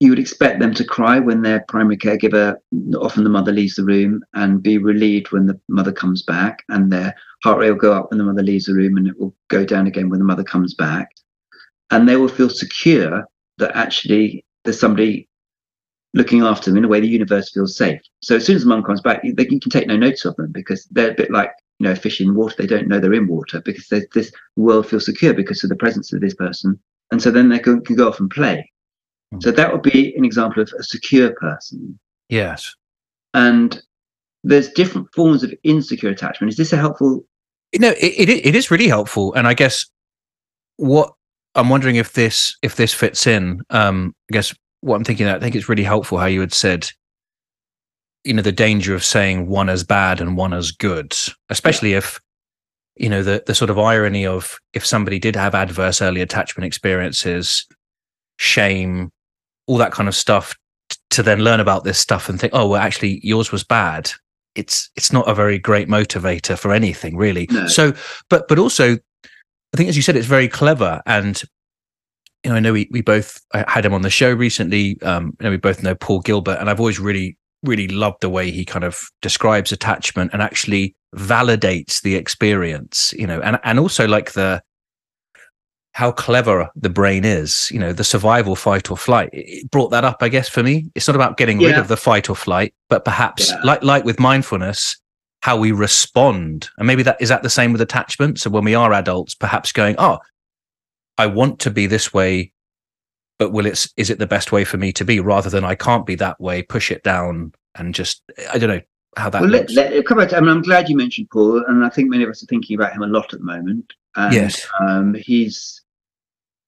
you 0.00 0.10
would 0.10 0.18
expect 0.18 0.60
them 0.60 0.74
to 0.74 0.84
cry 0.84 1.18
when 1.18 1.42
their 1.42 1.64
primary 1.68 1.96
caregiver, 1.96 2.56
often 2.96 3.24
the 3.24 3.30
mother, 3.30 3.52
leaves 3.52 3.76
the 3.76 3.84
room 3.84 4.22
and 4.34 4.62
be 4.62 4.78
relieved 4.78 5.32
when 5.32 5.46
the 5.46 5.58
mother 5.68 5.92
comes 5.92 6.22
back, 6.22 6.64
and 6.68 6.92
their 6.92 7.14
heart 7.42 7.58
rate 7.58 7.70
will 7.70 7.78
go 7.78 7.92
up 7.92 8.10
when 8.10 8.18
the 8.18 8.24
mother 8.24 8.42
leaves 8.42 8.66
the 8.66 8.74
room 8.74 8.96
and 8.96 9.06
it 9.08 9.18
will 9.18 9.34
go 9.48 9.64
down 9.64 9.86
again 9.86 10.08
when 10.08 10.18
the 10.18 10.24
mother 10.24 10.44
comes 10.44 10.74
back. 10.74 11.10
And 11.90 12.08
they 12.08 12.16
will 12.16 12.28
feel 12.28 12.50
secure 12.50 13.24
that 13.58 13.76
actually 13.76 14.44
there's 14.64 14.80
somebody 14.80 15.28
looking 16.12 16.42
after 16.42 16.70
them 16.70 16.78
in 16.78 16.84
a 16.84 16.88
way 16.88 17.00
the 17.00 17.08
universe 17.08 17.50
feels 17.52 17.76
safe. 17.76 18.00
So 18.20 18.36
as 18.36 18.46
soon 18.46 18.56
as 18.56 18.62
the 18.62 18.68
mum 18.68 18.82
comes 18.82 19.00
back, 19.00 19.22
they, 19.22 19.46
you 19.48 19.60
can 19.60 19.70
take 19.70 19.86
no 19.86 19.96
notice 19.96 20.24
of 20.24 20.36
them 20.36 20.52
because 20.52 20.86
they're 20.90 21.10
a 21.10 21.14
bit 21.14 21.30
like 21.30 21.50
you 21.78 21.88
know 21.88 21.94
fish 21.94 22.20
in 22.20 22.34
water. 22.34 22.54
They 22.58 22.66
don't 22.66 22.88
know 22.88 23.00
they're 23.00 23.12
in 23.14 23.26
water 23.26 23.60
because 23.60 23.88
this 23.88 24.32
world 24.56 24.88
feels 24.88 25.06
secure 25.06 25.34
because 25.34 25.62
of 25.62 25.70
the 25.70 25.76
presence 25.76 26.12
of 26.12 26.20
this 26.20 26.34
person 26.34 26.80
and 27.14 27.22
so 27.22 27.30
then 27.30 27.48
they 27.48 27.60
can, 27.60 27.80
can 27.84 27.94
go 27.94 28.08
off 28.08 28.18
and 28.18 28.28
play. 28.28 28.68
Mm. 29.32 29.40
So 29.40 29.52
that 29.52 29.72
would 29.72 29.82
be 29.82 30.12
an 30.16 30.24
example 30.24 30.60
of 30.60 30.72
a 30.76 30.82
secure 30.82 31.32
person. 31.34 31.96
Yes. 32.28 32.74
And 33.34 33.80
there's 34.42 34.68
different 34.72 35.06
forms 35.14 35.44
of 35.44 35.54
insecure 35.62 36.10
attachment. 36.10 36.50
Is 36.50 36.56
this 36.56 36.72
a 36.72 36.76
helpful? 36.76 37.24
No, 37.78 37.90
it, 37.90 38.28
it, 38.28 38.46
it 38.46 38.56
is 38.56 38.68
really 38.68 38.88
helpful. 38.88 39.32
And 39.34 39.46
I 39.46 39.54
guess 39.54 39.86
what 40.76 41.14
I'm 41.54 41.68
wondering 41.68 41.94
if 41.94 42.14
this 42.14 42.56
if 42.62 42.74
this 42.74 42.92
fits 42.92 43.28
in. 43.28 43.60
Um, 43.70 44.12
I 44.28 44.32
guess 44.32 44.52
what 44.80 44.96
I'm 44.96 45.04
thinking, 45.04 45.28
I 45.28 45.38
think 45.38 45.54
it's 45.54 45.68
really 45.68 45.84
helpful 45.84 46.18
how 46.18 46.26
you 46.26 46.40
had 46.40 46.52
said 46.52 46.90
you 48.24 48.34
know 48.34 48.42
the 48.42 48.50
danger 48.50 48.92
of 48.92 49.04
saying 49.04 49.46
one 49.46 49.68
as 49.68 49.84
bad 49.84 50.18
and 50.18 50.34
one 50.34 50.54
as 50.54 50.70
good 50.70 51.14
especially 51.50 51.90
yeah. 51.90 51.98
if 51.98 52.18
you 52.96 53.08
know 53.08 53.22
the 53.22 53.42
the 53.46 53.54
sort 53.54 53.70
of 53.70 53.78
irony 53.78 54.26
of 54.26 54.58
if 54.72 54.86
somebody 54.86 55.18
did 55.18 55.36
have 55.36 55.54
adverse 55.54 56.00
early 56.00 56.20
attachment 56.20 56.66
experiences 56.66 57.66
shame 58.36 59.10
all 59.66 59.78
that 59.78 59.92
kind 59.92 60.08
of 60.08 60.14
stuff 60.14 60.54
t- 60.88 60.96
to 61.10 61.22
then 61.22 61.40
learn 61.40 61.60
about 61.60 61.84
this 61.84 61.98
stuff 61.98 62.28
and 62.28 62.40
think 62.40 62.52
oh 62.54 62.68
well 62.68 62.80
actually 62.80 63.20
yours 63.22 63.52
was 63.52 63.64
bad. 63.64 64.10
It's 64.54 64.90
it's 64.96 65.12
not 65.12 65.28
a 65.28 65.34
very 65.34 65.58
great 65.58 65.88
motivator 65.88 66.58
for 66.58 66.72
anything 66.72 67.16
really. 67.16 67.48
No. 67.50 67.66
so 67.66 67.92
but 68.30 68.46
but 68.48 68.58
also 68.58 68.92
i 68.92 69.76
think 69.76 69.88
as 69.88 69.96
you 69.96 70.02
said 70.02 70.16
it's 70.16 70.26
very 70.26 70.48
clever. 70.48 71.02
And 71.06 71.42
you 72.44 72.50
know 72.50 72.56
i 72.56 72.60
know 72.60 72.72
we, 72.72 72.88
we 72.90 73.00
both 73.00 73.40
had 73.52 73.84
him 73.84 73.94
on 73.94 74.02
the 74.02 74.10
show 74.10 74.32
recently. 74.32 75.00
Um 75.02 75.36
you 75.40 75.44
know 75.44 75.50
we 75.50 75.56
both 75.56 75.82
know 75.82 75.94
paul 75.94 76.20
gilbert. 76.20 76.58
And 76.60 76.70
i've 76.70 76.80
always 76.80 77.00
really 77.00 77.36
really 77.64 77.88
loved 77.88 78.20
the 78.20 78.28
way 78.28 78.50
he 78.50 78.64
kind 78.64 78.84
of 78.84 79.00
describes 79.22 79.72
attachment 79.72 80.30
and 80.32 80.42
actually 80.42 80.94
validates 81.14 82.02
the 82.02 82.14
experience 82.16 83.14
you 83.16 83.26
know 83.26 83.40
and 83.40 83.58
and 83.64 83.78
also 83.78 84.06
like 84.06 84.32
the 84.32 84.62
how 85.92 86.10
clever 86.10 86.68
the 86.74 86.90
brain 86.90 87.24
is 87.24 87.70
you 87.70 87.78
know 87.78 87.92
the 87.92 88.02
survival 88.02 88.56
fight 88.56 88.90
or 88.90 88.96
flight. 88.96 89.30
It 89.32 89.70
brought 89.70 89.90
that 89.90 90.04
up 90.04 90.18
i 90.22 90.28
guess 90.28 90.48
for 90.48 90.62
me. 90.62 90.90
It's 90.94 91.06
not 91.06 91.14
about 91.14 91.36
getting 91.36 91.60
yeah. 91.60 91.68
rid 91.68 91.78
of 91.78 91.88
the 91.88 91.96
fight 91.96 92.28
or 92.28 92.36
flight 92.36 92.74
but 92.88 93.04
perhaps 93.04 93.50
yeah. 93.50 93.60
like 93.62 93.82
like 93.82 94.04
with 94.04 94.18
mindfulness 94.18 94.96
how 95.42 95.56
we 95.58 95.72
respond. 95.72 96.70
And 96.78 96.86
maybe 96.86 97.02
that 97.02 97.20
is 97.20 97.28
that 97.28 97.42
the 97.42 97.50
same 97.50 97.72
with 97.72 97.80
attachment? 97.80 98.40
So 98.40 98.50
when 98.50 98.64
we 98.64 98.74
are 98.74 98.92
adults 98.92 99.34
perhaps 99.34 99.72
going 99.72 99.94
oh 99.98 100.18
i 101.16 101.26
want 101.26 101.60
to 101.60 101.70
be 101.70 101.86
this 101.86 102.12
way 102.12 102.52
but 103.38 103.52
will 103.52 103.66
it 103.66 103.72
is 103.72 103.92
is 103.96 104.10
it 104.10 104.18
the 104.18 104.26
best 104.26 104.52
way 104.52 104.64
for 104.64 104.76
me 104.76 104.92
to 104.92 105.04
be? 105.04 105.20
Rather 105.20 105.50
than 105.50 105.64
I 105.64 105.74
can't 105.74 106.06
be 106.06 106.14
that 106.16 106.40
way, 106.40 106.62
push 106.62 106.90
it 106.90 107.02
down 107.02 107.52
and 107.74 107.94
just 107.94 108.22
I 108.52 108.58
don't 108.58 108.70
know 108.70 108.80
how 109.16 109.30
that. 109.30 109.40
Well, 109.40 109.50
let, 109.50 109.70
let, 109.70 110.04
come 110.06 110.18
back. 110.18 110.30
To, 110.30 110.36
I 110.36 110.40
mean, 110.40 110.50
I'm 110.50 110.62
glad 110.62 110.88
you 110.88 110.96
mentioned 110.96 111.30
Paul, 111.30 111.64
and 111.66 111.84
I 111.84 111.88
think 111.88 112.10
many 112.10 112.24
of 112.24 112.30
us 112.30 112.42
are 112.42 112.46
thinking 112.46 112.76
about 112.76 112.92
him 112.92 113.02
a 113.02 113.06
lot 113.06 113.32
at 113.32 113.40
the 113.40 113.44
moment. 113.44 113.92
And, 114.16 114.34
yes, 114.34 114.66
um, 114.80 115.14
he's 115.14 115.84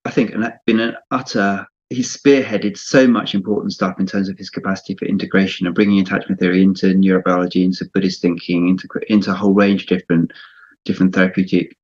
I 0.06 0.10
think 0.10 0.32
been 0.66 0.80
an 0.80 0.96
utter. 1.10 1.66
He's 1.90 2.16
spearheaded 2.16 2.76
so 2.76 3.06
much 3.06 3.34
important 3.34 3.72
stuff 3.72 4.00
in 4.00 4.06
terms 4.06 4.28
of 4.28 4.38
his 4.38 4.50
capacity 4.50 4.96
for 4.96 5.04
integration 5.04 5.66
and 5.66 5.74
bringing 5.74 6.00
attachment 6.00 6.40
theory 6.40 6.62
into 6.62 6.94
neurobiology, 6.94 7.64
into 7.64 7.88
Buddhist 7.92 8.22
thinking, 8.22 8.68
into 8.68 8.88
into 9.08 9.32
a 9.32 9.34
whole 9.34 9.52
range 9.52 9.82
of 9.82 9.88
different 9.88 10.32
different 10.84 11.14
therapeutic 11.14 11.76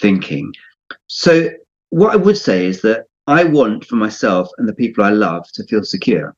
thinking. 0.00 0.52
So 1.06 1.50
what 1.90 2.12
I 2.12 2.16
would 2.16 2.36
say 2.36 2.66
is 2.66 2.82
that 2.82 3.06
I 3.26 3.44
want 3.44 3.84
for 3.84 3.96
myself 3.96 4.48
and 4.58 4.68
the 4.68 4.74
people 4.74 5.04
I 5.04 5.10
love 5.10 5.46
to 5.54 5.64
feel 5.64 5.84
secure. 5.84 6.34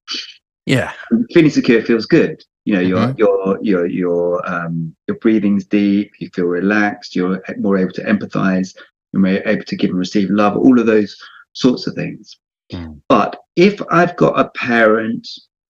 Yeah, 0.66 0.92
and 1.10 1.26
feeling 1.32 1.50
secure 1.50 1.82
feels 1.82 2.06
good. 2.06 2.42
You 2.64 2.74
know, 2.74 2.82
mm-hmm. 2.82 3.18
your 3.18 3.58
your 3.62 3.62
your 3.62 3.86
your 3.86 4.48
um 4.48 4.94
your 5.06 5.16
breathing's 5.18 5.64
deep. 5.64 6.12
You 6.18 6.28
feel 6.34 6.46
relaxed. 6.46 7.16
You're 7.16 7.42
more 7.58 7.78
able 7.78 7.92
to 7.92 8.04
empathize. 8.04 8.76
You're 9.12 9.22
more 9.22 9.42
able 9.46 9.64
to 9.64 9.76
give 9.76 9.90
and 9.90 9.98
receive 9.98 10.30
love. 10.30 10.56
All 10.56 10.78
of 10.78 10.86
those 10.86 11.16
sorts 11.52 11.86
of 11.86 11.94
things. 11.94 12.36
Mm. 12.72 13.00
But 13.08 13.36
if 13.56 13.80
I've 13.90 14.16
got 14.16 14.38
a 14.38 14.50
parent 14.50 15.26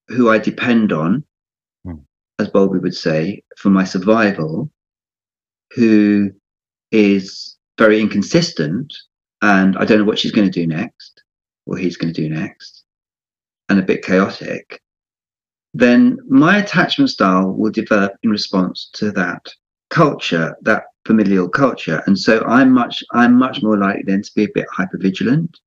who 0.09 0.31
I 0.31 0.38
depend 0.38 0.92
on, 0.92 1.24
mm. 1.87 2.03
as 2.38 2.48
Bowlby 2.48 2.79
would 2.79 2.94
say, 2.94 3.42
for 3.57 3.70
my 3.70 3.85
survival, 3.85 4.70
who 5.74 6.31
is 6.90 7.57
very 7.79 8.00
inconsistent 8.00 8.92
and 9.42 9.76
I 9.79 9.85
don't 9.85 9.98
know 9.98 10.05
what 10.05 10.18
she's 10.18 10.33
going 10.33 10.50
to 10.50 10.61
do 10.61 10.66
next, 10.66 11.22
or 11.66 11.76
he's 11.76 11.96
going 11.96 12.12
to 12.12 12.20
do 12.20 12.29
next, 12.29 12.85
and 13.68 13.79
a 13.79 13.83
bit 13.83 14.05
chaotic, 14.05 14.81
then 15.74 16.18
my 16.28 16.59
attachment 16.59 17.11
style 17.11 17.52
will 17.52 17.70
develop 17.70 18.14
in 18.22 18.30
response 18.30 18.90
to 18.94 19.11
that 19.12 19.46
culture, 19.90 20.56
that 20.62 20.85
familial 21.06 21.48
culture. 21.48 22.02
And 22.06 22.18
so 22.18 22.44
I'm 22.44 22.72
much 22.72 23.02
I'm 23.12 23.35
much 23.37 23.62
more 23.62 23.78
likely 23.78 24.02
then 24.04 24.22
to 24.22 24.35
be 24.35 24.44
a 24.44 24.54
bit 24.54 24.66
hyper 24.72 24.98
vigilant, 24.98 25.59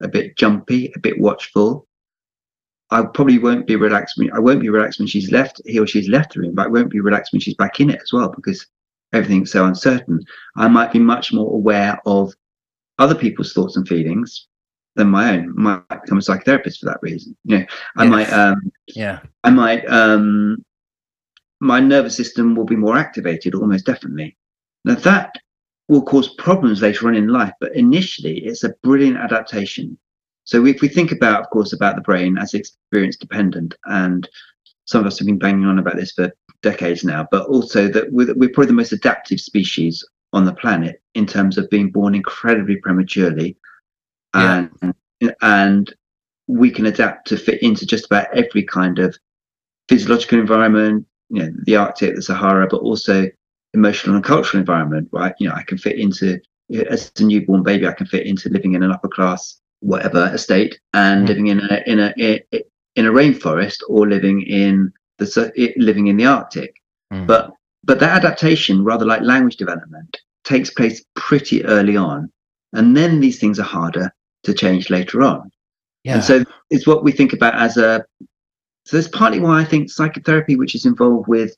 a 0.00 0.08
bit 0.08 0.36
jumpy, 0.36 0.92
a 0.94 0.98
bit 0.98 1.18
watchful. 1.18 1.86
I 2.90 3.02
probably 3.02 3.38
won't 3.38 3.66
be 3.66 3.76
relaxed 3.76 4.16
when 4.16 4.30
I 4.32 4.38
won't 4.38 4.60
be 4.60 4.68
relaxed 4.68 5.00
when 5.00 5.08
she's 5.08 5.32
left 5.32 5.60
he 5.64 5.78
or 5.78 5.86
she's 5.86 6.08
left 6.08 6.34
the 6.34 6.40
room, 6.40 6.54
but 6.54 6.66
I 6.66 6.70
won't 6.70 6.90
be 6.90 7.00
relaxed 7.00 7.32
when 7.32 7.40
she's 7.40 7.56
back 7.56 7.80
in 7.80 7.90
it 7.90 8.00
as 8.02 8.12
well 8.12 8.28
because 8.28 8.66
everything's 9.12 9.52
so 9.52 9.64
uncertain. 9.64 10.20
I 10.56 10.68
might 10.68 10.92
be 10.92 10.98
much 10.98 11.32
more 11.32 11.52
aware 11.52 11.98
of 12.06 12.34
other 12.98 13.14
people's 13.14 13.52
thoughts 13.52 13.76
and 13.76 13.88
feelings 13.88 14.48
than 14.96 15.08
my 15.08 15.34
own. 15.34 15.54
I 15.56 15.60
might 15.60 16.02
become 16.02 16.18
a 16.18 16.20
psychotherapist 16.20 16.78
for 16.78 16.86
that 16.86 16.98
reason. 17.02 17.36
You 17.44 17.58
know, 17.58 17.66
I 17.96 18.04
yes. 18.04 18.10
might, 18.10 18.32
um, 18.32 18.72
yeah, 18.88 19.20
I 19.44 19.50
might, 19.50 19.86
um, 19.86 20.64
my 21.60 21.80
nervous 21.80 22.16
system 22.16 22.54
will 22.54 22.64
be 22.64 22.76
more 22.76 22.96
activated, 22.96 23.54
almost 23.54 23.86
definitely. 23.86 24.36
Now 24.84 24.94
that 24.96 25.34
will 25.88 26.02
cause 26.02 26.34
problems 26.34 26.82
later 26.82 27.06
on 27.06 27.14
in 27.14 27.28
life, 27.28 27.52
but 27.60 27.74
initially 27.76 28.38
it's 28.38 28.64
a 28.64 28.74
brilliant 28.82 29.16
adaptation. 29.16 29.98
So 30.44 30.64
if 30.66 30.80
we 30.80 30.88
think 30.88 31.12
about, 31.12 31.40
of 31.40 31.50
course, 31.50 31.72
about 31.72 31.96
the 31.96 32.02
brain 32.02 32.38
as 32.38 32.54
experience 32.54 33.16
dependent, 33.16 33.74
and 33.84 34.28
some 34.84 35.00
of 35.00 35.06
us 35.06 35.18
have 35.18 35.26
been 35.26 35.38
banging 35.38 35.66
on 35.66 35.78
about 35.78 35.96
this 35.96 36.12
for 36.12 36.32
decades 36.62 37.04
now, 37.04 37.26
but 37.30 37.46
also 37.46 37.88
that 37.88 38.12
we're, 38.12 38.32
we're 38.34 38.50
probably 38.50 38.66
the 38.66 38.72
most 38.72 38.92
adaptive 38.92 39.40
species 39.40 40.04
on 40.32 40.44
the 40.44 40.54
planet 40.54 41.02
in 41.14 41.26
terms 41.26 41.58
of 41.58 41.70
being 41.70 41.90
born 41.90 42.14
incredibly 42.14 42.76
prematurely 42.76 43.56
and 44.36 44.94
yeah. 45.20 45.30
and 45.42 45.94
we 46.46 46.70
can 46.70 46.86
adapt 46.86 47.26
to 47.28 47.36
fit 47.36 47.62
into 47.62 47.86
just 47.86 48.06
about 48.06 48.26
every 48.34 48.62
kind 48.62 48.98
of 48.98 49.16
physiological 49.88 50.38
environment 50.38 51.06
you 51.28 51.42
know 51.42 51.52
the 51.64 51.76
arctic 51.76 52.14
the 52.14 52.22
sahara 52.22 52.66
but 52.70 52.80
also 52.80 53.26
emotional 53.74 54.16
and 54.16 54.24
cultural 54.24 54.60
environment 54.60 55.08
right 55.12 55.34
you 55.38 55.48
know 55.48 55.54
i 55.54 55.62
can 55.62 55.78
fit 55.78 55.98
into 55.98 56.38
as 56.88 57.10
a 57.18 57.22
newborn 57.24 57.62
baby 57.62 57.86
i 57.86 57.92
can 57.92 58.06
fit 58.06 58.26
into 58.26 58.48
living 58.48 58.74
in 58.74 58.82
an 58.82 58.92
upper 58.92 59.08
class 59.08 59.60
whatever 59.80 60.30
estate 60.32 60.78
and 60.94 61.24
mm. 61.24 61.28
living 61.28 61.46
in 61.48 61.60
a 61.60 61.82
in 61.86 62.00
a 62.00 62.42
in 62.94 63.06
a 63.06 63.10
rainforest 63.10 63.78
or 63.88 64.08
living 64.08 64.42
in 64.42 64.92
the 65.18 65.72
living 65.76 66.06
in 66.06 66.16
the 66.16 66.26
arctic 66.26 66.74
mm. 67.12 67.26
but 67.26 67.52
but 67.84 68.00
that 68.00 68.24
adaptation 68.24 68.84
rather 68.84 69.04
like 69.06 69.22
language 69.22 69.56
development 69.56 70.16
takes 70.46 70.70
place 70.70 71.04
pretty 71.14 71.64
early 71.64 71.96
on. 71.96 72.30
And 72.72 72.96
then 72.96 73.20
these 73.20 73.38
things 73.38 73.58
are 73.58 73.64
harder 73.64 74.12
to 74.46 74.54
change 74.54 74.90
later 74.90 75.22
on. 75.22 75.50
Yeah. 76.04 76.14
And 76.14 76.24
so 76.24 76.44
it's 76.70 76.86
what 76.86 77.04
we 77.04 77.12
think 77.12 77.32
about 77.32 77.54
as 77.54 77.76
a 77.76 78.04
so 78.84 78.96
that's 78.96 79.08
partly 79.08 79.40
why 79.40 79.60
I 79.60 79.64
think 79.64 79.90
psychotherapy, 79.90 80.54
which 80.54 80.76
is 80.76 80.86
involved 80.86 81.26
with 81.26 81.56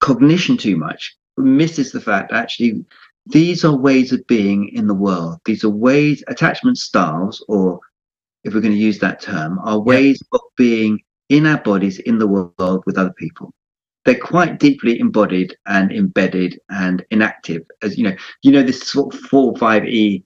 cognition 0.00 0.58
too 0.58 0.76
much, 0.76 1.16
misses 1.38 1.92
the 1.92 2.00
fact 2.00 2.32
actually 2.32 2.84
these 3.26 3.64
are 3.64 3.76
ways 3.76 4.12
of 4.12 4.26
being 4.26 4.68
in 4.68 4.86
the 4.86 4.94
world. 4.94 5.38
These 5.44 5.64
are 5.64 5.70
ways, 5.70 6.22
attachment 6.28 6.78
styles, 6.78 7.44
or 7.48 7.80
if 8.44 8.54
we're 8.54 8.60
going 8.60 8.74
to 8.74 8.78
use 8.78 8.98
that 8.98 9.20
term, 9.20 9.58
are 9.64 9.78
ways 9.78 10.22
yeah. 10.32 10.38
of 10.38 10.42
being 10.56 11.00
in 11.28 11.46
our 11.46 11.58
bodies 11.58 11.98
in 12.00 12.18
the 12.18 12.26
world 12.26 12.82
with 12.86 12.98
other 12.98 13.12
people 13.14 13.54
they're 14.04 14.18
quite 14.18 14.58
deeply 14.58 14.98
embodied 14.98 15.56
and 15.66 15.92
embedded 15.92 16.58
and 16.70 17.04
enactive 17.10 17.62
as 17.82 17.96
you 17.96 18.04
know 18.04 18.14
you 18.42 18.50
know 18.50 18.62
this 18.62 18.80
sort 18.80 19.14
of 19.14 19.20
four 19.20 19.56
five 19.56 19.84
e 19.84 20.24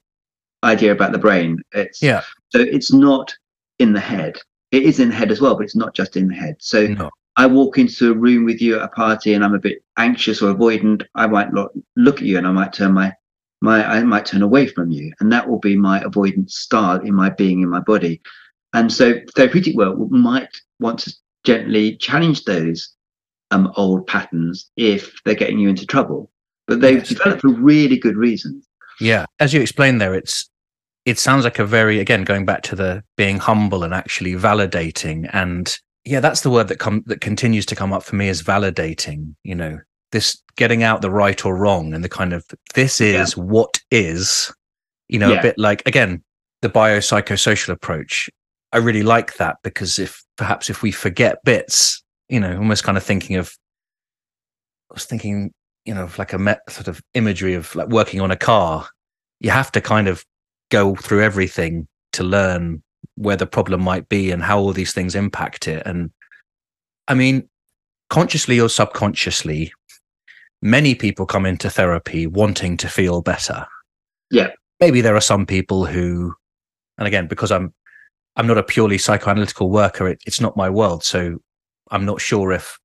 idea 0.65 0.91
about 0.91 1.11
the 1.11 1.17
brain 1.17 1.59
it's 1.71 2.01
yeah 2.01 2.21
so 2.49 2.59
it's 2.59 2.91
not 2.91 3.33
in 3.79 3.93
the 3.93 3.99
head 3.99 4.37
it 4.71 4.83
is 4.83 4.99
in 4.99 5.09
the 5.09 5.15
head 5.15 5.31
as 5.31 5.41
well 5.41 5.55
but 5.55 5.63
it's 5.63 5.75
not 5.75 5.95
just 5.95 6.17
in 6.17 6.27
the 6.27 6.35
head 6.35 6.55
so 6.59 6.87
no. 6.87 7.09
i 7.37 7.45
walk 7.45 7.77
into 7.77 8.11
a 8.11 8.15
room 8.15 8.45
with 8.45 8.61
you 8.61 8.75
at 8.75 8.83
a 8.83 8.87
party 8.89 9.33
and 9.33 9.43
i'm 9.43 9.53
a 9.53 9.59
bit 9.59 9.83
anxious 9.97 10.41
or 10.41 10.53
avoidant 10.53 11.05
i 11.15 11.27
might 11.27 11.53
not 11.53 11.69
look 11.95 12.17
at 12.17 12.27
you 12.27 12.37
and 12.37 12.47
i 12.47 12.51
might 12.51 12.73
turn 12.73 12.91
my 12.91 13.13
my 13.61 13.85
i 13.85 14.03
might 14.03 14.25
turn 14.25 14.41
away 14.41 14.67
from 14.67 14.91
you 14.91 15.11
and 15.19 15.31
that 15.31 15.47
will 15.47 15.59
be 15.59 15.75
my 15.75 16.01
avoidance 16.01 16.55
style 16.57 16.99
in 17.01 17.13
my 17.13 17.29
being 17.29 17.61
in 17.61 17.69
my 17.69 17.79
body 17.79 18.21
and 18.73 18.91
so 18.91 19.13
therapeutic 19.35 19.75
work 19.75 19.95
might 20.09 20.49
want 20.79 20.99
to 20.99 21.13
gently 21.45 21.95
challenge 21.97 22.43
those 22.43 22.95
um, 23.51 23.71
old 23.77 24.05
patterns 24.07 24.69
if 24.75 25.13
they're 25.23 25.35
getting 25.35 25.59
you 25.59 25.69
into 25.69 25.85
trouble. 25.85 26.31
But 26.67 26.81
they've 26.81 26.97
yes. 26.97 27.09
developed 27.09 27.41
for 27.41 27.49
really 27.49 27.97
good 27.97 28.17
reasons. 28.17 28.67
Yeah, 28.99 29.25
as 29.39 29.53
you 29.53 29.61
explained 29.61 30.01
there, 30.01 30.15
it's 30.15 30.49
it 31.05 31.19
sounds 31.19 31.43
like 31.43 31.59
a 31.59 31.65
very 31.65 31.99
again 31.99 32.23
going 32.23 32.45
back 32.45 32.61
to 32.63 32.75
the 32.75 33.03
being 33.15 33.37
humble 33.37 33.83
and 33.83 33.93
actually 33.93 34.33
validating 34.33 35.29
and 35.33 35.77
yeah 36.03 36.19
that's 36.19 36.41
the 36.41 36.49
word 36.49 36.67
that 36.67 36.79
come 36.79 37.03
that 37.05 37.21
continues 37.21 37.65
to 37.65 37.75
come 37.75 37.93
up 37.93 38.03
for 38.03 38.15
me 38.15 38.27
is 38.27 38.43
validating 38.43 39.33
you 39.43 39.55
know 39.55 39.79
this 40.11 40.41
getting 40.55 40.83
out 40.83 41.01
the 41.01 41.11
right 41.11 41.45
or 41.45 41.57
wrong 41.57 41.93
and 41.93 42.03
the 42.03 42.09
kind 42.09 42.33
of 42.33 42.45
this 42.73 43.01
is 43.01 43.35
yeah. 43.35 43.43
what 43.43 43.79
is 43.91 44.53
you 45.07 45.19
know 45.19 45.31
yeah. 45.31 45.39
a 45.39 45.41
bit 45.41 45.57
like 45.57 45.81
again 45.85 46.23
the 46.61 46.69
biopsychosocial 46.69 47.69
approach 47.69 48.29
i 48.71 48.77
really 48.77 49.03
like 49.03 49.35
that 49.37 49.57
because 49.63 49.99
if 49.99 50.23
perhaps 50.37 50.69
if 50.69 50.81
we 50.81 50.91
forget 50.91 51.43
bits 51.43 52.01
you 52.29 52.39
know, 52.39 52.57
almost 52.57 52.83
kind 52.83 52.97
of 52.97 53.03
thinking 53.03 53.35
of, 53.35 53.55
I 54.91 54.95
was 54.95 55.05
thinking, 55.05 55.51
you 55.85 55.93
know, 55.93 56.03
of 56.03 56.17
like 56.17 56.33
a 56.33 56.39
met, 56.39 56.59
sort 56.69 56.87
of 56.87 57.01
imagery 57.13 57.53
of 57.53 57.73
like 57.75 57.89
working 57.89 58.21
on 58.21 58.31
a 58.31 58.35
car. 58.35 58.87
You 59.39 59.51
have 59.51 59.71
to 59.73 59.81
kind 59.81 60.07
of 60.07 60.23
go 60.75 60.93
through 60.93 61.23
everything 61.23 61.87
to 62.11 62.21
learn 62.21 62.83
where 63.15 63.37
the 63.37 63.47
problem 63.47 63.81
might 63.81 64.09
be 64.09 64.29
and 64.29 64.43
how 64.43 64.59
all 64.59 64.73
these 64.73 64.91
things 64.91 65.15
impact 65.15 65.69
it. 65.69 65.81
And 65.85 66.11
I 67.07 67.13
mean, 67.13 67.47
consciously 68.09 68.59
or 68.59 68.67
subconsciously, 68.67 69.71
many 70.61 70.93
people 70.93 71.25
come 71.25 71.45
into 71.45 71.69
therapy 71.69 72.27
wanting 72.27 72.75
to 72.77 72.89
feel 72.89 73.21
better. 73.21 73.65
Yeah. 74.31 74.49
Maybe 74.81 74.99
there 74.99 75.15
are 75.15 75.21
some 75.21 75.45
people 75.45 75.85
who, 75.85 76.33
and 76.97 77.07
again, 77.07 77.27
because 77.27 77.51
I'm, 77.53 77.73
I'm 78.35 78.47
not 78.47 78.57
a 78.57 78.63
purely 78.63 78.97
psychoanalytical 78.97 79.69
worker, 79.69 80.09
it, 80.09 80.19
it's 80.25 80.41
not 80.41 80.57
my 80.57 80.69
world. 80.69 81.05
So 81.05 81.37
I'm 81.89 82.03
not 82.03 82.19
sure 82.19 82.51
if 82.51 82.77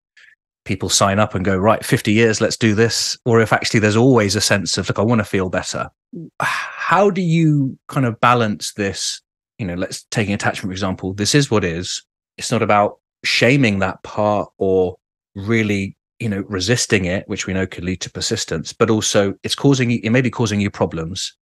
people 0.65 0.89
sign 0.89 1.19
up 1.19 1.35
and 1.35 1.45
go, 1.45 1.57
right, 1.57 1.85
50 1.85 2.13
years, 2.13 2.41
let's 2.41 2.57
do 2.57 2.75
this. 2.75 3.19
Or 3.25 3.41
if 3.41 3.53
actually 3.53 3.81
there's 3.81 3.97
always 3.97 4.37
a 4.37 4.41
sense 4.41 4.79
of, 4.79 4.89
like 4.89 4.99
I 4.99 5.03
want 5.03 5.21
to 5.21 5.25
feel 5.25 5.49
better. 5.49 5.91
Mm. 6.15 6.29
How 6.41 7.11
do 7.11 7.23
you 7.23 7.79
kind 7.89 8.07
of 8.07 8.21
balance 8.21 8.73
this? 8.75 9.23
You 9.59 9.67
know, 9.67 9.75
let's 9.75 10.05
take 10.11 10.29
an 10.29 10.35
attachment, 10.35 10.71
for 10.71 10.73
example, 10.73 11.15
this 11.15 11.35
is 11.35 11.51
what 11.51 11.65
is. 11.65 12.03
It's 12.37 12.51
not 12.51 12.63
about 12.63 12.99
shaming 13.25 13.81
that 13.81 14.03
part 14.03 14.51
or 14.59 14.97
really 15.35 15.97
you 16.19 16.29
know 16.29 16.45
resisting 16.49 17.05
it 17.05 17.29
which 17.29 17.47
we 17.47 17.53
know 17.53 17.67
could 17.67 17.85
lead 17.85 18.01
to 18.01 18.11
persistence 18.11 18.73
but 18.73 18.91
also 18.91 19.35
it's 19.43 19.55
causing 19.55 19.91
you 19.91 20.01
it 20.03 20.11
may 20.11 20.21
be 20.21 20.31
causing 20.31 20.61
you 20.61 20.71
problems 20.71 21.37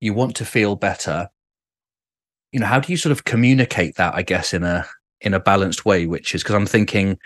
you 0.00 0.12
want 0.12 0.34
to 0.36 0.44
feel 0.44 0.76
better 0.76 1.28
you 2.52 2.60
know 2.60 2.66
how 2.66 2.80
do 2.80 2.92
you 2.92 2.96
sort 2.96 3.12
of 3.12 3.24
communicate 3.24 3.96
that 3.96 4.14
i 4.14 4.22
guess 4.22 4.52
in 4.52 4.64
a 4.64 4.86
in 5.20 5.34
a 5.34 5.40
balanced 5.40 5.84
way 5.84 6.06
which 6.06 6.34
is 6.34 6.42
because 6.42 6.54
i'm 6.54 6.66
thinking 6.66 7.18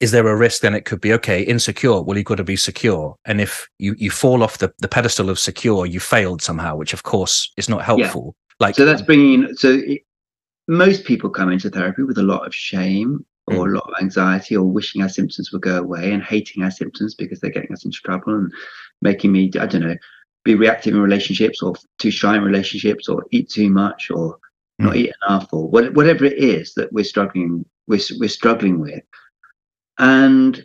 is 0.00 0.10
there 0.10 0.26
a 0.26 0.36
risk 0.36 0.62
then 0.62 0.74
it 0.74 0.84
could 0.84 1.00
be 1.00 1.12
okay 1.12 1.42
insecure 1.42 2.00
well 2.00 2.16
you've 2.16 2.26
got 2.26 2.36
to 2.36 2.44
be 2.44 2.56
secure 2.56 3.14
and 3.26 3.40
if 3.40 3.68
you 3.78 3.94
you 3.98 4.10
fall 4.10 4.42
off 4.42 4.58
the, 4.58 4.72
the 4.78 4.88
pedestal 4.88 5.30
of 5.30 5.38
secure 5.38 5.86
you 5.86 6.00
failed 6.00 6.42
somehow 6.42 6.74
which 6.74 6.92
of 6.92 7.02
course 7.02 7.52
is 7.56 7.68
not 7.68 7.84
helpful 7.84 8.34
yeah. 8.36 8.66
like 8.66 8.74
so 8.74 8.84
that's 8.84 9.02
bringing 9.02 9.54
so 9.54 9.80
it, 9.84 10.02
most 10.68 11.04
people 11.04 11.30
come 11.30 11.50
into 11.50 11.70
therapy 11.70 12.02
with 12.02 12.18
a 12.18 12.22
lot 12.22 12.46
of 12.46 12.54
shame 12.54 13.24
or 13.46 13.66
a 13.66 13.70
mm. 13.70 13.74
lot 13.74 13.88
of 13.88 14.00
anxiety 14.00 14.56
or 14.56 14.64
wishing 14.64 15.02
our 15.02 15.08
symptoms 15.08 15.50
would 15.52 15.62
go 15.62 15.78
away 15.78 16.12
and 16.12 16.22
hating 16.22 16.62
our 16.62 16.70
symptoms 16.70 17.14
because 17.14 17.40
they're 17.40 17.50
getting 17.50 17.72
us 17.72 17.84
into 17.84 17.98
trouble 18.04 18.34
and 18.34 18.52
making 19.02 19.32
me 19.32 19.50
i 19.60 19.66
don't 19.66 19.82
know 19.82 19.96
be 20.42 20.54
reactive 20.54 20.94
in 20.94 21.00
relationships 21.00 21.62
or 21.62 21.74
too 21.98 22.10
shy 22.10 22.36
in 22.36 22.42
relationships 22.42 23.08
or 23.08 23.24
eat 23.30 23.50
too 23.50 23.68
much 23.68 24.10
or 24.10 24.38
not 24.78 24.94
mm. 24.94 24.96
eat 24.96 25.12
enough 25.26 25.48
or 25.52 25.68
whatever 25.68 26.24
it 26.24 26.38
is 26.38 26.72
that 26.74 26.90
we're 26.92 27.04
struggling 27.04 27.64
we're, 27.86 28.00
we're 28.18 28.28
struggling 28.28 28.80
with 28.80 29.02
and 30.00 30.64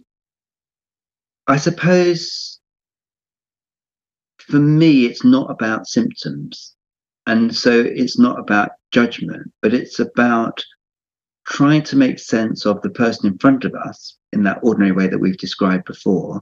i 1.48 1.58
suppose 1.58 2.60
for 4.40 4.60
me 4.60 5.06
it's 5.06 5.24
not 5.24 5.50
about 5.52 5.88
symptoms 5.88 6.76
and 7.28 7.56
so 7.56 7.72
it's 7.72 8.18
not 8.18 8.40
about 8.40 8.72
judgment 8.92 9.52
but 9.62 9.74
it's 9.74 10.00
about 10.00 10.64
trying 11.46 11.84
to 11.84 11.96
make 11.96 12.20
sense 12.20 12.66
of 12.66 12.82
the 12.82 12.90
person 12.90 13.28
in 13.28 13.38
front 13.38 13.64
of 13.64 13.74
us 13.76 14.18
in 14.34 14.44
that 14.44 14.60
ordinary 14.64 14.92
way 14.92 15.08
that 15.08 15.20
we've 15.20 15.38
described 15.38 15.86
before, 15.86 16.42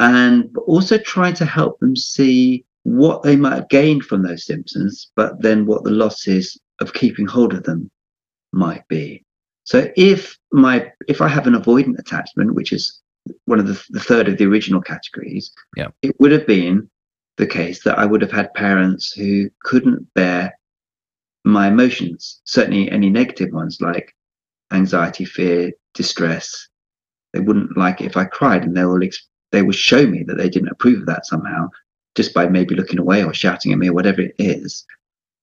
and 0.00 0.54
also 0.66 0.98
trying 0.98 1.34
to 1.34 1.44
help 1.44 1.78
them 1.78 1.94
see 1.94 2.64
what 2.82 3.22
they 3.22 3.36
might 3.36 3.54
have 3.54 3.68
gained 3.68 4.04
from 4.04 4.22
those 4.22 4.44
symptoms, 4.44 5.10
but 5.14 5.40
then 5.40 5.66
what 5.66 5.84
the 5.84 5.90
losses 5.90 6.58
of 6.80 6.92
keeping 6.92 7.26
hold 7.26 7.54
of 7.54 7.62
them 7.62 7.90
might 8.52 8.86
be. 8.88 9.24
So 9.64 9.90
if 9.96 10.38
my 10.52 10.92
if 11.08 11.20
I 11.20 11.28
have 11.28 11.46
an 11.46 11.54
avoidant 11.54 11.98
attachment, 11.98 12.54
which 12.54 12.72
is 12.72 13.00
one 13.46 13.58
of 13.58 13.66
the, 13.66 13.82
the 13.90 14.00
third 14.00 14.28
of 14.28 14.36
the 14.36 14.44
original 14.44 14.80
categories, 14.80 15.52
yeah. 15.76 15.88
it 16.02 16.18
would 16.20 16.32
have 16.32 16.46
been 16.46 16.88
the 17.36 17.46
case 17.46 17.82
that 17.84 17.98
I 17.98 18.04
would 18.04 18.22
have 18.22 18.30
had 18.30 18.54
parents 18.54 19.12
who 19.12 19.50
couldn't 19.62 20.12
bear 20.14 20.54
my 21.44 21.68
emotions, 21.68 22.40
certainly 22.44 22.90
any 22.90 23.10
negative 23.10 23.52
ones 23.52 23.78
like 23.80 24.14
anxiety, 24.72 25.24
fear, 25.24 25.72
distress. 25.94 26.68
They 27.32 27.40
wouldn't 27.40 27.76
like 27.76 28.00
it 28.00 28.06
if 28.06 28.16
I 28.16 28.24
cried, 28.24 28.64
and 28.64 28.76
they 28.76 28.84
will 28.84 29.02
ex- 29.02 29.26
they 29.50 29.62
will 29.62 29.72
show 29.72 30.06
me 30.06 30.24
that 30.24 30.36
they 30.36 30.48
didn't 30.48 30.70
approve 30.70 31.00
of 31.00 31.06
that 31.06 31.26
somehow, 31.26 31.68
just 32.14 32.34
by 32.34 32.48
maybe 32.48 32.74
looking 32.74 32.98
away 32.98 33.24
or 33.24 33.34
shouting 33.34 33.72
at 33.72 33.78
me 33.78 33.88
or 33.88 33.92
whatever 33.92 34.20
it 34.20 34.34
is. 34.38 34.84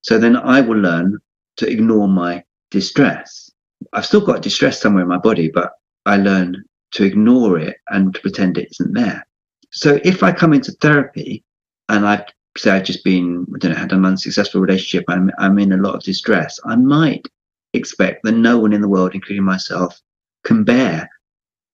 So 0.02 0.18
then 0.18 0.36
I 0.36 0.62
will 0.62 0.78
learn 0.78 1.20
to 1.58 1.70
ignore 1.70 2.08
my 2.08 2.44
distress. 2.72 3.51
I've 3.94 4.06
still 4.06 4.26
got 4.26 4.42
distress 4.42 4.82
somewhere 4.82 5.04
in 5.04 5.10
my 5.10 5.18
body, 5.18 5.50
but 5.50 5.74
I 6.06 6.18
learn 6.18 6.64
to 6.92 7.04
ignore 7.04 7.58
it 7.58 7.78
and 7.90 8.14
to 8.14 8.22
pretend 8.22 8.58
it 8.58 8.70
isn't 8.72 8.94
there. 8.94 9.26
So 9.72 10.00
if 10.04 10.24
I 10.24 10.32
come 10.32 10.54
into 10.54 10.72
therapy 10.74 11.44
and 11.90 12.06
I've 12.06 12.26
say 12.58 12.72
I've 12.72 12.84
just 12.84 13.04
been, 13.04 13.46
I 13.56 13.58
don't 13.60 13.72
know, 13.72 13.78
had 13.78 13.94
an 13.94 14.06
unsuccessful 14.06 14.62
relationship, 14.62 15.06
I'm, 15.08 15.32
I'm 15.38 15.58
in 15.60 15.72
a 15.72 15.78
lot 15.78 15.96
of 15.96 16.04
distress, 16.04 16.60
I 16.66 16.76
might 16.76 17.26
expect 17.74 18.24
that 18.24 18.34
no 18.34 18.60
one 18.60 18.74
in 18.74 18.82
the 18.82 18.90
world, 18.90 19.16
including 19.16 19.46
myself, 19.46 20.00
can 20.44 20.64
bear 20.64 21.10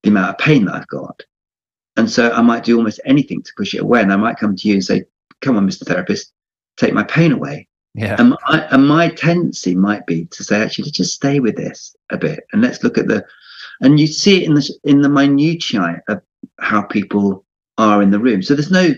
the 0.03 0.09
amount 0.09 0.29
of 0.29 0.37
pain 0.37 0.65
that 0.65 0.75
I've 0.75 0.87
got. 0.87 1.21
And 1.95 2.09
so 2.09 2.31
I 2.31 2.41
might 2.41 2.63
do 2.63 2.77
almost 2.77 2.99
anything 3.05 3.41
to 3.41 3.51
push 3.57 3.73
it 3.73 3.81
away. 3.81 4.01
And 4.01 4.13
I 4.13 4.17
might 4.17 4.37
come 4.37 4.55
to 4.55 4.67
you 4.67 4.75
and 4.75 4.83
say, 4.83 5.03
come 5.41 5.57
on, 5.57 5.67
Mr. 5.67 5.85
Therapist, 5.85 6.31
take 6.77 6.93
my 6.93 7.03
pain 7.03 7.31
away. 7.31 7.67
Yeah. 7.97 8.15
And, 8.19 8.29
my, 8.29 8.67
and 8.71 8.87
my 8.87 9.09
tendency 9.09 9.75
might 9.75 10.05
be 10.05 10.25
to 10.25 10.43
say, 10.43 10.61
actually, 10.61 10.91
just 10.91 11.15
stay 11.15 11.39
with 11.39 11.57
this 11.57 11.95
a 12.11 12.17
bit 12.17 12.45
and 12.53 12.61
let's 12.61 12.83
look 12.83 12.97
at 12.97 13.07
the, 13.07 13.25
and 13.81 13.99
you 13.99 14.07
see 14.07 14.43
it 14.43 14.47
in 14.47 14.53
the, 14.53 14.79
in 14.83 15.01
the 15.01 15.09
minutiae 15.09 16.01
of 16.07 16.21
how 16.59 16.83
people 16.83 17.43
are 17.77 18.01
in 18.01 18.11
the 18.11 18.19
room. 18.19 18.41
So 18.41 18.53
there's 18.53 18.71
no 18.71 18.93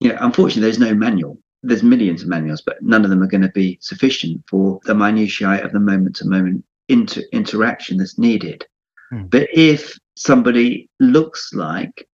you 0.00 0.08
know, 0.08 0.18
unfortunately, 0.20 0.62
there's 0.62 0.78
no 0.78 0.94
manual. 0.94 1.38
There's 1.62 1.82
millions 1.82 2.22
of 2.22 2.28
manuals, 2.28 2.62
but 2.62 2.82
none 2.82 3.04
of 3.04 3.10
them 3.10 3.22
are 3.22 3.28
going 3.28 3.42
to 3.42 3.50
be 3.50 3.78
sufficient 3.82 4.42
for 4.48 4.80
the 4.84 4.94
minutiae 4.94 5.62
of 5.62 5.72
the 5.72 5.80
moment 5.80 6.16
to 6.16 6.26
moment 6.26 6.64
inter- 6.88 7.22
interaction 7.32 7.98
that's 7.98 8.18
needed. 8.18 8.64
Hmm. 9.10 9.24
But 9.24 9.48
if 9.52 9.98
somebody 10.16 10.88
looks 11.00 11.52
like 11.52 12.08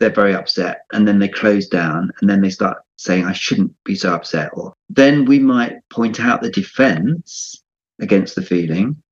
they're 0.00 0.10
very 0.10 0.34
upset 0.34 0.82
and 0.92 1.06
then 1.06 1.20
they 1.20 1.28
close 1.28 1.68
down 1.68 2.10
and 2.20 2.28
then 2.28 2.40
they 2.40 2.50
start 2.50 2.78
saying, 3.02 3.24
I 3.24 3.32
shouldn't 3.32 3.74
be 3.84 3.94
so 3.94 4.14
upset, 4.14 4.50
or 4.54 4.74
then 4.88 5.24
we 5.24 5.38
might 5.38 5.76
point 5.90 6.20
out 6.20 6.40
the 6.40 6.50
defense 6.50 7.62
against 8.00 8.34
the 8.34 8.42
feeling 8.42 9.02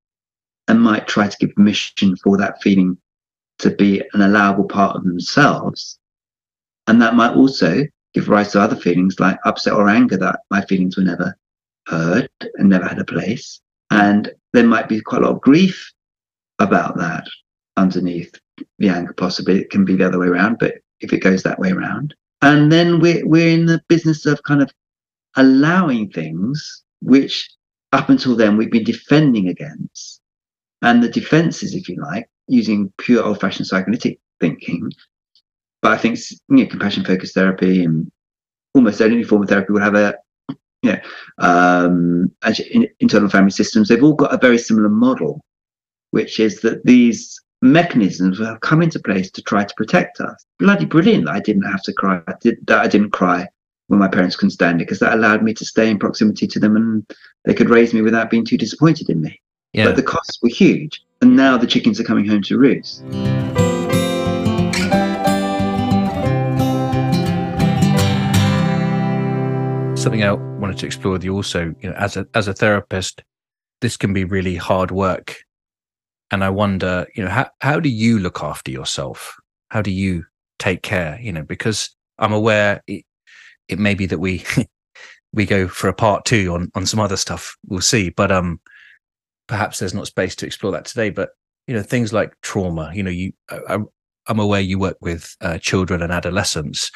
and 0.68 0.80
might 0.80 1.08
try 1.08 1.28
to 1.28 1.36
give 1.38 1.54
permission 1.54 2.16
for 2.16 2.36
that 2.38 2.62
feeling 2.62 2.96
to 3.58 3.70
be 3.70 4.02
an 4.12 4.22
allowable 4.22 4.64
part 4.64 4.96
of 4.96 5.04
themselves. 5.04 5.98
And 6.86 7.02
that 7.02 7.14
might 7.14 7.34
also 7.34 7.82
give 8.14 8.28
rise 8.28 8.52
to 8.52 8.60
other 8.60 8.76
feelings 8.76 9.18
like 9.18 9.38
upset 9.44 9.74
or 9.74 9.88
anger 9.88 10.16
that 10.16 10.40
my 10.50 10.60
feelings 10.62 10.96
were 10.96 11.02
never 11.02 11.36
heard 11.86 12.28
and 12.54 12.68
never 12.68 12.86
had 12.86 12.98
a 12.98 13.04
place. 13.04 13.60
And 13.90 14.32
there 14.52 14.66
might 14.66 14.88
be 14.88 15.00
quite 15.00 15.22
a 15.22 15.24
lot 15.24 15.34
of 15.34 15.40
grief 15.40 15.92
about 16.60 16.96
that 16.98 17.26
underneath 17.76 18.34
the 18.78 18.88
anger, 18.88 19.12
possibly. 19.12 19.60
It 19.60 19.70
can 19.70 19.84
be 19.84 19.96
the 19.96 20.06
other 20.06 20.18
way 20.18 20.28
around, 20.28 20.58
but 20.60 20.74
if 21.00 21.12
it 21.12 21.18
goes 21.18 21.42
that 21.42 21.58
way 21.58 21.72
around. 21.72 22.14
And 22.42 22.72
then 22.72 23.00
we're, 23.00 23.26
we're 23.26 23.48
in 23.48 23.66
the 23.66 23.82
business 23.88 24.26
of 24.26 24.42
kind 24.42 24.62
of 24.62 24.70
allowing 25.36 26.10
things 26.10 26.82
which 27.02 27.50
up 27.92 28.08
until 28.08 28.36
then 28.36 28.56
we've 28.56 28.70
been 28.70 28.84
defending 28.84 29.48
against. 29.48 30.20
And 30.82 31.02
the 31.02 31.08
defenses, 31.08 31.74
if 31.74 31.88
you 31.88 32.00
like, 32.00 32.28
using 32.48 32.92
pure 32.98 33.22
old 33.22 33.40
fashioned 33.40 33.66
psychoanalytic 33.66 34.18
thinking, 34.40 34.90
but 35.82 35.92
I 35.92 35.98
think 35.98 36.18
you 36.30 36.38
know, 36.48 36.66
compassion 36.66 37.04
focused 37.04 37.34
therapy 37.34 37.84
and 37.84 38.10
almost 38.74 39.00
any 39.00 39.22
form 39.22 39.42
of 39.42 39.48
therapy 39.48 39.72
will 39.72 39.80
have 39.80 39.94
a 39.94 40.14
you 40.82 40.92
know, 40.92 40.98
um, 41.38 42.32
as 42.42 42.60
in, 42.60 42.88
internal 43.00 43.28
family 43.28 43.50
systems. 43.50 43.88
They've 43.88 44.02
all 44.02 44.14
got 44.14 44.32
a 44.32 44.38
very 44.38 44.58
similar 44.58 44.88
model, 44.88 45.44
which 46.10 46.40
is 46.40 46.60
that 46.62 46.84
these 46.84 47.38
mechanisms 47.62 48.38
have 48.38 48.60
come 48.60 48.82
into 48.82 48.98
place 48.98 49.30
to 49.32 49.42
try 49.42 49.64
to 49.64 49.74
protect 49.76 50.20
us. 50.20 50.44
Bloody 50.58 50.84
brilliant 50.84 51.26
that 51.26 51.34
I 51.34 51.40
didn't 51.40 51.62
have 51.62 51.82
to 51.82 51.92
cry. 51.92 52.22
That 52.26 52.80
I 52.80 52.88
didn't 52.88 53.10
cry 53.10 53.48
when 53.88 54.00
my 54.00 54.08
parents 54.08 54.36
couldn't 54.36 54.52
stand 54.52 54.80
it 54.80 54.84
because 54.84 55.00
that 55.00 55.14
allowed 55.14 55.42
me 55.42 55.52
to 55.54 55.64
stay 55.64 55.90
in 55.90 55.98
proximity 55.98 56.46
to 56.46 56.60
them 56.60 56.76
and 56.76 57.06
they 57.44 57.54
could 57.54 57.70
raise 57.70 57.92
me 57.92 58.02
without 58.02 58.30
being 58.30 58.44
too 58.44 58.56
disappointed 58.56 59.10
in 59.10 59.20
me. 59.20 59.40
Yeah. 59.72 59.86
But 59.86 59.96
the 59.96 60.02
costs 60.02 60.38
were 60.42 60.48
huge, 60.48 61.02
and 61.22 61.36
now 61.36 61.56
the 61.56 61.66
chickens 61.66 62.00
are 62.00 62.04
coming 62.04 62.26
home 62.26 62.42
to 62.42 62.58
roost. 62.58 63.04
something 70.00 70.24
I 70.24 70.32
wanted 70.32 70.78
to 70.78 70.86
explore 70.86 71.12
with 71.12 71.24
you 71.24 71.34
also, 71.34 71.74
you 71.82 71.90
know, 71.90 71.94
as 71.96 72.16
a 72.16 72.26
as 72.34 72.48
a 72.48 72.54
therapist, 72.54 73.22
this 73.82 73.98
can 73.98 74.14
be 74.14 74.24
really 74.24 74.56
hard 74.56 74.90
work. 74.90 75.44
And 76.30 76.44
I 76.44 76.50
wonder, 76.50 77.06
you 77.14 77.24
know, 77.24 77.30
how 77.30 77.50
how 77.60 77.80
do 77.80 77.88
you 77.88 78.18
look 78.18 78.42
after 78.42 78.70
yourself? 78.70 79.36
How 79.70 79.82
do 79.82 79.90
you 79.90 80.24
take 80.58 80.82
care? 80.82 81.18
You 81.20 81.32
know, 81.32 81.42
because 81.42 81.90
I'm 82.18 82.32
aware 82.32 82.82
it, 82.86 83.04
it 83.68 83.78
may 83.78 83.94
be 83.94 84.06
that 84.06 84.18
we 84.18 84.44
we 85.32 85.46
go 85.46 85.68
for 85.68 85.88
a 85.88 85.94
part 85.94 86.24
two 86.24 86.54
on 86.54 86.70
on 86.74 86.86
some 86.86 87.00
other 87.00 87.16
stuff. 87.16 87.56
We'll 87.66 87.80
see, 87.80 88.10
but 88.10 88.30
um, 88.30 88.60
perhaps 89.46 89.78
there's 89.78 89.94
not 89.94 90.06
space 90.06 90.36
to 90.36 90.46
explore 90.46 90.72
that 90.72 90.84
today. 90.84 91.10
But 91.10 91.30
you 91.66 91.74
know, 91.74 91.82
things 91.82 92.12
like 92.12 92.34
trauma. 92.42 92.92
You 92.94 93.02
know, 93.02 93.10
you 93.10 93.32
I, 93.50 93.78
I'm 94.26 94.38
aware 94.38 94.60
you 94.60 94.78
work 94.78 94.98
with 95.00 95.36
uh, 95.40 95.58
children 95.58 96.02
and 96.02 96.12
adolescents, 96.12 96.92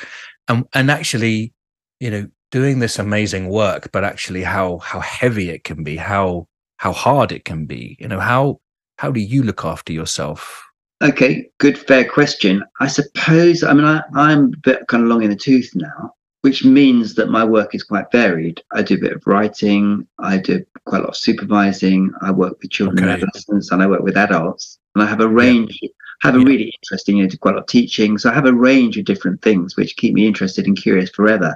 and 0.48 0.64
and 0.74 0.90
actually, 0.90 1.52
you 2.00 2.10
know, 2.10 2.28
doing 2.50 2.78
this 2.78 2.98
amazing 2.98 3.48
work, 3.48 3.90
but 3.92 4.04
actually 4.04 4.42
how 4.42 4.78
how 4.78 5.00
heavy 5.00 5.50
it 5.50 5.64
can 5.64 5.82
be, 5.82 5.96
how 5.96 6.46
how 6.76 6.92
hard 6.92 7.32
it 7.32 7.44
can 7.44 7.66
be. 7.66 7.96
You 7.98 8.08
know, 8.08 8.20
how 8.20 8.60
how 8.96 9.10
do 9.10 9.20
you 9.20 9.42
look 9.42 9.64
after 9.64 9.92
yourself? 9.92 10.64
Okay, 11.02 11.50
good, 11.58 11.76
fair 11.76 12.08
question. 12.08 12.64
I 12.80 12.86
suppose, 12.86 13.62
I 13.62 13.72
mean, 13.72 13.84
I, 13.84 14.02
I'm 14.14 14.44
a 14.44 14.56
bit 14.62 14.86
kind 14.88 15.02
of 15.02 15.08
long 15.08 15.22
in 15.22 15.30
the 15.30 15.36
tooth 15.36 15.70
now, 15.74 16.14
which 16.42 16.64
means 16.64 17.14
that 17.16 17.28
my 17.28 17.44
work 17.44 17.74
is 17.74 17.82
quite 17.82 18.10
varied. 18.12 18.62
I 18.72 18.82
do 18.82 18.94
a 18.94 19.00
bit 19.00 19.12
of 19.12 19.26
writing, 19.26 20.06
I 20.18 20.38
do 20.38 20.64
quite 20.86 20.98
a 20.98 21.02
lot 21.02 21.10
of 21.10 21.16
supervising, 21.16 22.12
I 22.22 22.30
work 22.30 22.58
with 22.62 22.70
children 22.70 23.04
okay. 23.04 23.12
and 23.12 23.22
adolescents, 23.22 23.70
and 23.70 23.82
I 23.82 23.86
work 23.86 24.02
with 24.02 24.16
adults. 24.16 24.78
And 24.94 25.02
I 25.02 25.06
have 25.06 25.20
a 25.20 25.28
range, 25.28 25.78
yeah. 25.82 25.88
have 26.22 26.36
a 26.36 26.38
yeah. 26.38 26.44
really 26.44 26.72
interesting, 26.80 27.16
you 27.16 27.24
know, 27.24 27.28
do 27.28 27.36
quite 27.38 27.54
a 27.54 27.56
lot 27.56 27.64
of 27.64 27.68
teaching. 27.68 28.16
So 28.16 28.30
I 28.30 28.34
have 28.34 28.46
a 28.46 28.52
range 28.52 28.96
of 28.96 29.04
different 29.04 29.42
things 29.42 29.76
which 29.76 29.96
keep 29.96 30.14
me 30.14 30.26
interested 30.26 30.66
and 30.66 30.76
curious 30.76 31.10
forever. 31.10 31.54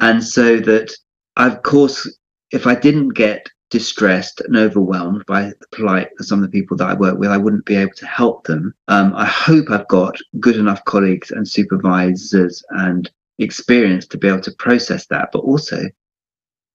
And 0.00 0.24
so 0.24 0.58
that, 0.60 0.96
of 1.36 1.62
course, 1.62 2.10
if 2.50 2.66
I 2.66 2.74
didn't 2.74 3.10
get 3.10 3.48
distressed 3.70 4.40
and 4.40 4.56
overwhelmed 4.56 5.24
by 5.26 5.42
the 5.44 5.66
plight 5.72 6.08
of 6.18 6.26
some 6.26 6.42
of 6.42 6.50
the 6.50 6.60
people 6.60 6.76
that 6.76 6.90
I 6.90 6.94
work 6.94 7.18
with, 7.18 7.30
I 7.30 7.36
wouldn't 7.38 7.64
be 7.64 7.76
able 7.76 7.94
to 7.96 8.06
help 8.06 8.44
them. 8.44 8.74
Um, 8.88 9.14
I 9.14 9.24
hope 9.24 9.70
I've 9.70 9.88
got 9.88 10.16
good 10.40 10.56
enough 10.56 10.84
colleagues 10.84 11.30
and 11.30 11.48
supervisors 11.48 12.62
and 12.70 13.10
experience 13.38 14.06
to 14.08 14.18
be 14.18 14.28
able 14.28 14.40
to 14.42 14.52
process 14.58 15.06
that. 15.06 15.30
But 15.32 15.40
also, 15.40 15.84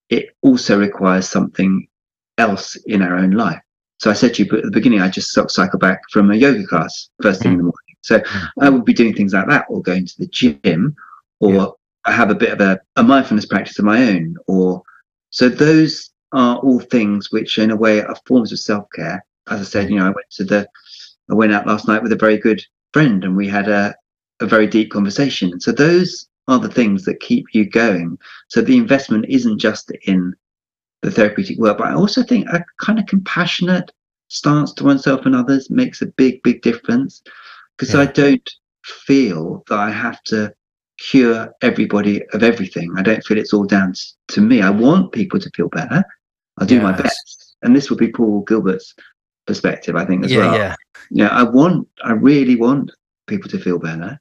it 0.09 0.29
also 0.41 0.79
requires 0.79 1.29
something 1.29 1.87
else 2.37 2.75
in 2.87 3.01
our 3.01 3.15
own 3.17 3.31
life. 3.31 3.61
So 3.99 4.09
I 4.09 4.13
said 4.13 4.33
to 4.35 4.43
you 4.43 4.57
at 4.57 4.63
the 4.63 4.71
beginning, 4.71 5.01
I 5.01 5.09
just 5.09 5.31
cycle 5.31 5.79
back 5.79 6.01
from 6.11 6.31
a 6.31 6.35
yoga 6.35 6.65
class 6.65 7.09
first 7.21 7.41
thing 7.41 7.51
mm. 7.51 7.53
in 7.53 7.57
the 7.57 7.63
morning. 7.63 7.95
So 8.01 8.19
mm. 8.19 8.49
I 8.61 8.69
would 8.69 8.85
be 8.85 8.93
doing 8.93 9.13
things 9.13 9.33
like 9.33 9.47
that, 9.47 9.65
or 9.69 9.81
going 9.81 10.05
to 10.05 10.13
the 10.19 10.27
gym, 10.27 10.95
or 11.39 11.53
yeah. 11.53 11.67
I 12.05 12.11
have 12.11 12.29
a 12.29 12.35
bit 12.35 12.51
of 12.51 12.61
a, 12.61 12.79
a 12.97 13.03
mindfulness 13.03 13.45
practice 13.45 13.79
of 13.79 13.85
my 13.85 14.01
own, 14.09 14.35
or 14.47 14.81
so 15.31 15.49
those 15.49 16.11
are 16.35 16.57
all 16.57 16.79
things 16.79 17.31
which, 17.31 17.57
in 17.57 17.71
a 17.71 17.75
way, 17.75 18.01
are 18.01 18.15
forms 18.27 18.51
of 18.51 18.59
self 18.59 18.85
care. 18.93 19.25
As 19.49 19.61
I 19.61 19.63
said, 19.63 19.87
mm. 19.87 19.91
you 19.91 19.95
know, 19.99 20.05
I 20.05 20.09
went 20.09 20.29
to 20.31 20.43
the, 20.43 20.67
I 21.31 21.33
went 21.33 21.53
out 21.53 21.65
last 21.65 21.87
night 21.87 22.03
with 22.03 22.11
a 22.11 22.17
very 22.17 22.37
good 22.37 22.61
friend, 22.93 23.23
and 23.23 23.35
we 23.35 23.47
had 23.47 23.67
a, 23.67 23.95
a 24.41 24.45
very 24.45 24.67
deep 24.67 24.91
conversation. 24.91 25.59
So 25.59 25.71
those 25.71 26.27
are 26.47 26.59
the 26.59 26.69
things 26.69 27.05
that 27.05 27.19
keep 27.21 27.45
you 27.53 27.67
going. 27.67 28.17
So 28.49 28.61
the 28.61 28.77
investment 28.77 29.25
isn't 29.29 29.59
just 29.59 29.91
in 30.05 30.35
the 31.01 31.09
therapeutic 31.09 31.57
work, 31.57 31.77
but 31.77 31.87
I 31.87 31.93
also 31.93 32.21
think 32.21 32.47
a 32.49 32.63
kind 32.81 32.99
of 32.99 33.05
compassionate 33.07 33.91
stance 34.27 34.73
to 34.73 34.83
oneself 34.83 35.25
and 35.25 35.35
others 35.35 35.69
makes 35.69 36.01
a 36.01 36.07
big, 36.07 36.43
big 36.43 36.61
difference. 36.61 37.23
Because 37.77 37.93
yeah. 37.93 38.01
I 38.01 38.05
don't 38.05 38.49
feel 38.83 39.63
that 39.67 39.79
I 39.79 39.89
have 39.89 40.21
to 40.23 40.53
cure 40.97 41.53
everybody 41.61 42.23
of 42.33 42.43
everything. 42.43 42.93
I 42.97 43.01
don't 43.01 43.23
feel 43.23 43.37
it's 43.37 43.53
all 43.53 43.65
down 43.65 43.93
to 44.29 44.41
me. 44.41 44.61
I 44.61 44.69
want 44.69 45.11
people 45.11 45.39
to 45.39 45.49
feel 45.51 45.69
better. 45.69 46.03
I'll 46.57 46.67
do 46.67 46.75
yes. 46.75 46.83
my 46.83 46.91
best. 46.93 47.55
And 47.61 47.75
this 47.75 47.89
would 47.89 47.99
be 47.99 48.11
Paul 48.11 48.41
Gilbert's 48.41 48.93
perspective, 49.47 49.95
I 49.95 50.05
think, 50.05 50.25
as 50.25 50.31
yeah, 50.31 50.39
well. 50.39 50.57
Yeah. 50.57 50.75
Yeah. 51.11 51.27
I 51.27 51.43
want, 51.43 51.87
I 52.03 52.13
really 52.13 52.55
want 52.55 52.91
people 53.27 53.49
to 53.49 53.59
feel 53.59 53.79
better, 53.79 54.19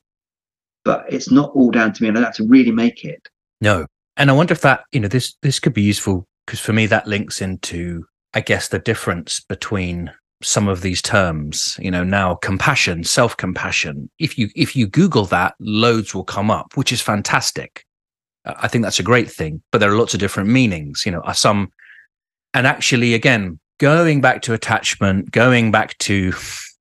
but 0.85 1.05
it's 1.13 1.31
not 1.31 1.51
all 1.55 1.71
down 1.71 1.93
to 1.93 2.03
me. 2.03 2.09
And 2.09 2.19
I 2.19 2.23
have 2.23 2.35
to 2.37 2.47
really 2.47 2.73
make 2.73 3.05
it. 3.05 3.29
No. 3.61 3.87
And 4.17 4.31
I 4.31 4.33
wonder 4.35 4.53
if 4.53 4.61
that, 4.63 4.85
you 4.93 5.01
know, 5.01 5.09
this 5.09 5.35
this 5.43 5.59
could 5.59 5.75
be 5.75 5.83
useful 5.83 6.27
because 6.47 6.61
for 6.61 6.73
me 6.73 6.87
that 6.87 7.07
links 7.07 7.41
into, 7.41 8.05
I 8.33 8.41
guess, 8.41 8.69
the 8.69 8.79
difference 8.79 9.41
between 9.41 10.13
some 10.43 10.69
of 10.69 10.83
these 10.83 11.01
terms 11.01 11.77
you 11.81 11.91
know 11.91 12.05
now 12.05 12.35
compassion 12.35 13.03
self-compassion 13.03 14.11
if 14.19 14.37
you 14.37 14.49
if 14.55 14.77
you 14.77 14.87
google 14.87 15.25
that 15.25 15.55
loads 15.59 16.15
will 16.15 16.25
come 16.25 16.51
up 16.51 16.77
which 16.77 16.93
is 16.93 17.01
fantastic 17.01 17.85
i 18.45 18.69
think 18.69 18.85
that's 18.85 18.99
a 18.99 19.05
great 19.05 19.31
thing 19.31 19.63
but 19.73 19.79
there 19.79 19.91
are 19.91 19.97
lots 19.97 20.13
of 20.13 20.21
different 20.21 20.49
meanings 20.49 21.05
you 21.07 21.13
know 21.13 21.23
some 21.33 21.71
and 22.55 22.67
actually 22.67 23.15
again 23.15 23.59
going 23.79 24.21
back 24.21 24.43
to 24.43 24.53
attachment 24.53 25.31
going 25.31 25.71
back 25.71 25.99
to 25.99 26.33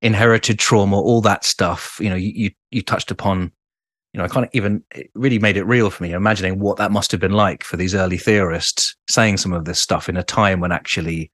inherited 0.01 0.59
trauma 0.59 0.99
all 0.99 1.21
that 1.21 1.43
stuff 1.43 1.97
you 1.99 2.09
know 2.09 2.15
you 2.15 2.51
you, 2.71 2.81
touched 2.81 3.11
upon 3.11 3.51
you 4.13 4.17
know 4.17 4.23
i 4.23 4.27
can't 4.27 4.49
even 4.53 4.83
it 4.93 5.09
really 5.15 5.39
made 5.39 5.57
it 5.57 5.63
real 5.63 5.89
for 5.89 6.03
me 6.03 6.11
imagining 6.11 6.59
what 6.59 6.77
that 6.77 6.91
must 6.91 7.11
have 7.11 7.19
been 7.19 7.33
like 7.33 7.63
for 7.63 7.77
these 7.77 7.95
early 7.95 8.17
theorists 8.17 8.95
saying 9.09 9.37
some 9.37 9.53
of 9.53 9.65
this 9.65 9.79
stuff 9.79 10.07
in 10.07 10.17
a 10.17 10.23
time 10.23 10.59
when 10.59 10.71
actually 10.71 11.31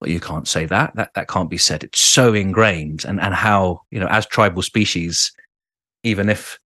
well, 0.00 0.10
you 0.10 0.20
can't 0.20 0.48
say 0.48 0.66
that. 0.66 0.94
That 0.96 1.10
that 1.14 1.28
can't 1.28 1.50
be 1.50 1.58
said. 1.58 1.84
It's 1.84 2.00
so 2.00 2.32
ingrained, 2.32 3.04
and 3.04 3.20
and 3.20 3.34
how 3.34 3.82
you 3.90 4.00
know, 4.00 4.06
as 4.06 4.26
tribal 4.26 4.62
species, 4.62 5.30
even 6.04 6.28
if 6.28 6.58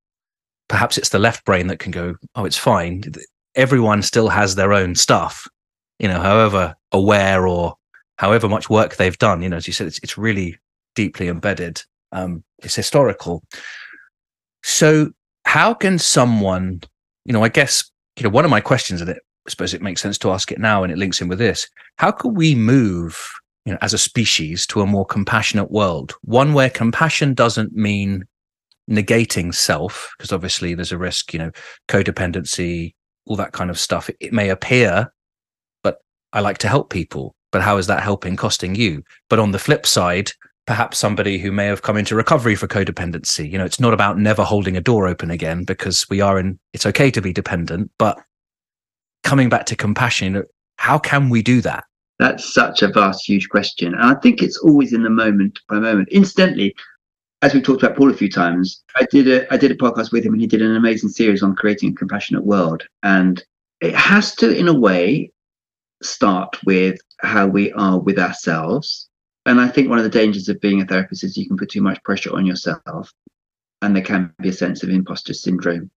perhaps 0.68 0.98
it's 0.98 1.10
the 1.10 1.20
left 1.20 1.44
brain 1.46 1.68
that 1.68 1.80
can 1.80 1.92
go, 1.92 2.16
oh, 2.36 2.46
it's 2.46 2.58
fine. 2.58 3.04
Everyone 3.56 4.02
still 4.02 4.30
has 4.30 4.56
their 4.56 4.74
own 4.74 4.96
stuff, 4.96 5.48
you 6.00 6.08
know, 6.08 6.20
however 6.20 6.76
aware 6.94 7.48
or 7.48 7.76
however 8.18 8.48
much 8.48 8.70
work 8.70 8.96
they've 8.96 9.18
done. 9.18 9.42
You 9.42 9.50
know, 9.50 9.58
as 9.58 9.68
you 9.68 9.74
said, 9.74 9.88
it's 9.88 10.00
it's 10.04 10.18
really 10.18 10.58
deeply 10.96 11.28
embedded. 11.28 11.82
Um, 12.12 12.44
it's 12.60 12.76
historical. 12.76 13.44
So, 14.64 15.12
how 15.46 15.74
can 15.74 16.00
someone, 16.00 16.82
you 17.26 17.34
know, 17.34 17.44
I 17.44 17.50
guess, 17.50 17.92
you 18.16 18.24
know, 18.24 18.30
one 18.30 18.46
of 18.46 18.52
my 18.52 18.62
questions, 18.62 19.02
and 19.02 19.10
it 19.10 19.18
I 19.46 19.50
suppose 19.50 19.74
it 19.74 19.82
makes 19.82 20.02
sense 20.02 20.18
to 20.20 20.32
ask 20.32 20.52
it 20.52 20.60
now 20.60 20.84
and 20.84 20.92
it 20.92 20.98
links 20.98 21.22
in 21.22 21.28
with 21.28 21.40
this. 21.40 21.68
How 21.98 22.12
could 22.12 22.36
we 22.38 22.56
move, 22.56 23.30
you 23.66 23.74
know, 23.74 23.80
as 23.82 23.94
a 23.94 23.98
species 23.98 24.66
to 24.68 24.82
a 24.82 24.86
more 24.86 25.06
compassionate 25.06 25.70
world? 25.70 26.14
One 26.22 26.54
where 26.54 26.70
compassion 26.70 27.34
doesn't 27.34 27.74
mean 27.74 28.24
negating 28.90 29.54
self, 29.54 30.14
because 30.18 30.32
obviously 30.32 30.76
there's 30.76 30.92
a 30.94 30.98
risk, 30.98 31.34
you 31.34 31.40
know, 31.40 31.52
codependency, 31.90 32.94
all 33.26 33.36
that 33.36 33.52
kind 33.52 33.70
of 33.70 33.80
stuff. 33.80 34.10
It, 34.10 34.18
it 34.20 34.34
may 34.34 34.50
appear, 34.50 35.13
I 36.34 36.42
like 36.42 36.58
to 36.60 36.68
help 36.68 36.90
people. 36.90 37.36
But 37.52 37.62
how 37.62 37.78
is 37.78 37.88
that 37.88 38.04
helping 38.04 38.36
costing 38.36 38.76
you? 38.76 39.04
But 39.30 39.40
on 39.40 39.52
the 39.52 39.60
flip 39.60 39.86
side, 39.86 40.32
perhaps 40.66 40.98
somebody 40.98 41.38
who 41.38 41.52
may 41.52 41.66
have 41.66 41.84
come 41.84 41.98
into 41.98 42.16
recovery 42.16 42.56
for 42.56 42.68
codependency. 42.68 43.50
You 43.50 43.58
know, 43.58 43.66
it's 43.66 43.80
not 43.80 43.94
about 43.94 44.18
never 44.18 44.44
holding 44.44 44.76
a 44.76 44.82
door 44.82 45.08
open 45.08 45.30
again 45.30 45.64
because 45.64 46.10
we 46.10 46.20
are 46.20 46.40
in, 46.40 46.60
it's 46.74 46.86
okay 46.86 47.12
to 47.12 47.22
be 47.22 47.34
dependent, 47.34 47.92
but 48.00 48.18
coming 49.24 49.50
back 49.50 49.66
to 49.68 49.76
compassion, 49.76 50.44
how 50.78 50.98
can 50.98 51.30
we 51.30 51.42
do 51.42 51.62
that? 51.62 51.84
That's 52.20 52.54
such 52.54 52.82
a 52.82 52.88
vast, 52.88 53.28
huge 53.28 53.50
question. 53.50 53.94
And 53.94 54.04
I 54.04 54.16
think 54.16 54.42
it's 54.42 54.58
always 54.58 54.94
in 54.94 55.04
the 55.04 55.10
moment 55.10 55.60
by 55.68 55.80
moment. 55.80 56.10
Incidentally, 56.10 56.76
as 57.42 57.54
we've 57.54 57.64
talked 57.64 57.84
about 57.84 57.98
Paul 57.98 58.12
a 58.12 58.16
few 58.16 58.30
times, 58.30 58.82
I 58.96 59.06
did 59.12 59.28
a 59.28 59.54
I 59.54 59.58
did 59.58 59.72
a 59.72 59.76
podcast 59.76 60.14
with 60.14 60.26
him 60.26 60.32
and 60.32 60.42
he 60.42 60.48
did 60.48 60.62
an 60.62 60.76
amazing 60.76 61.10
series 61.10 61.44
on 61.44 61.56
creating 61.56 61.92
a 61.92 61.96
compassionate 61.96 62.46
world. 62.46 62.84
And 63.02 63.44
it 63.82 63.94
has 63.96 64.34
to, 64.36 64.56
in 64.56 64.70
a 64.70 64.74
way, 64.74 65.33
start 66.04 66.58
with 66.66 67.00
how 67.22 67.48
we 67.48 67.72
are 67.74 68.00
with 68.00 68.20
ourselves. 68.20 69.10
And 69.46 69.60
I 69.60 69.68
think 69.68 69.90
one 69.90 69.98
of 69.98 70.04
the 70.04 70.10
dangers 70.10 70.48
of 70.50 70.62
being 70.62 70.82
a 70.82 70.86
therapist 70.86 71.24
is 71.24 71.38
you 71.38 71.48
can 71.48 71.58
put 71.58 71.70
too 71.70 71.82
much 71.82 72.04
pressure 72.04 72.34
on 72.36 72.46
yourself. 72.46 73.12
And 73.82 73.96
there 73.96 74.04
can 74.04 74.34
be 74.42 74.50
a 74.50 74.54
sense 74.54 74.84
of 74.84 74.90
imposter 74.90 75.34
syndrome 75.34 75.92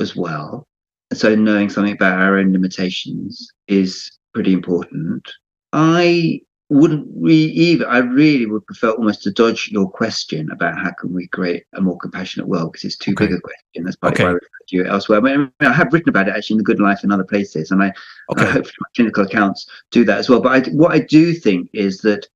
as 0.00 0.16
well 0.16 0.66
so 1.12 1.34
knowing 1.34 1.68
something 1.68 1.94
about 1.94 2.20
our 2.20 2.38
own 2.38 2.52
limitations 2.52 3.52
is 3.66 4.10
pretty 4.32 4.52
important. 4.52 5.28
I 5.72 6.40
wouldn't 6.70 7.06
we 7.12 7.34
either. 7.34 7.88
I 7.88 7.98
really 7.98 8.46
would 8.46 8.64
prefer 8.64 8.90
almost 8.90 9.22
to 9.24 9.32
dodge 9.32 9.68
your 9.72 9.90
question 9.90 10.50
about 10.52 10.78
how 10.78 10.92
can 10.92 11.12
we 11.12 11.26
create 11.26 11.64
a 11.74 11.80
more 11.80 11.98
compassionate 11.98 12.46
world 12.46 12.72
because 12.72 12.84
it's 12.84 12.96
too 12.96 13.10
okay. 13.12 13.26
big 13.26 13.36
a 13.36 13.40
question. 13.40 13.84
That's 13.84 13.96
probably 13.96 14.14
okay. 14.14 14.24
why 14.24 14.30
I 14.30 14.34
referred 14.34 14.68
to 14.68 14.76
you 14.76 14.86
elsewhere. 14.86 15.18
I, 15.18 15.22
mean, 15.22 15.52
I 15.60 15.72
have 15.72 15.92
written 15.92 16.08
about 16.08 16.28
it 16.28 16.36
actually 16.36 16.54
in 16.54 16.58
The 16.58 16.64
Good 16.64 16.80
Life 16.80 17.00
and 17.02 17.12
other 17.12 17.24
places, 17.24 17.72
and 17.72 17.82
I, 17.82 17.92
okay. 18.30 18.44
I 18.44 18.50
hope 18.50 18.64
my 18.64 18.88
clinical 18.94 19.24
accounts 19.24 19.68
do 19.90 20.04
that 20.04 20.18
as 20.18 20.30
well. 20.30 20.40
But 20.40 20.68
I, 20.68 20.70
what 20.70 20.92
I 20.92 21.00
do 21.00 21.34
think 21.34 21.68
is 21.72 21.98
that 21.98 22.28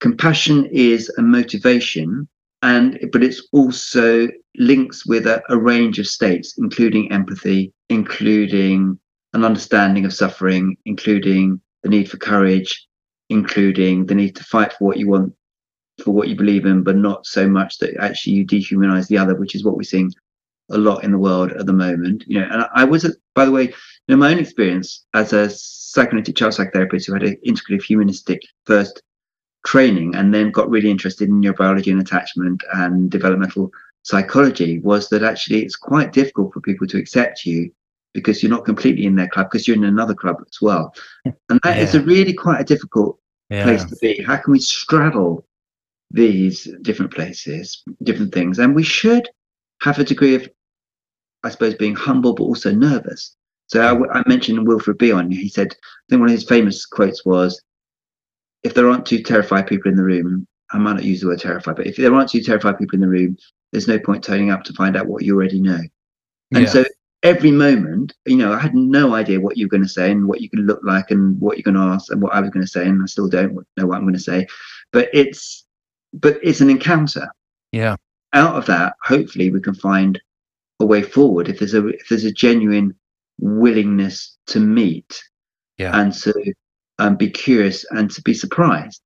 compassion 0.00 0.66
is 0.66 1.10
a 1.18 1.22
motivation 1.22 2.28
and 2.62 2.98
but 3.12 3.22
it's 3.22 3.46
also 3.52 4.28
links 4.56 5.06
with 5.06 5.26
a, 5.26 5.42
a, 5.48 5.56
range 5.56 5.98
of 5.98 6.06
states 6.06 6.54
including 6.58 7.10
empathy 7.12 7.72
including 7.88 8.98
an 9.32 9.44
understanding 9.44 10.04
of 10.04 10.12
suffering 10.12 10.76
including 10.84 11.60
the 11.82 11.88
need 11.88 12.10
for 12.10 12.16
courage 12.16 12.87
including 13.28 14.06
the 14.06 14.14
need 14.14 14.34
to 14.36 14.44
fight 14.44 14.72
for 14.72 14.84
what 14.84 14.96
you 14.96 15.08
want 15.08 15.32
for 16.02 16.12
what 16.12 16.28
you 16.28 16.36
believe 16.36 16.64
in 16.64 16.82
but 16.82 16.96
not 16.96 17.26
so 17.26 17.48
much 17.48 17.78
that 17.78 17.96
actually 17.98 18.32
you 18.32 18.46
dehumanize 18.46 19.08
the 19.08 19.18
other 19.18 19.34
which 19.34 19.54
is 19.54 19.64
what 19.64 19.76
we're 19.76 19.82
seeing 19.82 20.12
a 20.70 20.78
lot 20.78 21.02
in 21.02 21.10
the 21.10 21.18
world 21.18 21.50
at 21.52 21.66
the 21.66 21.72
moment 21.72 22.24
you 22.26 22.40
know. 22.40 22.48
And 22.50 22.66
i, 22.74 22.84
was 22.84 23.16
by 23.34 23.44
the 23.44 23.50
way 23.50 23.74
in 24.08 24.18
my 24.18 24.30
own 24.32 24.38
experience 24.38 25.06
as 25.14 25.32
a 25.32 25.50
psychoanalytic 25.50 26.36
child 26.36 26.52
psychotherapist 26.52 27.06
who 27.06 27.14
had 27.14 27.22
an 27.22 27.36
integrative 27.46 27.82
humanistic 27.82 28.42
first 28.64 29.02
training 29.66 30.14
and 30.14 30.32
then 30.32 30.50
got 30.50 30.70
really 30.70 30.90
interested 30.90 31.28
in 31.28 31.40
neurobiology 31.40 31.90
and 31.90 32.00
attachment 32.00 32.62
and 32.74 33.10
developmental 33.10 33.70
psychology 34.02 34.78
was 34.78 35.08
that 35.08 35.22
actually 35.22 35.62
it's 35.62 35.76
quite 35.76 36.12
difficult 36.12 36.52
for 36.52 36.60
people 36.60 36.86
to 36.86 36.98
accept 36.98 37.44
you 37.44 37.70
because 38.18 38.42
you're 38.42 38.50
not 38.50 38.64
completely 38.64 39.06
in 39.06 39.16
their 39.16 39.28
club 39.28 39.46
because 39.50 39.66
you're 39.66 39.76
in 39.76 39.84
another 39.84 40.14
club 40.14 40.36
as 40.40 40.60
well 40.60 40.94
and 41.24 41.60
that 41.62 41.76
yeah. 41.76 41.82
is 41.82 41.94
a 41.94 42.02
really 42.02 42.32
quite 42.32 42.60
a 42.60 42.64
difficult 42.64 43.18
yeah. 43.50 43.64
place 43.64 43.84
to 43.84 43.96
be 43.96 44.22
how 44.22 44.36
can 44.36 44.52
we 44.52 44.60
straddle 44.60 45.44
these 46.10 46.68
different 46.82 47.12
places 47.12 47.82
different 48.02 48.32
things 48.32 48.58
and 48.58 48.74
we 48.74 48.82
should 48.82 49.28
have 49.82 49.98
a 49.98 50.04
degree 50.04 50.34
of 50.34 50.48
i 51.44 51.50
suppose 51.50 51.74
being 51.74 51.94
humble 51.94 52.34
but 52.34 52.44
also 52.44 52.72
nervous 52.72 53.36
so 53.66 53.80
I, 53.82 54.18
I 54.18 54.22
mentioned 54.26 54.66
wilfred 54.66 54.98
bion 54.98 55.30
he 55.30 55.48
said 55.48 55.72
i 55.72 56.02
think 56.08 56.20
one 56.20 56.30
of 56.30 56.34
his 56.34 56.44
famous 56.44 56.86
quotes 56.86 57.24
was 57.24 57.62
if 58.62 58.74
there 58.74 58.88
aren't 58.88 59.06
two 59.06 59.22
terrified 59.22 59.66
people 59.66 59.90
in 59.90 59.96
the 59.96 60.04
room, 60.04 60.46
I 60.72 60.78
might 60.78 60.94
not 60.94 61.04
use 61.04 61.20
the 61.20 61.28
word 61.28 61.40
terrified, 61.40 61.76
but 61.76 61.86
if 61.86 61.96
there 61.96 62.12
aren't 62.14 62.30
two 62.30 62.42
terrified 62.42 62.78
people 62.78 62.96
in 62.96 63.00
the 63.00 63.08
room, 63.08 63.36
there's 63.72 63.88
no 63.88 63.98
point 63.98 64.24
turning 64.24 64.50
up 64.50 64.64
to 64.64 64.72
find 64.72 64.96
out 64.96 65.06
what 65.06 65.24
you 65.24 65.34
already 65.34 65.60
know. 65.60 65.80
And 66.52 66.64
yeah. 66.64 66.68
so 66.68 66.84
every 67.22 67.50
moment, 67.50 68.14
you 68.26 68.36
know, 68.36 68.52
I 68.52 68.58
had 68.58 68.74
no 68.74 69.14
idea 69.14 69.40
what 69.40 69.56
you 69.56 69.66
were 69.66 69.70
going 69.70 69.82
to 69.82 69.88
say 69.88 70.10
and 70.10 70.28
what 70.28 70.40
you 70.40 70.48
could 70.48 70.60
look 70.60 70.80
like 70.84 71.10
and 71.10 71.40
what 71.40 71.56
you're 71.56 71.70
going 71.70 71.74
to 71.74 71.92
ask 71.92 72.10
and 72.12 72.22
what 72.22 72.34
I 72.34 72.40
was 72.40 72.50
going 72.50 72.64
to 72.64 72.70
say, 72.70 72.86
and 72.86 73.02
I 73.02 73.06
still 73.06 73.28
don't 73.28 73.66
know 73.76 73.86
what 73.86 73.96
I'm 73.96 74.04
going 74.04 74.14
to 74.14 74.20
say. 74.20 74.46
But 74.92 75.08
it's 75.12 75.64
but 76.12 76.38
it's 76.42 76.60
an 76.60 76.70
encounter. 76.70 77.28
Yeah. 77.72 77.96
Out 78.32 78.56
of 78.56 78.66
that, 78.66 78.94
hopefully, 79.02 79.50
we 79.50 79.60
can 79.60 79.74
find 79.74 80.20
a 80.80 80.86
way 80.86 81.02
forward 81.02 81.48
if 81.48 81.58
there's 81.58 81.74
a 81.74 81.86
if 81.88 82.08
there's 82.08 82.24
a 82.24 82.32
genuine 82.32 82.94
willingness 83.38 84.36
to 84.48 84.60
meet 84.60 85.22
yeah. 85.76 85.98
and 85.98 86.12
to 86.12 86.54
um, 86.98 87.16
be 87.16 87.30
curious 87.30 87.84
and 87.90 88.10
to 88.10 88.22
be 88.22 88.34
surprised. 88.34 89.02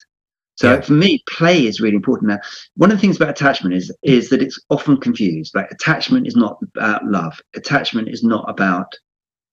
So 0.62 0.74
yeah. 0.74 0.80
for 0.80 0.92
me, 0.92 1.20
play 1.28 1.66
is 1.66 1.80
really 1.80 1.96
important. 1.96 2.28
Now, 2.28 2.38
one 2.76 2.92
of 2.92 2.96
the 2.96 3.00
things 3.00 3.16
about 3.16 3.30
attachment 3.30 3.74
is 3.74 3.92
is 4.02 4.30
that 4.30 4.40
it's 4.40 4.60
often 4.70 4.96
confused. 4.96 5.56
Like 5.56 5.68
attachment 5.72 6.28
is 6.28 6.36
not 6.36 6.56
about 6.62 7.04
love. 7.04 7.36
Attachment 7.56 8.08
is 8.08 8.22
not 8.22 8.48
about 8.48 8.94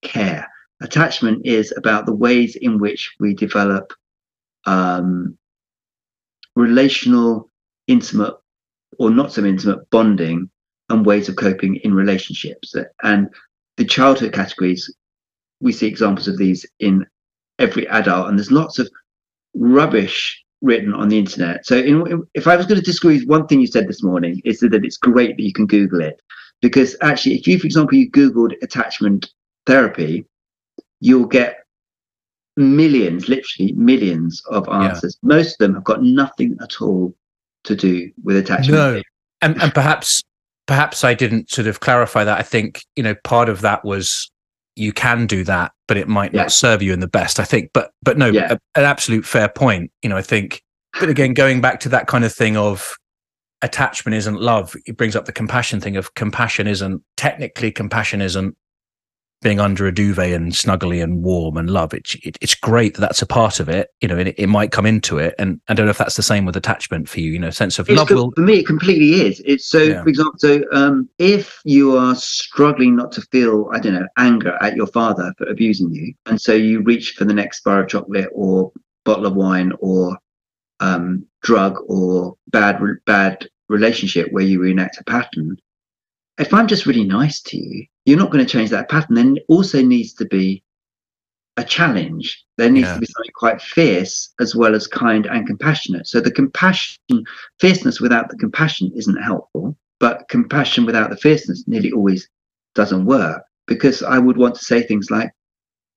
care. 0.03 0.47
Attachment 0.81 1.43
is 1.47 1.73
about 1.75 2.05
the 2.05 2.13
ways 2.13 2.55
in 2.57 2.77
which 2.77 3.11
we 3.19 3.33
develop 3.33 3.91
um, 4.67 5.35
relational, 6.55 7.49
intimate, 7.87 8.35
or 8.99 9.09
not 9.09 9.33
so 9.33 9.43
intimate 9.43 9.89
bonding 9.89 10.47
and 10.89 11.03
ways 11.03 11.27
of 11.27 11.37
coping 11.37 11.77
in 11.77 11.91
relationships. 11.91 12.75
And 13.01 13.29
the 13.77 13.85
childhood 13.85 14.33
categories, 14.33 14.93
we 15.59 15.71
see 15.71 15.87
examples 15.87 16.27
of 16.27 16.37
these 16.37 16.67
in 16.79 17.03
every 17.57 17.87
adult, 17.87 18.27
and 18.27 18.37
there's 18.37 18.51
lots 18.51 18.77
of 18.77 18.87
rubbish 19.55 20.45
written 20.61 20.93
on 20.93 21.09
the 21.09 21.17
internet. 21.17 21.65
So, 21.65 21.77
in, 21.77 22.23
if 22.33 22.47
I 22.47 22.55
was 22.55 22.65
going 22.65 22.79
to 22.79 22.85
disagree 22.85 23.19
with 23.19 23.27
one 23.27 23.47
thing 23.47 23.61
you 23.61 23.67
said 23.67 23.87
this 23.87 24.03
morning, 24.03 24.41
is 24.45 24.59
that 24.59 24.73
it's 24.73 24.97
great 24.97 25.37
that 25.37 25.43
you 25.43 25.53
can 25.53 25.67
Google 25.67 26.01
it. 26.01 26.21
Because 26.61 26.95
actually, 27.01 27.35
if 27.35 27.47
you, 27.47 27.57
for 27.57 27.65
example, 27.65 27.97
you 27.97 28.11
Googled 28.11 28.53
attachment 28.61 29.31
therapy, 29.65 30.25
you'll 30.99 31.25
get 31.25 31.63
millions, 32.57 33.29
literally 33.29 33.71
millions 33.73 34.43
of 34.49 34.67
answers. 34.69 35.17
Yeah. 35.23 35.27
Most 35.27 35.53
of 35.53 35.57
them 35.59 35.75
have 35.75 35.85
got 35.85 36.03
nothing 36.03 36.57
at 36.61 36.81
all 36.81 37.15
to 37.63 37.75
do 37.75 38.11
with 38.23 38.35
attachment. 38.35 38.71
No. 38.71 39.01
And, 39.41 39.61
and 39.61 39.73
perhaps 39.73 40.21
perhaps 40.69 41.03
I 41.03 41.15
didn't 41.15 41.49
sort 41.49 41.67
of 41.67 41.79
clarify 41.79 42.23
that. 42.25 42.37
I 42.37 42.43
think, 42.43 42.83
you 42.95 43.01
know, 43.01 43.15
part 43.23 43.49
of 43.49 43.61
that 43.61 43.83
was 43.83 44.29
you 44.79 44.93
can 44.93 45.27
do 45.27 45.43
that, 45.43 45.73
but 45.87 45.97
it 45.97 46.07
might 46.07 46.33
yeah. 46.33 46.43
not 46.43 46.51
serve 46.51 46.81
you 46.81 46.93
in 46.93 46.99
the 46.99 47.07
best, 47.07 47.39
I 47.39 47.43
think. 47.43 47.71
But 47.73 47.91
but 48.01 48.17
no, 48.17 48.27
yeah. 48.27 48.53
a, 48.53 48.79
an 48.79 48.85
absolute 48.85 49.25
fair 49.25 49.49
point. 49.49 49.91
You 50.01 50.09
know, 50.09 50.17
I 50.17 50.21
think 50.21 50.63
but 50.99 51.09
again, 51.09 51.33
going 51.33 51.61
back 51.61 51.79
to 51.81 51.89
that 51.89 52.07
kind 52.07 52.23
of 52.23 52.33
thing 52.33 52.57
of 52.57 52.95
attachment 53.61 54.15
isn't 54.15 54.39
love, 54.39 54.75
it 54.85 54.97
brings 54.97 55.15
up 55.15 55.25
the 55.25 55.31
compassion 55.31 55.79
thing 55.79 55.97
of 55.97 56.13
compassion 56.15 56.67
isn't 56.67 57.03
technically 57.17 57.71
compassion 57.71 58.21
isn't 58.21 58.55
being 59.41 59.59
under 59.59 59.87
a 59.87 59.93
duvet 59.93 60.33
and 60.33 60.51
snuggly 60.51 61.01
and 61.01 61.23
warm 61.23 61.55
and 61.55 61.69
love. 61.69 61.93
It, 61.93 62.15
it, 62.23 62.37
it's 62.41 62.55
great 62.55 62.95
that 62.95 63.01
that's 63.01 63.21
a 63.21 63.25
part 63.25 63.59
of 63.59 63.69
it, 63.69 63.89
you 64.01 64.07
know, 64.07 64.17
and 64.17 64.29
it, 64.29 64.35
it, 64.37 64.47
might 64.47 64.71
come 64.71 64.85
into 64.85 65.17
it. 65.17 65.33
And 65.39 65.61
I 65.69 65.73
don't 65.73 65.85
know 65.85 65.91
if 65.91 65.97
that's 65.97 66.17
the 66.17 66.23
same 66.23 66.45
with 66.45 66.57
attachment 66.57 67.07
for 67.07 67.21
you, 67.21 67.31
you 67.31 67.39
know, 67.39 67.49
sense 67.49 67.79
of 67.79 67.89
it's 67.89 67.97
love. 67.97 68.09
will... 68.09 68.31
For 68.31 68.41
me, 68.41 68.59
it 68.59 68.67
completely 68.67 69.21
is. 69.21 69.41
It's 69.45 69.65
so, 69.65 69.81
yeah. 69.81 70.03
for 70.03 70.09
example, 70.09 70.39
so 70.39 70.61
um, 70.73 71.09
if 71.19 71.61
you 71.63 71.95
are 71.95 72.15
struggling 72.15 72.95
not 72.95 73.11
to 73.13 73.21
feel, 73.21 73.69
I 73.73 73.79
don't 73.79 73.93
know, 73.93 74.07
anger 74.17 74.57
at 74.61 74.75
your 74.75 74.87
father 74.87 75.33
for 75.37 75.47
abusing 75.47 75.91
you, 75.91 76.13
and 76.25 76.41
so 76.41 76.53
you 76.53 76.81
reach 76.81 77.11
for 77.11 77.25
the 77.25 77.33
next 77.33 77.63
bar 77.63 77.81
of 77.81 77.89
chocolate 77.89 78.29
or 78.33 78.71
bottle 79.05 79.25
of 79.25 79.35
wine 79.35 79.71
or 79.79 80.17
um, 80.81 81.25
drug 81.41 81.77
or 81.87 82.35
bad, 82.47 82.81
bad 83.05 83.47
relationship 83.69 84.31
where 84.31 84.43
you 84.43 84.59
reenact 84.59 84.99
a 84.99 85.03
pattern, 85.05 85.57
if 86.39 86.53
I'm 86.53 86.67
just 86.67 86.85
really 86.85 87.03
nice 87.03 87.41
to 87.41 87.57
you, 87.57 87.85
you're 88.05 88.17
not 88.17 88.31
going 88.31 88.43
to 88.43 88.51
change 88.51 88.69
that 88.71 88.89
pattern. 88.89 89.15
Then 89.15 89.37
also 89.49 89.81
needs 89.81 90.13
to 90.13 90.25
be 90.25 90.63
a 91.57 91.63
challenge. 91.63 92.43
There 92.57 92.69
needs 92.69 92.87
yeah. 92.87 92.93
to 92.95 92.99
be 92.99 93.05
something 93.05 93.31
quite 93.35 93.61
fierce 93.61 94.33
as 94.39 94.55
well 94.55 94.73
as 94.73 94.87
kind 94.87 95.25
and 95.25 95.45
compassionate. 95.45 96.07
So 96.07 96.21
the 96.21 96.31
compassion, 96.31 97.25
fierceness 97.59 97.99
without 97.99 98.29
the 98.29 98.37
compassion 98.37 98.91
isn't 98.95 99.21
helpful, 99.21 99.77
but 99.99 100.27
compassion 100.29 100.85
without 100.85 101.09
the 101.09 101.17
fierceness 101.17 101.67
nearly 101.67 101.91
always 101.91 102.29
doesn't 102.73 103.05
work 103.05 103.43
because 103.67 104.01
I 104.01 104.17
would 104.17 104.37
want 104.37 104.55
to 104.55 104.63
say 104.63 104.81
things 104.81 105.11
like, 105.11 105.31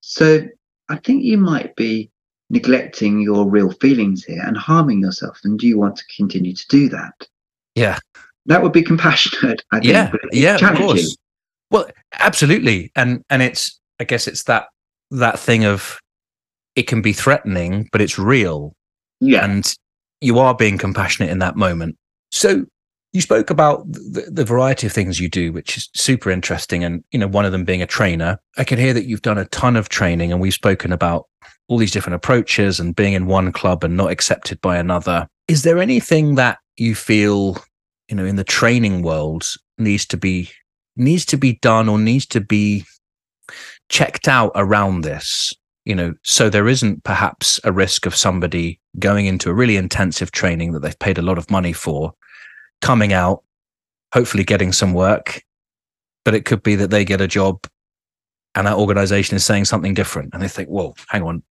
so 0.00 0.42
I 0.88 0.96
think 0.96 1.22
you 1.22 1.38
might 1.38 1.76
be 1.76 2.10
neglecting 2.50 3.20
your 3.20 3.48
real 3.48 3.70
feelings 3.70 4.24
here 4.24 4.42
and 4.44 4.56
harming 4.56 5.00
yourself. 5.00 5.38
And 5.44 5.58
do 5.58 5.66
you 5.66 5.78
want 5.78 5.96
to 5.96 6.04
continue 6.16 6.54
to 6.54 6.66
do 6.68 6.88
that? 6.90 7.28
Yeah. 7.76 7.98
That 8.46 8.62
would 8.62 8.72
be 8.72 8.82
compassionate, 8.82 9.62
I 9.72 9.80
think. 9.80 9.92
Yeah, 9.92 10.12
yeah, 10.32 10.70
of 10.70 10.76
course. 10.76 11.16
Well, 11.70 11.86
absolutely, 12.18 12.90
and 12.96 13.24
and 13.30 13.42
it's 13.42 13.80
I 14.00 14.04
guess 14.04 14.26
it's 14.26 14.44
that 14.44 14.66
that 15.10 15.38
thing 15.38 15.64
of 15.64 16.00
it 16.74 16.86
can 16.86 17.02
be 17.02 17.12
threatening, 17.12 17.88
but 17.92 18.00
it's 18.00 18.18
real. 18.18 18.74
Yeah, 19.20 19.44
and 19.44 19.74
you 20.20 20.38
are 20.38 20.54
being 20.54 20.78
compassionate 20.78 21.30
in 21.30 21.38
that 21.38 21.56
moment. 21.56 21.96
So 22.30 22.64
you 23.12 23.20
spoke 23.20 23.50
about 23.50 23.90
the, 23.92 24.26
the, 24.30 24.44
variety 24.44 24.86
of 24.86 24.92
things 24.92 25.20
you 25.20 25.28
do, 25.28 25.52
which 25.52 25.76
is 25.76 25.90
super 25.94 26.30
interesting. 26.30 26.82
And, 26.82 27.04
you 27.10 27.18
know, 27.18 27.26
one 27.26 27.44
of 27.44 27.52
them 27.52 27.64
being 27.64 27.82
a 27.82 27.86
trainer. 27.86 28.38
I 28.56 28.64
can 28.64 28.78
hear 28.78 28.94
that 28.94 29.04
you've 29.04 29.22
done 29.22 29.36
a 29.36 29.44
ton 29.46 29.76
of 29.76 29.90
training 29.90 30.32
and 30.32 30.40
we've 30.40 30.54
spoken 30.54 30.92
about 30.92 31.26
all 31.68 31.76
these 31.76 31.90
different 31.90 32.16
approaches 32.16 32.80
and 32.80 32.96
being 32.96 33.12
in 33.12 33.26
one 33.26 33.52
club 33.52 33.84
and 33.84 33.96
not 33.96 34.10
accepted 34.10 34.60
by 34.62 34.78
another. 34.78 35.28
Is 35.46 35.62
there 35.62 35.78
anything 35.78 36.36
that 36.36 36.58
you 36.78 36.94
feel, 36.94 37.62
you 38.12 38.16
know, 38.16 38.26
in 38.26 38.36
the 38.36 38.44
training 38.44 39.00
world 39.00 39.54
needs 39.78 40.04
to 40.04 40.18
be 40.18 40.50
needs 40.96 41.24
to 41.24 41.38
be 41.38 41.54
done 41.62 41.88
or 41.88 41.98
needs 41.98 42.26
to 42.26 42.42
be 42.42 42.84
checked 43.88 44.28
out 44.28 44.52
around 44.54 45.00
this 45.00 45.54
you 45.86 45.94
know 45.94 46.12
so 46.22 46.50
there 46.50 46.68
isn't 46.68 47.02
perhaps 47.04 47.58
a 47.64 47.72
risk 47.72 48.04
of 48.04 48.14
somebody 48.14 48.78
going 48.98 49.24
into 49.24 49.48
a 49.48 49.54
really 49.54 49.78
intensive 49.78 50.30
training 50.30 50.72
that 50.72 50.80
they've 50.80 50.98
paid 50.98 51.16
a 51.16 51.22
lot 51.22 51.38
of 51.38 51.50
money 51.50 51.72
for 51.72 52.12
coming 52.82 53.14
out 53.14 53.42
hopefully 54.12 54.44
getting 54.44 54.72
some 54.72 54.92
work 54.92 55.42
but 56.26 56.34
it 56.34 56.44
could 56.44 56.62
be 56.62 56.76
that 56.76 56.90
they 56.90 57.06
get 57.06 57.22
a 57.22 57.26
job 57.26 57.66
and 58.54 58.66
that 58.66 58.76
organization 58.76 59.36
is 59.36 59.44
saying 59.44 59.64
something 59.64 59.94
different 59.94 60.28
and 60.34 60.42
they 60.42 60.48
think 60.48 60.68
well 60.70 60.94
hang 61.08 61.22
on 61.22 61.42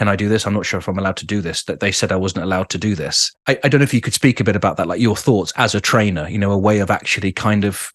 can 0.00 0.08
i 0.08 0.16
do 0.16 0.28
this 0.28 0.46
i'm 0.46 0.54
not 0.54 0.64
sure 0.64 0.78
if 0.78 0.88
i'm 0.88 0.98
allowed 0.98 1.16
to 1.16 1.26
do 1.26 1.40
this 1.40 1.62
that 1.64 1.80
they 1.80 1.92
said 1.92 2.10
i 2.10 2.16
wasn't 2.16 2.42
allowed 2.42 2.70
to 2.70 2.78
do 2.78 2.94
this 2.94 3.30
I, 3.46 3.58
I 3.62 3.68
don't 3.68 3.80
know 3.80 3.84
if 3.84 3.94
you 3.94 4.00
could 4.00 4.14
speak 4.14 4.40
a 4.40 4.44
bit 4.44 4.56
about 4.56 4.78
that 4.78 4.88
like 4.88 5.00
your 5.00 5.16
thoughts 5.16 5.52
as 5.56 5.74
a 5.74 5.80
trainer 5.80 6.26
you 6.28 6.38
know 6.38 6.50
a 6.50 6.58
way 6.58 6.78
of 6.78 6.90
actually 6.90 7.32
kind 7.32 7.64
of 7.64 7.92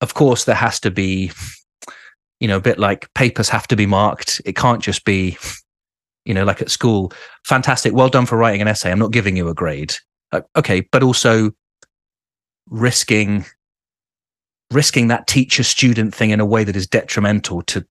of 0.00 0.14
course, 0.14 0.44
there 0.44 0.56
has 0.56 0.80
to 0.80 0.90
be, 0.90 1.32
you 2.40 2.48
know, 2.48 2.56
a 2.56 2.60
bit 2.60 2.78
like 2.78 3.12
papers 3.14 3.48
have 3.48 3.66
to 3.68 3.76
be 3.76 3.86
marked. 3.86 4.40
It 4.44 4.56
can't 4.56 4.82
just 4.82 5.04
be, 5.04 5.38
you 6.24 6.34
know, 6.34 6.44
like 6.44 6.60
at 6.60 6.70
school, 6.70 7.12
fantastic, 7.44 7.94
well 7.94 8.08
done 8.08 8.26
for 8.26 8.36
writing 8.36 8.60
an 8.60 8.68
essay. 8.68 8.90
I'm 8.90 8.98
not 8.98 9.12
giving 9.12 9.36
you 9.36 9.48
a 9.48 9.54
grade. 9.54 9.94
Uh, 10.32 10.42
okay, 10.56 10.80
but 10.92 11.02
also 11.02 11.52
risking 12.68 13.44
risking 14.72 15.06
that 15.06 15.28
teacher 15.28 15.62
student 15.62 16.12
thing 16.12 16.30
in 16.30 16.40
a 16.40 16.44
way 16.44 16.64
that 16.64 16.74
is 16.74 16.88
detrimental 16.88 17.62
to 17.62 17.84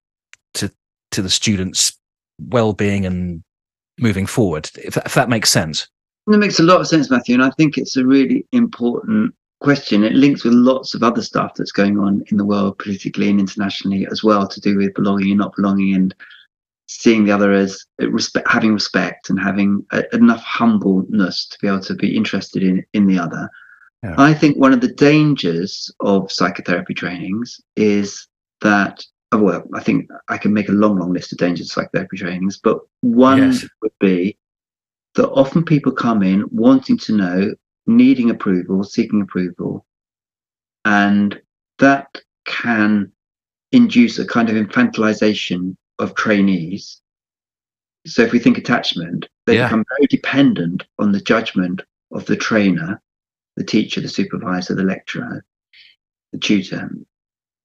to 0.52 0.70
to 1.10 1.22
the 1.22 1.30
student's 1.30 1.95
well-being 2.38 3.06
and 3.06 3.42
moving 3.98 4.26
forward 4.26 4.70
if 4.76 4.94
that, 4.94 5.06
if 5.06 5.14
that 5.14 5.28
makes 5.28 5.50
sense 5.50 5.88
it 6.28 6.36
makes 6.38 6.58
a 6.58 6.62
lot 6.62 6.80
of 6.80 6.86
sense 6.86 7.10
matthew 7.10 7.34
and 7.34 7.44
i 7.44 7.50
think 7.50 7.78
it's 7.78 7.96
a 7.96 8.04
really 8.04 8.46
important 8.52 9.34
question. 9.60 10.04
It 10.04 10.12
links 10.12 10.44
with 10.44 10.54
lots 10.54 10.94
of 10.94 11.02
other 11.02 11.22
stuff 11.22 11.54
that's 11.54 11.72
going 11.72 11.98
on 11.98 12.22
in 12.30 12.36
the 12.36 12.44
world, 12.44 12.78
politically 12.78 13.28
and 13.28 13.40
internationally 13.40 14.06
as 14.10 14.22
well, 14.22 14.46
to 14.46 14.60
do 14.60 14.76
with 14.76 14.94
belonging 14.94 15.30
and 15.30 15.38
not 15.38 15.56
belonging, 15.56 15.94
and 15.94 16.14
seeing 16.88 17.24
the 17.24 17.32
other 17.32 17.52
as 17.52 17.84
respect, 17.98 18.48
having 18.48 18.72
respect 18.72 19.30
and 19.30 19.40
having 19.40 19.84
a, 19.92 20.04
enough 20.14 20.42
humbleness 20.42 21.46
to 21.48 21.58
be 21.60 21.68
able 21.68 21.80
to 21.80 21.94
be 21.94 22.16
interested 22.16 22.62
in 22.62 22.84
in 22.92 23.06
the 23.06 23.18
other. 23.18 23.48
Yeah. 24.02 24.14
I 24.18 24.34
think 24.34 24.56
one 24.56 24.72
of 24.72 24.80
the 24.80 24.92
dangers 24.92 25.90
of 26.00 26.30
psychotherapy 26.30 26.94
trainings 26.94 27.60
is 27.76 28.28
that. 28.60 29.04
Oh, 29.32 29.42
well, 29.42 29.64
I 29.74 29.80
think 29.80 30.08
I 30.28 30.38
can 30.38 30.52
make 30.52 30.68
a 30.68 30.72
long, 30.72 30.98
long 30.98 31.12
list 31.12 31.32
of 31.32 31.38
dangers 31.38 31.66
of 31.68 31.72
psychotherapy 31.72 32.16
trainings, 32.16 32.58
but 32.62 32.78
one 33.00 33.38
yes. 33.38 33.66
would 33.82 33.92
be 33.98 34.38
that 35.14 35.30
often 35.30 35.64
people 35.64 35.92
come 35.92 36.22
in 36.22 36.44
wanting 36.50 36.96
to 36.98 37.16
know 37.16 37.54
needing 37.86 38.30
approval, 38.30 38.84
seeking 38.84 39.22
approval. 39.22 39.84
And 40.84 41.40
that 41.78 42.20
can 42.44 43.10
induce 43.72 44.18
a 44.18 44.26
kind 44.26 44.48
of 44.48 44.56
infantilization 44.56 45.76
of 45.98 46.14
trainees. 46.14 47.00
So 48.06 48.22
if 48.22 48.32
we 48.32 48.38
think 48.38 48.58
attachment, 48.58 49.28
they 49.46 49.56
yeah. 49.56 49.66
become 49.66 49.84
very 49.96 50.06
dependent 50.06 50.84
on 50.98 51.12
the 51.12 51.20
judgment 51.20 51.82
of 52.12 52.24
the 52.26 52.36
trainer, 52.36 53.02
the 53.56 53.64
teacher, 53.64 54.00
the 54.00 54.08
supervisor, 54.08 54.74
the 54.74 54.84
lecturer, 54.84 55.44
the 56.32 56.38
tutor. 56.38 56.90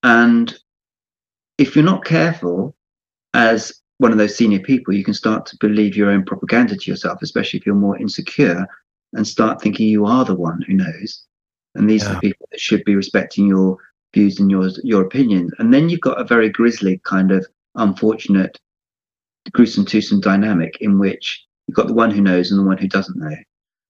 And 0.03 0.57
if 1.62 1.76
you're 1.76 1.86
not 1.86 2.03
careful 2.03 2.76
as 3.36 3.72
one 3.99 4.12
of 4.12 4.18
those 4.18 4.36
senior 4.36 4.59
people, 4.59 4.95
you 4.95 5.03
can 5.03 5.14
start 5.14 5.45
to 5.45 5.57
believe 5.59 5.95
your 5.95 6.09
own 6.09 6.26
propaganda 6.26 6.76
to 6.76 6.89
yourself, 6.89 7.22
especially 7.22 7.59
if 7.59 7.68
you're 7.68 7.76
more 7.76 7.99
insecure, 7.99 8.68
and 9.14 9.28
start 9.28 9.62
thinking 9.62 9.88
you 9.88 10.07
are 10.07 10.26
the 10.26 10.34
one 10.34 10.59
who 10.64 10.74
knows. 10.74 11.24
And 11.76 11.88
these 11.88 12.03
yeah. 12.03 12.09
are 12.09 12.14
the 12.16 12.20
people 12.22 12.47
that 12.49 12.59
should 12.59 12.84
be 12.84 12.95
respecting 12.95 13.45
your 13.45 13.78
views 14.14 14.39
and 14.39 14.49
your 14.49 14.70
your 14.84 15.03
opinions. 15.03 15.51
And 15.59 15.72
then 15.72 15.88
you've 15.88 16.01
got 16.01 16.20
a 16.20 16.24
very 16.24 16.49
grisly 16.49 16.99
kind 17.05 17.32
of 17.32 17.45
unfortunate, 17.76 18.59
gruesome 19.51 19.86
twosome 19.86 20.20
dynamic 20.20 20.78
in 20.82 20.97
which 20.97 21.45
you've 21.68 21.78
got 21.78 21.88
the 21.88 21.93
one 21.93 22.09
who 22.09 22.22
knows 22.22 22.49
and 22.49 22.59
the 22.59 22.66
one 22.66 22.80
who 22.80 22.88
doesn't 22.88 23.20
know. 23.20 23.36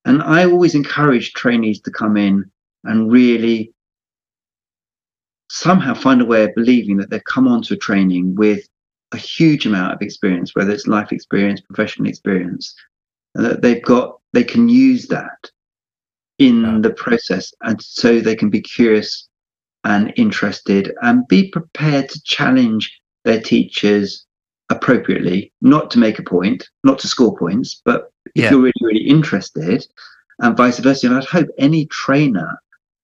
And 0.03 0.21
I 0.21 0.43
always 0.43 0.75
encourage 0.75 1.31
trainees 1.31 1.79
to 1.81 1.91
come 1.91 2.17
in 2.17 2.51
and 2.83 3.09
really 3.09 3.73
somehow 5.51 5.93
find 5.93 6.21
a 6.21 6.25
way 6.25 6.45
of 6.45 6.55
believing 6.55 6.95
that 6.95 7.09
they've 7.09 7.23
come 7.25 7.45
onto 7.45 7.73
a 7.73 7.77
training 7.77 8.33
with 8.35 8.67
a 9.11 9.17
huge 9.17 9.65
amount 9.65 9.93
of 9.93 10.01
experience, 10.01 10.55
whether 10.55 10.71
it's 10.71 10.87
life 10.87 11.11
experience, 11.11 11.59
professional 11.59 12.07
experience, 12.07 12.73
and 13.35 13.45
that 13.45 13.61
they've 13.61 13.83
got 13.83 14.19
they 14.31 14.45
can 14.45 14.69
use 14.69 15.07
that 15.07 15.51
in 16.39 16.61
yeah. 16.61 16.79
the 16.81 16.93
process, 16.93 17.53
and 17.63 17.81
so 17.81 18.19
they 18.21 18.35
can 18.35 18.49
be 18.49 18.61
curious 18.61 19.27
and 19.83 20.13
interested 20.15 20.93
and 21.01 21.27
be 21.27 21.49
prepared 21.49 22.07
to 22.07 22.23
challenge 22.23 22.97
their 23.25 23.41
teachers 23.41 24.25
appropriately, 24.69 25.51
not 25.61 25.91
to 25.91 25.99
make 25.99 26.17
a 26.17 26.23
point, 26.23 26.69
not 26.85 26.97
to 26.99 27.09
score 27.09 27.35
points, 27.37 27.81
but 27.83 28.13
if 28.35 28.43
yeah. 28.43 28.51
you're 28.51 28.61
really, 28.61 28.73
really 28.81 29.05
interested, 29.05 29.85
and 30.39 30.55
vice 30.55 30.79
versa. 30.79 31.07
And 31.07 31.17
I'd 31.17 31.25
hope 31.25 31.49
any 31.57 31.87
trainer 31.87 32.57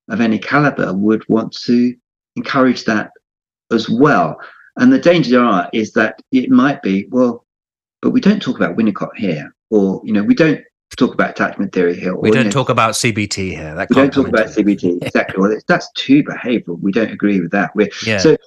of 0.08 0.22
any 0.22 0.40
caliber 0.40 0.94
would 0.94 1.28
want 1.28 1.52
to 1.66 1.94
encourage 2.38 2.86
that 2.86 3.12
as 3.72 3.90
well. 3.90 4.38
And 4.78 4.94
the 4.94 5.00
danger 5.00 5.44
are 5.44 5.70
is 5.74 5.92
that 5.94 6.22
it 6.32 6.50
might 6.50 6.82
be, 6.82 7.08
well, 7.10 7.46
but 8.02 8.12
we 8.12 8.22
don't 8.22 8.42
talk 8.42 8.56
about 8.56 8.78
Winnicott 8.78 9.16
here, 9.18 9.54
or 9.72 10.02
you 10.04 10.14
know, 10.14 10.24
we 10.24 10.36
don't 10.36 10.62
talk 10.98 11.14
about 11.14 11.32
attachment 11.32 11.74
theory 11.74 12.00
here. 12.00 12.16
we 12.16 12.32
don't 12.32 12.46
know, 12.46 12.52
talk 12.52 12.70
about 12.70 12.94
CBT 12.94 13.52
here. 13.52 13.76
That 13.76 13.90
we 13.90 13.96
don't 13.96 14.14
talk 14.14 14.28
about 14.28 14.48
CBT 14.48 15.02
exactly. 15.02 15.36
well, 15.40 15.58
that's 15.68 15.92
too 15.94 16.24
behavioural. 16.24 16.80
We 16.80 16.92
don't 16.92 17.12
agree 17.12 17.42
with 17.42 17.52
that. 17.52 17.76
We're, 17.76 17.90
yeah. 18.06 18.20
So, 18.20 18.38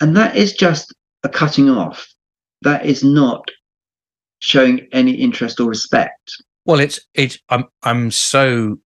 and 0.00 0.16
that 0.16 0.36
is 0.36 0.52
just 0.52 0.94
a 1.22 1.28
cutting 1.28 1.70
off. 1.70 2.06
That 2.62 2.84
is 2.84 3.04
not 3.04 3.48
showing 4.40 4.88
any 4.92 5.12
interest 5.12 5.60
or 5.60 5.68
respect. 5.68 6.32
Well, 6.64 6.80
it's 6.80 7.00
it's. 7.14 7.38
I'm 7.48 7.66
I'm 7.84 8.10
so 8.10 8.78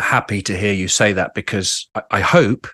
happy 0.00 0.40
to 0.42 0.56
hear 0.56 0.72
you 0.72 0.88
say 0.88 1.12
that 1.12 1.34
because 1.34 1.88
I, 1.94 2.02
I 2.12 2.20
hope 2.20 2.66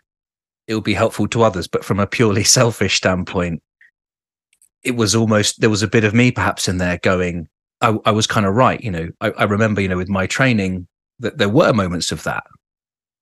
it 0.68 0.74
will 0.74 0.82
be 0.82 0.94
helpful 0.94 1.26
to 1.28 1.42
others. 1.42 1.66
But 1.66 1.84
from 1.84 1.98
a 1.98 2.06
purely 2.06 2.44
selfish 2.58 2.96
standpoint, 2.96 3.62
it 4.84 4.94
was 4.94 5.16
almost 5.16 5.60
there 5.60 5.70
was 5.70 5.82
a 5.82 5.88
bit 5.88 6.04
of 6.04 6.14
me 6.14 6.30
perhaps 6.30 6.68
in 6.68 6.78
there 6.78 6.98
going, 7.02 7.48
I, 7.80 7.96
I 8.04 8.12
was 8.12 8.26
kind 8.26 8.46
of 8.46 8.54
right. 8.54 8.80
You 8.80 8.90
know, 8.92 9.08
I, 9.20 9.30
I 9.30 9.44
remember, 9.44 9.80
you 9.80 9.88
know, 9.88 9.96
with 9.96 10.08
my 10.08 10.26
training 10.26 10.86
that 11.18 11.38
there 11.38 11.48
were 11.48 11.72
moments 11.72 12.12
of 12.12 12.22
that. 12.24 12.44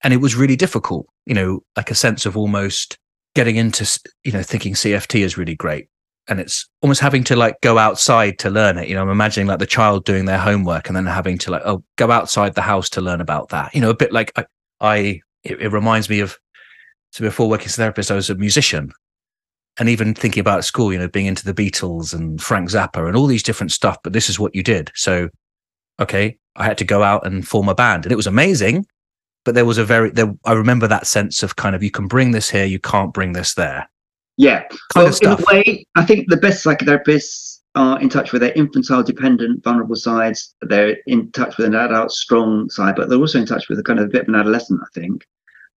And 0.03 0.13
it 0.13 0.19
was 0.19 0.37
really 0.37 0.57
difficult, 0.57 1.07
you 1.25 1.35
know, 1.35 1.61
like 1.77 1.91
a 1.91 1.95
sense 1.95 2.27
of 2.27 2.37
almost 2.37 2.99
getting 3.35 3.57
into, 3.57 3.89
you 4.25 4.33
know, 4.33 4.43
thinking 4.43 4.75
CFT 4.75 5.21
is 5.21 5.39
really 5.39 5.55
great. 5.55 5.89
And 6.29 6.41
it's 6.41 6.69
almost 6.83 7.01
having 7.01 7.25
to 7.25 7.37
like 7.37 7.61
go 7.63 7.79
outside 7.79 8.39
to 8.41 8.51
learn 8.51 8.79
it. 8.79 8.89
You 8.89 8.95
know, 8.95 9.03
I'm 9.03 9.09
imagining 9.09 9.47
like 9.47 9.61
the 9.61 9.67
child 9.67 10.05
doing 10.05 10.25
their 10.25 10.39
homework 10.39 10.89
and 10.89 10.97
then 10.97 11.07
having 11.07 11.39
to 11.39 11.51
like, 11.51 11.63
oh, 11.65 11.85
go 11.97 12.11
outside 12.11 12.55
the 12.55 12.63
house 12.63 12.91
to 12.91 13.01
learn 13.01 13.21
about 13.21 13.51
that. 13.51 13.75
You 13.75 13.81
know, 13.81 13.91
a 13.91 13.97
bit 13.97 14.13
like 14.13 14.33
I, 14.37 14.45
I 14.81 15.21
it, 15.45 15.63
it 15.63 15.69
reminds 15.69 16.11
me 16.11 16.21
of 16.21 16.37
so 17.11 17.25
before 17.25 17.49
working 17.49 17.67
as 17.67 17.75
a 17.75 17.77
therapist, 17.77 18.11
I 18.11 18.15
was 18.15 18.31
a 18.31 18.35
musician. 18.35 18.93
And 19.79 19.89
even 19.89 20.15
thinking 20.15 20.41
about 20.41 20.65
school, 20.65 20.93
you 20.93 20.99
know, 20.99 21.09
being 21.09 21.27
into 21.27 21.45
the 21.45 21.53
Beatles 21.53 22.15
and 22.15 22.41
Frank 22.41 22.71
Zappa 22.71 23.07
and 23.07 23.17
all 23.17 23.27
these 23.27 23.43
different 23.43 23.73
stuff, 23.73 23.99
but 24.03 24.13
this 24.13 24.31
is 24.31 24.39
what 24.39 24.55
you 24.55 24.63
did. 24.63 24.91
So, 24.95 25.29
okay, 26.01 26.39
I 26.57 26.65
had 26.65 26.79
to 26.79 26.85
go 26.85 27.03
out 27.03 27.27
and 27.27 27.47
form 27.47 27.69
a 27.69 27.75
band 27.75 28.05
and 28.05 28.13
it 28.13 28.17
was 28.17 28.27
amazing. 28.27 28.87
But 29.45 29.55
there 29.55 29.65
was 29.65 29.79
a 29.79 29.85
very, 29.85 30.11
there, 30.11 30.35
I 30.45 30.55
remember 30.55 30.89
that 30.89 31.07
sense 31.07 31.43
of 31.43 31.57
kind 31.57 31.77
of, 31.77 31.83
you 31.83 31.91
can 31.91 32.09
bring 32.09 32.33
this 32.33 32.51
here, 32.51 32.65
you 32.65 32.81
can't 32.81 33.15
bring 33.15 33.33
this 33.33 33.55
there. 33.55 33.89
Yeah. 34.39 34.63
Kind 34.93 35.15
well, 35.23 35.37
in 35.37 35.41
a 35.41 35.45
way, 35.47 35.87
I 35.95 36.05
think 36.05 36.29
the 36.29 36.37
best 36.37 36.65
psychotherapists 36.65 37.61
are 37.77 38.01
in 38.01 38.09
touch 38.09 38.33
with 38.33 38.41
their 38.43 38.53
infantile 38.53 39.03
dependent 39.03 39.63
vulnerable 39.63 39.95
sides. 39.95 40.55
They're 40.63 40.97
in 41.07 41.31
touch 41.33 41.59
with 41.59 41.67
an 41.67 41.75
adult 41.75 42.11
strong 42.11 42.69
side, 42.71 42.97
but 42.97 43.09
they're 43.09 43.19
also 43.19 43.39
in 43.39 43.47
touch 43.47 43.69
with 43.69 43.79
a 43.79 43.83
kind 43.83 44.01
of 44.01 44.07
a 44.07 44.09
bit 44.09 44.23
of 44.23 44.29
an 44.29 44.35
adolescent, 44.35 44.81
I 44.83 44.89
think 44.99 45.25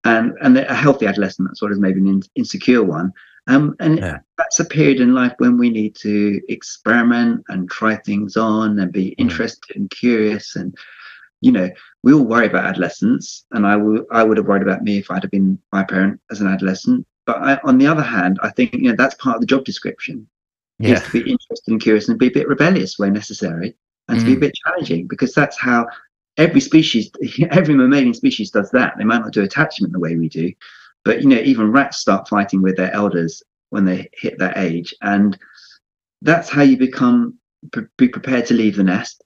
and 0.03 0.33
and 0.41 0.57
a 0.57 0.73
healthy 0.73 1.05
adolescent 1.05 1.49
as 1.51 1.61
well 1.61 1.71
as 1.71 1.79
maybe 1.79 1.99
an 1.99 2.21
insecure 2.35 2.83
one. 2.83 3.11
Um, 3.47 3.75
and 3.79 3.97
yeah. 3.97 4.19
that's 4.37 4.59
a 4.59 4.65
period 4.65 4.99
in 4.99 5.15
life 5.15 5.33
when 5.39 5.57
we 5.57 5.69
need 5.69 5.95
to 5.97 6.39
experiment 6.49 7.43
and 7.49 7.69
try 7.69 7.95
things 7.95 8.37
on 8.37 8.77
and 8.77 8.91
be 8.91 9.09
mm. 9.09 9.15
interested 9.17 9.75
and 9.75 9.89
curious. 9.89 10.55
And 10.55 10.77
you 11.41 11.51
know, 11.51 11.69
we 12.03 12.13
all 12.13 12.25
worry 12.25 12.45
about 12.45 12.65
adolescence, 12.65 13.45
and 13.51 13.65
I 13.65 13.75
would 13.75 14.05
I 14.11 14.23
would 14.23 14.37
have 14.37 14.45
worried 14.45 14.63
about 14.63 14.83
me 14.83 14.99
if 14.99 15.09
I'd 15.09 15.23
have 15.23 15.31
been 15.31 15.59
my 15.71 15.83
parent 15.83 16.19
as 16.31 16.41
an 16.41 16.47
adolescent. 16.47 17.05
But 17.25 17.37
I, 17.37 17.59
on 17.63 17.77
the 17.77 17.87
other 17.87 18.01
hand, 18.01 18.39
I 18.41 18.49
think 18.49 18.73
you 18.73 18.89
know 18.89 18.95
that's 18.97 19.15
part 19.15 19.35
of 19.35 19.41
the 19.41 19.47
job 19.47 19.65
description. 19.65 20.27
Yeah. 20.77 20.93
Is 20.93 21.03
to 21.03 21.23
be 21.23 21.31
interested 21.31 21.71
and 21.71 21.81
curious 21.81 22.07
and 22.07 22.17
be 22.17 22.27
a 22.27 22.31
bit 22.31 22.47
rebellious 22.47 22.97
where 22.97 23.11
necessary, 23.11 23.75
and 24.07 24.17
mm. 24.17 24.21
to 24.21 24.25
be 24.25 24.33
a 24.33 24.37
mm. 24.37 24.41
bit 24.41 24.53
challenging 24.65 25.07
because 25.07 25.33
that's 25.33 25.59
how 25.59 25.87
every 26.39 26.61
species, 26.61 27.11
every 27.51 27.75
mammalian 27.75 28.13
species 28.15 28.49
does 28.49 28.71
that. 28.71 28.97
They 28.97 29.03
might 29.03 29.21
not 29.21 29.33
do 29.33 29.43
attachment 29.43 29.93
the 29.93 29.99
way 29.99 30.15
we 30.15 30.29
do, 30.29 30.51
but 31.05 31.21
you 31.21 31.27
know, 31.27 31.37
even 31.37 31.71
rats 31.71 31.97
start 31.97 32.27
fighting 32.27 32.63
with 32.63 32.77
their 32.77 32.93
elders 32.93 33.43
when 33.69 33.85
they 33.85 34.09
hit 34.13 34.39
that 34.39 34.57
age, 34.57 34.95
and 35.01 35.37
that's 36.23 36.49
how 36.49 36.63
you 36.63 36.77
become 36.77 37.37
be 37.97 38.07
prepared 38.07 38.45
to 38.47 38.53
leave 38.53 38.77
the 38.77 38.83
nest 38.83 39.21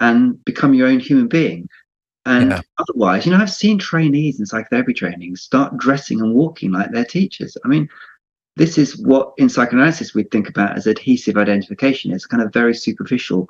and 0.00 0.44
become 0.44 0.74
your 0.74 0.88
own 0.88 0.98
human 0.98 1.28
being. 1.28 1.68
And 2.26 2.50
yeah. 2.50 2.60
otherwise, 2.78 3.24
you 3.24 3.30
know, 3.30 3.38
I've 3.38 3.50
seen 3.52 3.78
trainees 3.78 4.40
in 4.40 4.46
psychotherapy 4.46 4.92
training 4.92 5.36
start 5.36 5.76
dressing 5.76 6.20
and 6.20 6.34
walking 6.34 6.72
like 6.72 6.90
their 6.90 7.04
teachers. 7.04 7.56
I 7.64 7.68
mean, 7.68 7.88
this 8.56 8.78
is 8.78 8.98
what 8.98 9.32
in 9.36 9.48
psychoanalysis 9.48 10.14
we 10.14 10.24
think 10.24 10.48
about 10.48 10.76
as 10.76 10.88
adhesive 10.88 11.36
identification. 11.36 12.12
It's 12.12 12.26
kind 12.26 12.42
of 12.42 12.52
very 12.52 12.74
superficial 12.74 13.48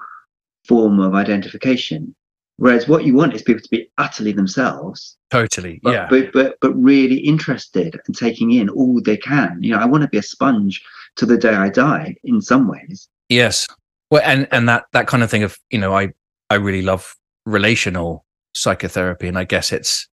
form 0.66 1.00
of 1.00 1.14
identification. 1.14 2.14
Whereas 2.58 2.88
what 2.88 3.04
you 3.04 3.14
want 3.14 3.34
is 3.34 3.42
people 3.42 3.62
to 3.62 3.68
be 3.70 3.90
utterly 3.98 4.32
themselves. 4.32 5.16
Totally. 5.30 5.80
But, 5.82 5.92
yeah. 5.92 6.06
But, 6.08 6.32
but 6.32 6.56
but 6.60 6.72
really 6.72 7.16
interested 7.16 8.00
and 8.06 8.16
taking 8.16 8.52
in 8.52 8.68
all 8.68 9.00
they 9.02 9.16
can. 9.16 9.58
You 9.62 9.72
know, 9.72 9.78
I 9.78 9.84
want 9.84 10.02
to 10.02 10.08
be 10.08 10.18
a 10.18 10.22
sponge 10.22 10.82
to 11.16 11.26
the 11.26 11.36
day 11.36 11.54
I 11.54 11.68
die 11.68 12.16
in 12.24 12.40
some 12.40 12.68
ways. 12.68 13.08
Yes. 13.28 13.66
Well 14.10 14.22
and 14.24 14.48
and 14.52 14.68
that 14.68 14.84
that 14.92 15.06
kind 15.06 15.22
of 15.22 15.30
thing 15.30 15.42
of, 15.42 15.58
you 15.70 15.78
know, 15.78 15.94
I 15.94 16.12
I 16.48 16.54
really 16.54 16.82
love 16.82 17.14
relational 17.44 18.24
psychotherapy 18.54 19.28
and 19.28 19.38
I 19.38 19.44
guess 19.44 19.72
it's 19.72 20.08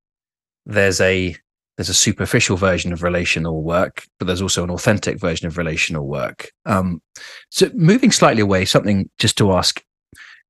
there's 0.65 0.99
a 0.99 1.37
there's 1.77 1.89
a 1.89 1.93
superficial 1.93 2.57
version 2.57 2.93
of 2.93 3.01
relational 3.03 3.63
work, 3.63 4.05
but 4.19 4.27
there's 4.27 4.41
also 4.41 4.63
an 4.63 4.69
authentic 4.69 5.19
version 5.19 5.47
of 5.47 5.57
relational 5.57 6.07
work. 6.07 6.51
Um, 6.65 7.01
so 7.49 7.71
moving 7.73 8.11
slightly 8.11 8.41
away, 8.41 8.65
something 8.65 9.09
just 9.17 9.37
to 9.39 9.53
ask 9.53 9.83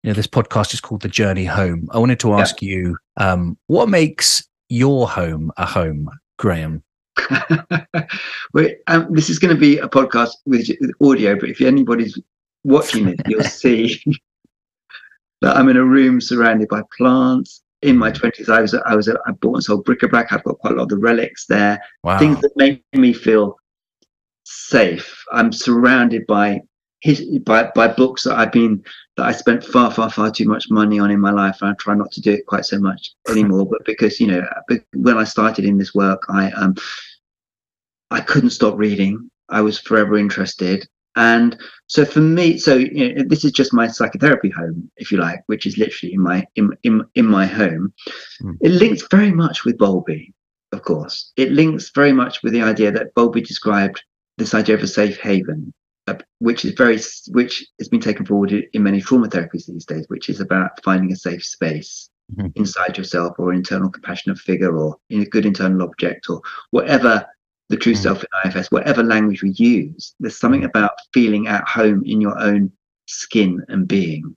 you 0.04 0.10
know, 0.10 0.14
this 0.14 0.28
podcast 0.28 0.74
is 0.74 0.82
called 0.82 1.02
The 1.02 1.08
Journey 1.08 1.46
Home. 1.46 1.88
I 1.92 1.98
wanted 1.98 2.20
to 2.22 2.34
ask 2.34 2.62
yeah. 2.62 2.76
you, 2.76 2.98
um, 3.18 3.58
what 3.68 3.88
makes 3.88 4.46
your 4.68 5.08
home 5.08 5.52
a 5.56 5.66
home, 5.66 6.10
Graham? 6.38 6.84
well, 8.54 8.68
um, 8.88 9.08
this 9.12 9.30
is 9.30 9.40
going 9.40 9.54
to 9.54 9.60
be 9.60 9.78
a 9.78 9.88
podcast 9.88 10.32
with, 10.46 10.68
with 10.82 10.92
audio, 11.02 11.40
but 11.40 11.50
if 11.50 11.62
anybody's 11.62 12.20
watching 12.66 13.08
it, 13.08 13.22
you'll 13.28 13.44
see 13.46 14.02
that 15.42 15.56
I'm 15.56 15.70
in 15.70 15.78
a 15.78 15.86
room 15.86 16.20
surrounded 16.20 16.68
by 16.68 16.82
plants. 16.98 17.62
In 17.82 17.98
my 17.98 18.12
twenties, 18.12 18.48
I 18.48 18.62
was 18.62 18.74
I 18.74 18.96
was 18.96 19.10
a, 19.10 19.20
I 19.28 19.32
bought 19.32 19.56
and 19.56 19.64
sold 19.66 19.84
bric-a-brac. 19.84 20.32
I've 20.32 20.44
got 20.46 20.58
quite 20.60 20.72
a 20.72 20.78
lot 20.78 20.84
of 20.84 20.90
the 20.90 20.98
relics 20.98 21.48
there, 21.48 21.82
wow. 22.02 22.18
things 22.18 22.40
that 22.40 22.56
make 22.56 22.82
me 22.94 23.12
feel 23.12 23.58
safe. 24.46 25.22
I'm 25.34 25.52
surrounded 25.52 26.26
by 26.26 26.62
his 27.04 27.22
by 27.40 27.70
by 27.76 27.90
books 27.90 28.24
that 28.24 28.38
I've 28.38 28.54
been 28.54 28.82
that 29.18 29.26
I 29.26 29.34
spent 29.34 29.64
far 29.64 29.92
far 29.92 30.10
far 30.10 30.32
too 30.32 30.48
much 30.48 30.72
money 30.72 31.00
on 31.00 31.12
in 31.12 31.20
my 31.20 31.32
life, 31.32 31.58
and 31.62 31.70
I 31.70 31.74
try 31.74 31.96
not 31.96 32.12
to 32.14 32.22
do 32.22 32.32
it 32.32 32.48
quite 32.48 32.66
so 32.66 32.80
much 32.80 33.12
anymore. 33.30 33.68
but 33.70 33.86
because 33.86 34.20
you 34.22 34.28
know, 34.28 34.48
when 34.96 35.18
I 35.18 35.26
started 35.26 35.66
in 35.66 35.78
this 35.78 35.94
work, 35.94 36.24
I 36.30 36.52
um 36.52 36.76
I 38.10 38.22
couldn't 38.22 38.52
stop 38.52 38.78
reading. 38.78 39.30
I 39.50 39.60
was 39.60 39.78
forever 39.78 40.18
interested, 40.18 40.88
and 41.18 41.58
so 41.88 42.06
for 42.06 42.22
me, 42.22 42.58
so 42.58 42.76
you 42.76 43.16
know, 43.16 43.24
this 43.28 43.44
is 43.44 43.52
just 43.52 43.74
my 43.74 43.88
psychotherapy 43.88 44.50
home, 44.50 44.90
if 44.96 45.12
you 45.12 45.18
like, 45.18 45.42
which 45.48 45.66
is 45.66 45.78
literally 45.78 46.14
in 46.14 46.22
my 46.22 46.48
in 46.56 46.70
in, 46.84 47.04
in 47.16 47.26
my 47.26 47.46
home. 47.46 47.94
Mm. 48.42 48.58
It 48.62 48.72
links 48.72 49.04
very 49.12 49.34
much 49.34 49.66
with 49.66 49.78
Bowlby, 49.78 50.34
of 50.72 50.84
course. 50.84 51.34
It 51.36 51.52
links 51.52 51.92
very 51.94 52.14
much 52.14 52.42
with 52.44 52.54
the 52.54 52.62
idea 52.62 52.94
that 52.94 53.14
Bowlby 53.14 53.42
described 53.42 54.02
this 54.38 54.54
idea 54.54 54.76
of 54.76 54.84
a 54.84 54.88
safe 54.88 55.20
haven 55.20 55.74
which 56.40 56.66
is 56.66 56.74
very 56.74 57.00
which 57.30 57.66
has 57.80 57.88
been 57.88 58.02
taken 58.02 58.26
forward 58.26 58.52
in 58.52 58.84
many 58.84 59.02
trauma 59.02 59.28
therapies 59.28 59.68
these 59.68 59.86
days, 59.86 60.06
which 60.10 60.30
is 60.30 60.40
about 60.40 60.84
finding 60.84 61.12
a 61.12 61.16
safe 61.16 61.44
space 61.44 62.10
mm-hmm. 62.36 62.48
inside 62.56 62.98
yourself 62.98 63.36
or 63.40 63.54
internal 63.54 63.90
compassionate 63.90 64.38
figure 64.38 64.78
or 64.78 64.98
in 65.10 65.22
a 65.22 65.26
good 65.26 65.46
internal 65.46 65.84
object 65.84 66.30
or 66.30 66.42
whatever 66.72 67.26
the 67.70 67.78
true 67.78 67.94
mm. 67.94 67.98
self 67.98 68.24
in 68.24 68.52
IFS, 68.52 68.70
whatever 68.72 69.04
language 69.04 69.42
we 69.42 69.52
use, 69.52 70.14
there's 70.20 70.38
something 70.38 70.62
mm. 70.62 70.66
about 70.66 70.92
feeling 71.14 71.48
at 71.48 71.68
home 71.68 72.04
in 72.06 72.22
your 72.22 72.38
own 72.38 72.72
skin 73.08 73.64
and 73.70 73.88
being. 73.88 74.36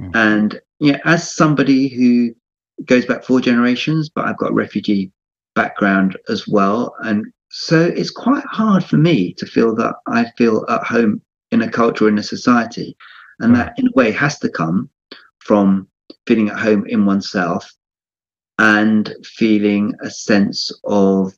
Mm. 0.00 0.10
And 0.14 0.60
yeah, 0.78 0.98
as 1.04 1.34
somebody 1.34 1.88
who 1.88 2.34
goes 2.84 3.06
back 3.06 3.24
four 3.24 3.40
generations, 3.40 4.08
but 4.08 4.26
I've 4.26 4.38
got 4.38 4.54
refugee 4.54 5.10
background 5.54 6.16
as 6.28 6.46
well. 6.46 6.94
And 7.00 7.26
so 7.50 7.80
it's 7.80 8.10
quite 8.10 8.44
hard 8.44 8.84
for 8.84 8.96
me 8.96 9.34
to 9.34 9.46
feel 9.46 9.74
that 9.74 9.96
I 10.06 10.30
feel 10.38 10.64
at 10.68 10.84
home 10.84 11.20
in 11.50 11.62
a 11.62 11.70
culture, 11.70 12.08
in 12.08 12.18
a 12.18 12.22
society. 12.22 12.96
And 13.40 13.56
that 13.56 13.74
in 13.78 13.88
a 13.88 13.92
way 13.94 14.10
has 14.12 14.38
to 14.40 14.48
come 14.48 14.88
from 15.38 15.88
feeling 16.26 16.48
at 16.48 16.58
home 16.58 16.86
in 16.86 17.06
oneself 17.06 17.72
and 18.58 19.14
feeling 19.24 19.94
a 20.02 20.10
sense 20.10 20.70
of 20.84 21.32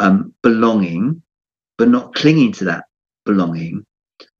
um, 0.00 0.34
belonging, 0.42 1.22
but 1.78 1.88
not 1.88 2.14
clinging 2.14 2.52
to 2.52 2.64
that 2.64 2.84
belonging. 3.24 3.86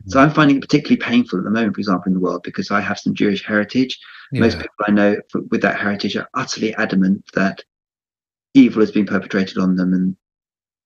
So 0.07 0.21
I'm 0.21 0.31
finding 0.31 0.57
it 0.57 0.63
particularly 0.63 0.97
painful 0.97 1.39
at 1.39 1.45
the 1.45 1.51
moment, 1.51 1.75
for 1.75 1.81
example, 1.81 2.09
in 2.09 2.15
the 2.15 2.21
world, 2.21 2.43
because 2.43 2.71
I 2.71 2.81
have 2.81 2.99
some 2.99 3.15
Jewish 3.15 3.45
heritage. 3.45 3.99
Yeah. 4.33 4.41
Most 4.41 4.59
people 4.59 4.75
I 4.87 4.91
know 4.91 5.17
with 5.51 5.63
that 5.63 5.79
heritage 5.79 6.17
are 6.17 6.29
utterly 6.35 6.75
adamant 6.75 7.25
that 7.35 7.63
evil 8.55 8.81
has 8.81 8.91
been 8.91 9.07
perpetrated 9.07 9.59
on 9.59 9.77
them, 9.77 9.93
and 9.93 10.17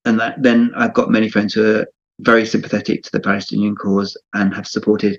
and 0.05 0.19
that 0.21 0.43
then 0.43 0.73
I've 0.77 0.95
got 0.95 1.11
many 1.11 1.29
friends 1.29 1.55
who 1.55 1.77
are 1.77 1.87
very 2.21 2.47
sympathetic 2.47 3.03
to 3.03 3.13
the 3.13 3.21
Palestinian 3.21 3.75
cause 3.75 4.17
and 4.35 4.55
have 4.55 4.67
supported 4.67 5.19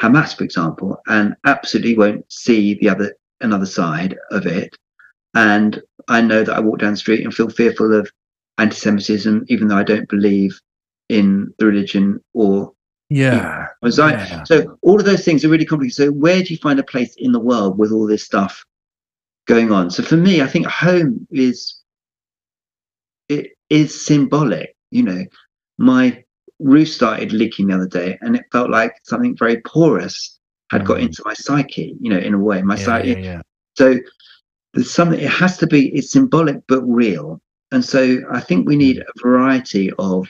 Hamas, 0.00 0.36
for 0.36 0.44
example, 0.44 1.00
and 1.06 1.34
absolutely 1.46 1.96
won't 1.96 2.30
see 2.30 2.74
the 2.74 2.88
other 2.88 3.14
another 3.40 3.66
side 3.66 4.16
of 4.30 4.46
it. 4.46 4.76
And 5.34 5.82
I 6.08 6.20
know 6.20 6.44
that 6.44 6.56
I 6.56 6.60
walk 6.60 6.78
down 6.78 6.92
the 6.92 6.98
street 6.98 7.24
and 7.24 7.34
feel 7.34 7.50
fearful 7.50 7.94
of 7.94 8.10
anti-Semitism, 8.58 9.44
even 9.48 9.68
though 9.68 9.76
I 9.76 9.82
don't 9.82 10.08
believe 10.08 10.58
in 11.08 11.52
the 11.58 11.66
religion 11.66 12.22
or 12.32 12.72
yeah. 13.08 13.68
yeah. 14.28 14.44
So 14.44 14.78
all 14.82 14.98
of 14.98 15.04
those 15.04 15.24
things 15.24 15.44
are 15.44 15.48
really 15.48 15.64
complicated. 15.64 15.94
So 15.94 16.10
where 16.10 16.42
do 16.42 16.52
you 16.52 16.58
find 16.58 16.80
a 16.80 16.84
place 16.84 17.14
in 17.18 17.32
the 17.32 17.40
world 17.40 17.78
with 17.78 17.92
all 17.92 18.06
this 18.06 18.24
stuff 18.24 18.64
going 19.46 19.70
on? 19.70 19.90
So 19.90 20.02
for 20.02 20.16
me, 20.16 20.42
I 20.42 20.46
think 20.46 20.66
home 20.66 21.26
is 21.30 21.80
it 23.28 23.52
is 23.70 24.06
symbolic. 24.06 24.74
You 24.90 25.02
know, 25.02 25.24
my 25.78 26.22
roof 26.58 26.88
started 26.88 27.32
leaking 27.32 27.68
the 27.68 27.74
other 27.74 27.88
day, 27.88 28.18
and 28.20 28.36
it 28.36 28.44
felt 28.52 28.70
like 28.70 28.94
something 29.04 29.36
very 29.36 29.60
porous 29.62 30.38
had 30.70 30.82
mm. 30.82 30.86
got 30.86 31.00
into 31.00 31.22
my 31.24 31.34
psyche. 31.34 31.96
You 32.00 32.10
know, 32.10 32.18
in 32.18 32.34
a 32.34 32.38
way, 32.38 32.62
my 32.62 32.76
yeah, 32.76 32.84
psyche. 32.84 33.08
Yeah, 33.08 33.18
yeah. 33.18 33.40
So 33.76 33.96
there's 34.74 34.90
something. 34.90 35.20
It 35.20 35.30
has 35.30 35.56
to 35.58 35.66
be. 35.66 35.88
It's 35.94 36.10
symbolic 36.10 36.58
but 36.68 36.82
real. 36.82 37.40
And 37.72 37.84
so 37.84 38.18
I 38.30 38.40
think 38.40 38.66
we 38.66 38.76
need 38.76 38.98
mm. 38.98 39.02
a 39.02 39.22
variety 39.22 39.92
of 39.98 40.28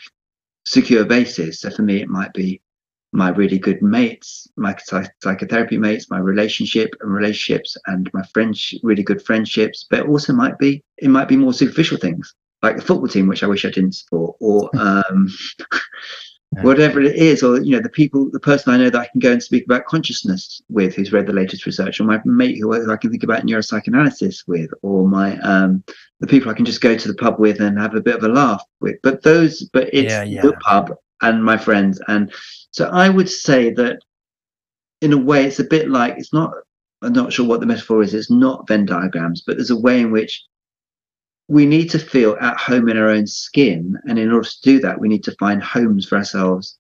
secure 0.65 1.05
bases. 1.05 1.61
So 1.61 1.71
for 1.71 1.83
me, 1.83 2.01
it 2.01 2.09
might 2.09 2.33
be 2.33 2.61
my 3.13 3.29
really 3.29 3.59
good 3.59 3.81
mates, 3.83 4.49
my 4.57 4.77
psychotherapy 5.23 5.79
mates, 5.79 6.11
my 6.11 6.19
relationship 6.19 6.91
and 7.01 7.13
relationships, 7.15 7.77
and 7.87 8.11
my 8.13 8.23
friends, 8.35 8.75
really 8.83 9.03
good 9.03 9.23
friendships. 9.23 9.87
But 9.89 10.07
also 10.07 10.33
might 10.33 10.59
be 10.59 10.83
it 10.99 11.09
might 11.09 11.29
be 11.29 11.37
more 11.37 11.53
superficial 11.53 11.99
things 11.99 12.35
like 12.67 12.77
the 12.77 12.83
football 12.83 13.09
team, 13.09 13.29
which 13.29 13.43
I 13.43 13.47
wish 13.47 13.65
I 13.65 13.71
didn't 13.71 13.95
support, 13.95 14.37
or 14.41 14.71
um, 14.79 15.29
whatever 16.63 17.01
it 17.01 17.17
is, 17.17 17.43
or 17.43 17.61
you 17.61 17.77
know, 17.77 17.83
the 17.83 17.89
people, 17.89 18.29
the 18.31 18.41
person 18.41 18.73
I 18.73 18.77
know 18.77 18.91
that 18.91 19.01
I 19.01 19.07
can 19.07 19.21
go 19.21 19.33
and 19.33 19.43
speak 19.43 19.65
about 19.65 19.87
consciousness 19.87 20.61
with, 20.69 20.95
who's 20.95 21.13
read 21.13 21.27
the 21.27 21.33
latest 21.33 21.65
research, 21.67 22.01
or 22.01 22.05
my 22.05 22.21
mate 22.25 22.59
who 22.59 22.73
I 22.73 22.97
can 22.97 23.11
think 23.11 23.23
about 23.23 23.45
neuropsychoanalysis 23.45 24.47
with, 24.47 24.71
or 24.83 25.07
my 25.09 25.39
um, 25.41 25.85
the 26.21 26.27
people 26.27 26.51
I 26.51 26.55
can 26.55 26.65
just 26.65 26.81
go 26.81 26.97
to 26.97 27.09
the 27.09 27.15
pub 27.15 27.39
with 27.39 27.61
and 27.61 27.79
have 27.79 27.95
a 27.95 28.01
bit 28.01 28.17
of 28.17 28.25
a 28.25 28.29
laugh 28.29 28.63
with. 28.81 28.97
But 29.03 29.23
those, 29.23 29.63
but 29.73 29.89
it's 29.93 30.13
yeah, 30.13 30.25
yeah. 30.25 30.43
the 30.43 30.53
pub 30.55 30.93
and 31.23 31.45
my 31.45 31.57
friends, 31.57 32.01
and 32.09 32.33
so 32.73 32.87
I 32.87 33.09
would 33.09 33.31
say 33.31 33.71
that 33.75 34.01
in 35.03 35.13
a 35.13 35.19
way, 35.19 35.47
it's 35.47 35.61
a 35.61 35.65
bit 35.65 35.89
like 35.89 36.15
it's 36.19 36.33
not. 36.33 36.53
I'm 37.03 37.13
not 37.13 37.31
sure 37.31 37.47
what 37.47 37.61
the 37.61 37.67
metaphor 37.67 38.03
is. 38.03 38.15
It's 38.15 38.31
not 38.31 38.67
Venn 38.67 38.87
diagrams, 38.87 39.43
but 39.47 39.57
there's 39.57 39.71
a 39.71 39.79
way 39.79 40.01
in 40.01 40.11
which 40.11 40.43
we 41.49 41.67
need 41.67 41.91
to 41.91 41.99
feel 41.99 42.37
at 42.41 42.59
home 42.59 42.89
in 42.89 42.97
our 42.97 43.09
own 43.09 43.27
skin. 43.27 43.97
And 44.09 44.19
in 44.19 44.33
order 44.33 44.49
to 44.49 44.63
do 44.63 44.81
that, 44.81 45.01
we 45.01 45.09
need 45.09 45.25
to 45.25 45.37
find 45.39 45.63
homes 45.63 46.07
for 46.09 46.17
ourselves 46.17 46.79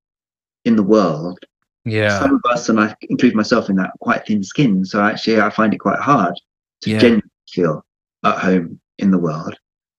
in 0.65 0.77
the 0.77 0.83
world. 0.83 1.39
Yeah. 1.85 2.19
Some 2.19 2.35
of 2.35 2.41
us, 2.51 2.69
and 2.69 2.81
I 2.81 2.95
include 3.03 3.37
myself 3.37 3.71
in 3.71 3.77
that, 3.77 3.93
quite 4.01 4.27
thin 4.27 4.43
skin. 4.43 4.85
So 4.85 5.01
actually, 5.01 5.41
I 5.41 5.51
find 5.51 5.73
it 5.73 5.79
quite 5.79 6.01
hard 6.01 6.35
to 6.83 6.91
yeah. 6.91 6.99
genuinely 6.99 7.31
feel 7.49 7.85
at 8.25 8.39
home 8.39 8.81
in 8.99 9.13
the 9.13 9.19
world. 9.19 9.57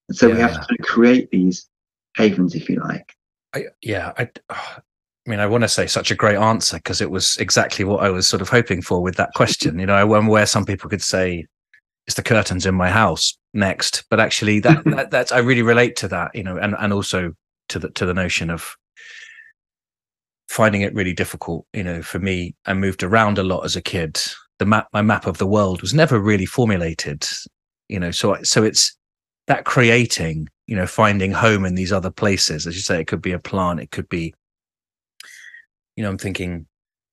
And 0.09 0.18
so 0.18 0.28
yeah. 0.28 0.34
we 0.34 0.41
have 0.41 0.68
to 0.68 0.78
create 0.80 1.30
these 1.32 1.70
havens, 2.18 2.55
if 2.55 2.68
you 2.68 2.82
like. 2.82 3.13
I, 3.53 3.65
yeah. 3.82 4.11
I, 4.18 4.30
I 4.49 4.82
mean, 5.26 5.39
I 5.39 5.47
want 5.47 5.63
to 5.63 5.70
say 5.70 5.88
such 5.88 6.11
a 6.11 6.15
great 6.15 6.36
answer 6.38 6.76
because 6.76 6.99
it 6.99 7.09
was 7.09 7.38
exactly 7.38 7.86
what 7.86 8.03
I 8.03 8.09
was 8.09 8.28
sort 8.28 8.41
of 8.41 8.49
hoping 8.49 8.82
for 8.82 9.01
with 9.01 9.15
that 9.15 9.34
question. 9.34 9.80
You 9.80 9.86
know, 9.86 9.95
I'm 9.95 10.28
aware 10.28 10.45
some 10.45 10.65
people 10.65 10.89
could 10.89 11.01
say, 11.01 11.45
it's 12.05 12.15
the 12.15 12.24
curtains 12.24 12.65
in 12.65 12.74
my 12.74 12.89
house 12.89 13.38
next. 13.58 14.05
But 14.10 14.20
actually 14.20 14.60
that, 14.62 14.84
that 14.86 15.12
that's 15.12 15.32
i 15.32 15.39
really 15.39 15.62
relate 15.62 15.95
to 15.97 16.08
that 16.08 16.34
you 16.34 16.43
know 16.43 16.58
and 16.58 16.76
and 16.80 16.93
also 16.93 17.34
to 17.70 17.80
the 17.80 17.89
to 17.91 18.05
the 18.05 18.14
notion 18.14 18.49
of 18.49 18.76
finding 20.47 20.82
it 20.82 20.93
really 20.93 21.14
difficult. 21.14 21.66
You 21.74 21.84
know 21.84 22.01
for 22.01 22.20
me 22.20 22.55
i 22.66 22.74
moved 22.74 23.03
around 23.03 23.38
a 23.38 23.43
lot 23.43 23.66
as 23.66 23.76
a 23.76 23.82
kid. 23.82 24.20
The 24.60 24.66
map 24.66 24.88
my 24.93 25.01
map 25.01 25.28
of 25.28 25.38
the 25.38 25.47
world 25.47 25.82
was 25.82 25.93
never 25.93 26.20
really 26.20 26.45
formulated 26.45 27.28
you 27.89 27.99
know 27.99 28.12
so 28.12 28.41
so 28.43 28.64
it's 28.64 28.95
that 29.47 29.66
creating 29.66 30.47
you 30.66 30.76
know 30.76 30.88
finding 30.88 31.32
home 31.32 31.66
in 31.66 31.76
these 31.76 31.91
other 31.91 32.12
places. 32.12 32.66
As 32.66 32.76
you 32.76 32.82
say 32.82 33.01
it 33.01 33.08
could 33.08 33.22
be 33.22 33.34
a 33.34 33.39
plant 33.39 33.80
it 33.80 33.91
could 33.91 34.10
be 34.10 34.34
you 35.97 36.03
know 36.03 36.10
i'm 36.10 36.18
thinking 36.18 36.66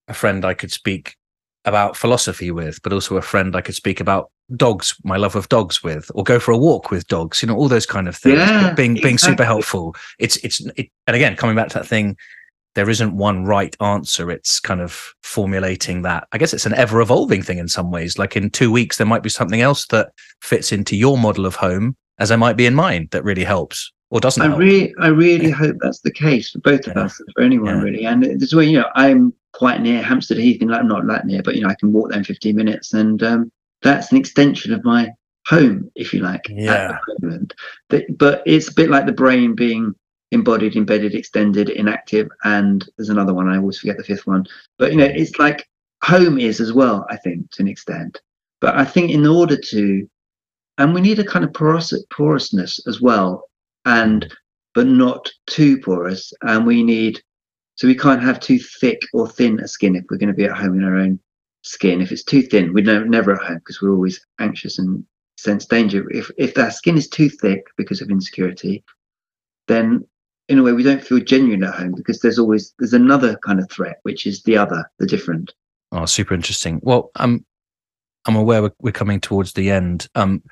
a 0.07 0.15
friend 0.15 0.45
i 0.45 0.55
could 0.55 0.71
speak 0.71 1.17
about 1.65 1.97
philosophy 1.97 2.51
with 2.53 2.81
but 2.83 2.93
also 2.93 3.17
a 3.17 3.23
friend 3.23 3.57
i 3.57 3.61
could 3.61 3.75
speak 3.75 3.99
about 3.99 4.31
dogs 4.57 4.95
my 5.05 5.17
love 5.17 5.37
of 5.37 5.49
dogs 5.49 5.83
with 5.83 6.11
or 6.15 6.23
go 6.23 6.39
for 6.39 6.53
a 6.53 6.59
walk 6.59 6.91
with 6.91 7.07
dogs 7.09 7.41
you 7.41 7.49
know 7.49 7.57
all 7.57 7.69
those 7.69 7.87
kind 7.87 8.07
of 8.09 8.17
things 8.17 8.39
yeah, 8.39 8.75
being 8.75 8.93
exactly. 8.93 9.01
being 9.01 9.19
super 9.19 9.45
helpful 9.45 9.97
it's 10.19 10.37
it's 10.39 10.61
it, 10.77 10.91
and 11.07 11.17
again 11.17 11.35
coming 11.35 11.57
back 11.57 11.69
to 11.69 11.79
that 11.79 11.87
thing 11.87 12.17
there 12.75 12.91
isn't 12.91 13.17
one 13.17 13.45
right 13.45 13.75
answer 13.81 14.31
it's 14.31 14.61
kind 14.61 14.83
of 14.83 15.15
formulating 15.23 16.03
that 16.03 16.29
i 16.33 16.39
guess 16.39 16.53
it's 16.53 16.67
an 16.67 16.75
ever 16.75 17.01
evolving 17.01 17.43
thing 17.43 17.57
in 17.57 17.69
some 17.69 17.91
ways 17.91 18.19
like 18.19 18.37
in 18.37 18.51
2 18.51 18.71
weeks 18.71 18.99
there 18.99 19.07
might 19.07 19.23
be 19.23 19.31
something 19.31 19.63
else 19.63 19.87
that 19.87 20.11
fits 20.43 20.73
into 20.73 20.95
your 20.95 21.17
model 21.17 21.47
of 21.47 21.55
home 21.55 21.97
as 22.19 22.29
there 22.29 22.39
might 22.39 22.57
be 22.57 22.67
in 22.67 22.75
mine 22.75 23.09
that 23.13 23.25
really 23.25 23.45
helps 23.45 23.93
or 24.11 24.21
doesn't 24.21 24.43
i 24.43 24.47
help. 24.47 24.59
really 24.59 24.95
i 25.01 25.09
really 25.09 25.49
yeah. 25.49 25.55
hope 25.55 25.77
that's 25.81 26.01
the 26.01 26.13
case 26.13 26.51
for 26.51 26.59
both 26.59 26.87
of 26.87 26.95
yeah. 26.97 27.05
us 27.05 27.19
for 27.35 27.43
anyone 27.43 27.81
really 27.81 28.05
and 28.05 28.25
this 28.39 28.53
way 28.53 28.67
you 28.67 28.79
know 28.79 28.91
i'm 28.95 29.33
quite 29.53 29.81
near 29.81 30.03
hampstead 30.03 30.37
heath 30.37 30.61
and 30.61 30.75
i'm 30.75 30.89
not 30.89 31.07
that 31.07 31.25
near 31.25 31.43
but 31.43 31.55
you 31.55 31.63
know 31.63 31.69
i 31.69 31.77
can 31.81 31.93
walk 31.95 32.11
there 32.11 32.19
in 32.19 32.25
15 32.25 32.55
minutes 32.55 32.93
and 32.93 33.23
um 33.23 33.51
that's 33.85 34.11
an 34.11 34.19
extension 34.19 34.73
of 34.73 34.85
my 34.85 35.11
home, 35.47 35.91
if 35.95 36.13
you 36.13 36.21
like. 36.21 36.47
Yeah. 36.49 36.99
But, 37.89 38.05
but 38.17 38.43
it's 38.47 38.69
a 38.69 38.75
bit 38.75 38.91
like 38.91 39.07
the 39.07 39.13
brain 39.13 39.55
being 39.55 39.95
embodied, 40.33 40.75
embedded, 40.75 41.15
extended, 41.15 41.71
enactive, 41.71 42.29
and 42.45 42.85
there's 42.97 43.11
another 43.11 43.35
one. 43.35 43.49
I 43.49 43.59
always 43.59 43.79
forget 43.79 43.97
the 43.97 44.05
fifth 44.05 44.27
one. 44.27 44.47
But 44.79 44.91
you 44.91 44.99
know, 44.99 45.05
it's 45.05 45.39
like 45.39 45.69
home 46.03 46.39
is 46.39 46.61
as 46.61 46.73
well. 46.73 47.07
I 47.11 47.17
think 47.19 47.51
to 47.53 47.63
an 47.63 47.69
extent. 47.69 48.21
But 48.61 48.77
I 48.77 48.85
think 48.85 49.11
in 49.11 49.27
order 49.27 49.57
to, 49.57 50.09
and 50.79 50.95
we 50.95 51.01
need 51.01 51.19
a 51.19 51.25
kind 51.25 51.45
of 51.45 51.53
porous, 51.53 51.93
porousness 52.11 52.81
as 52.89 53.01
well, 53.01 53.45
and 53.85 54.27
but 54.75 54.87
not 54.87 55.31
too 55.47 55.79
porous. 55.79 56.33
And 56.43 56.67
we 56.67 56.83
need, 56.83 57.23
so 57.77 57.87
we 57.87 57.95
can't 57.95 58.23
have 58.23 58.41
too 58.41 58.59
thick 58.59 59.01
or 59.13 59.29
thin 59.29 59.61
a 59.61 59.69
skin 59.69 59.95
if 59.95 60.05
we're 60.11 60.17
going 60.17 60.29
to 60.29 60.35
be 60.35 60.47
at 60.47 60.57
home 60.57 60.79
in 60.79 60.85
our 60.85 60.97
own 60.97 61.21
skin. 61.65 62.01
If 62.01 62.13
it's 62.13 62.23
too 62.23 62.43
thin, 62.43 62.73
we're 62.73 63.05
never, 63.05 63.33
at 63.33 63.43
home 63.43 63.59
because 63.59 63.83
we're 63.83 63.93
always 63.93 64.25
anxious 64.39 64.79
and 64.79 65.05
sense 65.37 65.67
danger. 65.67 66.09
If 66.11 66.31
if 66.39 66.55
that 66.55 66.75
skin 66.75 66.97
is 66.97 67.09
too 67.09 67.29
thick 67.29 67.67
because 67.77 68.01
of 68.01 68.11
insecurity, 68.11 68.85
then 69.67 70.07
in 70.49 70.59
a 70.59 70.63
way 70.63 70.73
we 70.73 70.83
don't 70.83 71.05
feel 71.05 71.19
genuine 71.21 71.65
at 71.65 71.75
home 71.75 71.95
because 71.97 72.21
there's 72.21 72.39
always 72.39 72.75
there's 72.79 72.93
another 72.93 73.37
kind 73.45 73.59
of 73.59 73.71
threat, 73.71 73.99
which 74.03 74.27
is 74.27 74.43
the 74.45 74.57
other, 74.57 74.89
the 74.99 75.07
different. 75.07 75.53
Oh, 75.91 76.07
super 76.07 76.35
interesting. 76.35 76.81
Well, 76.83 77.11
um, 77.17 77.45
I'm 78.27 78.37
aware 78.37 78.63
we're, 78.63 78.73
we're 78.81 78.93
coming 78.93 79.21
towards 79.21 79.53
the 79.53 79.71
end. 79.71 80.09
Um, 80.15 80.43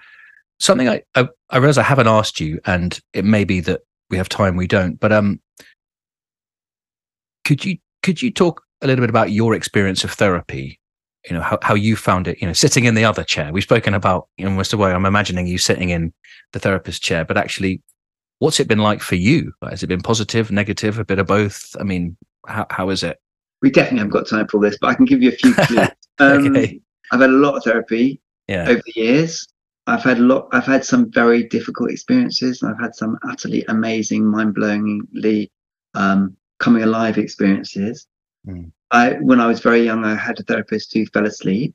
something 0.61 0.89
I, 0.89 1.03
I 1.15 1.29
I 1.51 1.59
realize 1.59 1.79
I 1.79 1.83
haven't 1.83 2.09
asked 2.09 2.41
you, 2.41 2.61
and 2.65 2.99
it 3.13 3.25
may 3.25 3.45
be 3.45 3.61
that 3.61 3.83
we 4.11 4.17
have 4.17 4.29
time, 4.29 4.57
we 4.57 4.67
don't. 4.67 4.99
But 4.99 5.13
um, 5.13 5.41
could 7.45 7.65
you 7.65 7.79
could 8.03 8.23
you 8.23 8.31
talk 8.31 8.63
a 8.81 8.87
little 8.87 9.03
bit 9.03 9.11
about 9.11 9.31
your 9.31 9.55
experience 9.55 10.03
of 10.03 10.11
therapy 10.13 10.81
you 11.29 11.37
know 11.37 11.43
how, 11.43 11.59
how 11.63 11.75
you 11.75 11.97
found 11.97 12.27
it 12.27 12.41
you 12.41 12.47
know 12.47 12.53
sitting 12.53 12.85
in 12.85 12.95
the 12.95 13.05
other 13.05 13.25
chair 13.25 13.53
we've 13.53 13.63
spoken 13.63 13.95
about 13.95 14.29
you 14.37 14.45
know 14.45 14.51
most 14.51 14.73
of 14.73 14.79
the 14.79 14.83
way 14.83 14.93
i'm 14.93 15.07
imagining 15.07 15.47
you 15.47 15.59
sitting 15.59 15.91
in 15.91 16.13
the 16.53 16.59
therapist 16.59 17.03
chair 17.03 17.25
but 17.25 17.37
actually 17.37 17.81
what's 18.39 18.59
it 18.59 18.69
been 18.69 18.79
like 18.79 19.01
for 19.01 19.15
you 19.15 19.53
has 19.69 19.83
it 19.83 19.87
been 19.87 20.01
positive 20.01 20.51
negative 20.51 20.99
a 20.99 21.05
bit 21.05 21.19
of 21.19 21.27
both 21.27 21.75
i 21.79 21.85
mean 21.85 22.17
how, 22.47 22.67
how 22.71 22.89
is 22.91 23.03
it 23.03 23.19
we 23.61 23.71
definitely 23.71 23.99
haven't 23.99 24.13
got 24.13 24.29
time 24.29 24.49
for 24.49 24.61
this 24.61 24.77
but 24.81 24.89
i 24.89 24.95
can 24.95 25.05
give 25.05 25.23
you 25.23 25.29
a 25.29 25.33
few 25.33 25.55
clues 25.55 25.89
um, 26.19 26.47
okay. 26.49 26.81
i've 27.13 27.21
had 27.21 27.31
a 27.31 27.33
lot 27.33 27.57
of 27.57 27.63
therapy 27.63 28.21
yeah. 28.49 28.69
over 28.69 28.83
the 28.85 29.01
years 29.01 29.47
I've 29.87 30.03
had 30.03 30.19
a 30.19 30.23
lot. 30.23 30.49
I've 30.53 30.65
had 30.65 30.85
some 30.85 31.11
very 31.11 31.43
difficult 31.43 31.91
experiences, 31.91 32.63
and 32.63 32.71
I've 32.71 32.81
had 32.81 32.95
some 32.95 33.19
utterly 33.29 33.65
amazing, 33.69 34.25
mind-blowingly 34.25 35.51
um, 35.95 36.37
coming 36.61 36.85
alive 36.85 37.19
experiences. 37.19 38.07
Mm. 38.47 38.71
I, 38.93 39.15
when 39.15 39.41
I 39.41 39.47
was 39.47 39.61
very 39.61 39.83
young, 39.83 40.05
I 40.05 40.15
had 40.15 40.39
a 40.39 40.43
therapist 40.43 40.93
who 40.93 41.07
fell 41.07 41.27
asleep 41.27 41.75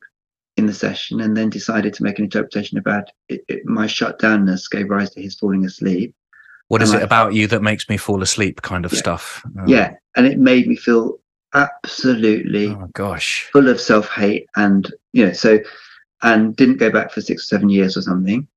in 0.55 0.68
the 0.68 0.74
session, 0.74 1.22
and 1.22 1.36
then 1.36 1.49
decided 1.49 1.93
to 1.95 2.03
make 2.03 2.18
an 2.18 2.26
interpretation 2.26 2.78
about 2.78 3.11
it, 3.30 3.43
it, 3.47 3.65
my 3.65 3.86
shutdownness 3.86 4.70
gave 4.70 4.89
rise 4.89 5.11
to 5.11 5.22
his 5.22 5.36
falling 5.36 5.65
asleep. 5.65 6.15
What 6.68 6.82
is 6.82 6.91
and 6.91 6.99
it 6.99 7.03
I, 7.03 7.05
about 7.05 7.34
you 7.34 7.47
that 7.47 7.61
makes 7.61 7.88
me 7.89 7.97
fall 7.97 8.24
asleep? 8.24 8.61
Kind 8.61 8.86
of 8.86 8.93
yeah, 8.93 8.99
stuff. 8.99 9.45
Oh. 9.59 9.63
Yeah, 9.68 9.93
and 10.15 10.26
it 10.26 10.39
made 10.39 10.68
me 10.68 10.76
feel 10.76 11.20
absolutely, 11.53 12.68
oh 12.70 12.89
gosh, 12.93 13.49
full 13.51 13.68
of 13.68 13.80
self-hate, 13.80 14.47
and 14.55 14.91
you 15.13 15.28
know, 15.28 15.34
so 15.34 15.59
and 16.24 16.55
didn't 16.55 16.78
go 16.78 16.89
back 16.89 17.11
for 17.11 17.22
six 17.22 17.43
or 17.43 17.45
seven 17.45 17.70
years 17.70 17.95
or 17.95 18.01
something. 18.01 18.47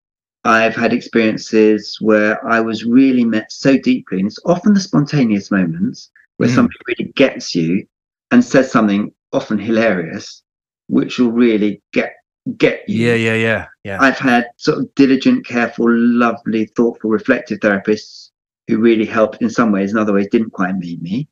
I've 0.45 0.75
had 0.75 0.95
experiences 0.95 1.99
where 2.01 2.43
I 2.47 2.61
was 2.61 2.85
really 2.85 3.25
met 3.25 3.53
so 3.53 3.77
deeply, 3.77 4.21
and 4.21 4.27
it's 4.27 4.39
often 4.47 4.73
the 4.73 4.81
spontaneous 4.81 5.51
moments 5.51 6.11
where 6.39 6.49
mm. 6.49 6.55
somebody 6.55 6.79
really 6.89 7.13
gets 7.13 7.55
you 7.55 7.87
and 8.31 8.45
says 8.45 8.71
something 8.71 9.13
often 9.33 9.59
hilarious, 9.59 10.43
which 10.89 11.19
will 11.19 11.33
really 11.33 11.83
get 11.93 12.15
get 12.57 12.89
you. 12.89 13.07
Yeah, 13.07 13.15
yeah, 13.15 13.35
yeah, 13.35 13.67
yeah. 13.85 13.99
I've 14.01 14.19
had 14.19 14.47
sort 14.57 14.79
of 14.79 14.95
diligent, 14.95 15.47
careful, 15.47 15.87
lovely, 15.91 16.67
thoughtful, 16.77 17.11
reflective 17.11 17.61
therapists 17.61 18.31
who 18.67 18.79
really 18.79 19.05
helped 19.05 19.43
in 19.43 19.51
some 19.51 19.73
ways, 19.73 19.93
in 19.93 19.99
other 19.99 20.13
ways 20.13 20.29
didn't 20.31 20.53
quite 20.53 20.77
meet 20.77 21.03
me. 21.03 21.29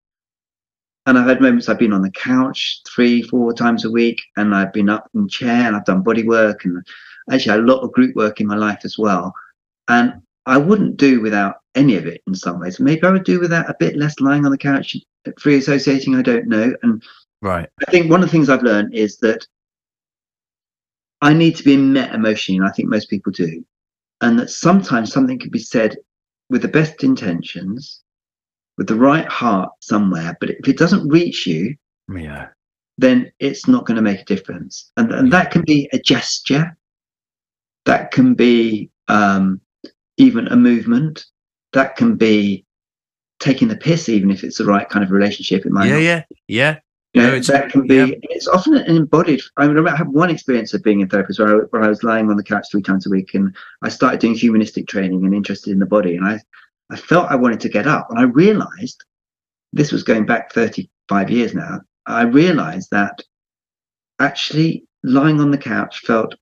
And 1.06 1.18
I've 1.18 1.26
had 1.26 1.40
moments 1.40 1.68
I've 1.68 1.78
been 1.78 1.94
on 1.94 2.02
the 2.02 2.10
couch 2.10 2.82
three, 2.86 3.22
four 3.22 3.54
times 3.54 3.84
a 3.84 3.90
week, 3.90 4.20
and 4.36 4.54
I've 4.54 4.72
been 4.72 4.90
up 4.90 5.08
in 5.14 5.28
chair 5.28 5.66
and 5.66 5.74
I've 5.74 5.86
done 5.86 6.02
body 6.02 6.22
work 6.22 6.64
and 6.64 6.84
actually 7.30 7.52
had 7.52 7.60
a 7.60 7.72
lot 7.72 7.80
of 7.80 7.92
group 7.92 8.14
work 8.14 8.40
in 8.40 8.46
my 8.46 8.56
life 8.56 8.80
as 8.84 8.98
well. 8.98 9.32
And 9.88 10.20
I 10.44 10.58
wouldn't 10.58 10.98
do 10.98 11.20
without 11.20 11.56
any 11.74 11.96
of 11.96 12.06
it 12.06 12.20
in 12.26 12.34
some 12.34 12.60
ways. 12.60 12.78
Maybe 12.78 13.04
I 13.04 13.10
would 13.10 13.24
do 13.24 13.40
without 13.40 13.70
a 13.70 13.76
bit 13.78 13.96
less 13.96 14.20
lying 14.20 14.44
on 14.44 14.50
the 14.50 14.58
couch, 14.58 14.96
free 15.38 15.56
associating, 15.56 16.14
I 16.14 16.22
don't 16.22 16.48
know. 16.48 16.74
And 16.82 17.02
right. 17.42 17.68
I 17.86 17.90
think 17.90 18.10
one 18.10 18.22
of 18.22 18.28
the 18.28 18.32
things 18.32 18.48
I've 18.48 18.62
learned 18.62 18.94
is 18.94 19.18
that 19.18 19.46
I 21.20 21.32
need 21.32 21.56
to 21.56 21.64
be 21.64 21.76
met 21.76 22.14
emotionally, 22.14 22.58
and 22.58 22.66
I 22.68 22.72
think 22.72 22.88
most 22.88 23.10
people 23.10 23.32
do. 23.32 23.64
And 24.20 24.38
that 24.38 24.50
sometimes 24.50 25.12
something 25.12 25.38
can 25.38 25.50
be 25.50 25.58
said 25.58 25.96
with 26.50 26.62
the 26.62 26.68
best 26.68 27.04
intentions 27.04 28.02
with 28.78 28.86
the 28.86 28.94
right 28.94 29.26
heart 29.26 29.70
somewhere, 29.80 30.36
but 30.40 30.50
if 30.50 30.68
it 30.68 30.78
doesn't 30.78 31.08
reach 31.08 31.46
you, 31.46 31.76
yeah, 32.14 32.46
then 32.96 33.30
it's 33.40 33.68
not 33.68 33.84
going 33.84 33.96
to 33.96 34.02
make 34.02 34.20
a 34.20 34.24
difference. 34.24 34.92
And, 34.96 35.12
and 35.12 35.32
that 35.32 35.50
can 35.50 35.62
be 35.62 35.88
a 35.92 35.98
gesture, 35.98 36.76
that 37.84 38.12
can 38.12 38.34
be 38.34 38.90
um, 39.08 39.60
even 40.16 40.46
a 40.48 40.56
movement, 40.56 41.26
that 41.72 41.96
can 41.96 42.16
be 42.16 42.64
taking 43.40 43.68
the 43.68 43.76
piss, 43.76 44.08
even 44.08 44.30
if 44.30 44.44
it's 44.44 44.58
the 44.58 44.64
right 44.64 44.88
kind 44.88 45.04
of 45.04 45.10
relationship. 45.10 45.64
It 45.64 45.72
might, 45.72 45.86
yeah, 45.86 45.94
not. 45.94 46.02
yeah, 46.02 46.22
yeah. 46.48 46.78
You 47.14 47.22
know, 47.22 47.30
no, 47.32 47.40
that 47.40 47.70
can 47.70 47.86
be. 47.86 47.96
Yeah. 47.96 48.06
It's 48.22 48.46
often 48.46 48.76
an 48.76 48.96
embodied. 48.96 49.40
I 49.56 49.64
remember 49.64 49.90
I 49.90 49.96
had 49.96 50.08
one 50.08 50.30
experience 50.30 50.74
of 50.74 50.82
being 50.82 51.02
a 51.02 51.06
therapist 51.06 51.38
where 51.38 51.62
I, 51.62 51.64
where 51.70 51.82
I 51.82 51.88
was 51.88 52.04
lying 52.04 52.28
on 52.28 52.36
the 52.36 52.44
couch 52.44 52.66
three 52.70 52.82
times 52.82 53.06
a 53.06 53.10
week, 53.10 53.34
and 53.34 53.56
I 53.82 53.88
started 53.88 54.20
doing 54.20 54.34
humanistic 54.34 54.86
training 54.88 55.24
and 55.24 55.34
interested 55.34 55.72
in 55.72 55.78
the 55.78 55.86
body, 55.86 56.16
and 56.16 56.26
I 56.26 56.40
I 56.90 56.96
felt 56.96 57.30
I 57.30 57.36
wanted 57.36 57.60
to 57.60 57.68
get 57.68 57.86
up. 57.86 58.08
And 58.10 58.18
I 58.18 58.24
realized 58.24 59.04
this 59.72 59.92
was 59.92 60.02
going 60.02 60.26
back 60.26 60.52
35 60.52 61.30
years 61.30 61.54
now. 61.54 61.80
I 62.06 62.22
realized 62.22 62.90
that 62.90 63.22
actually 64.18 64.86
lying 65.02 65.40
on 65.40 65.50
the 65.50 65.58
couch 65.58 66.00
felt 66.00 66.34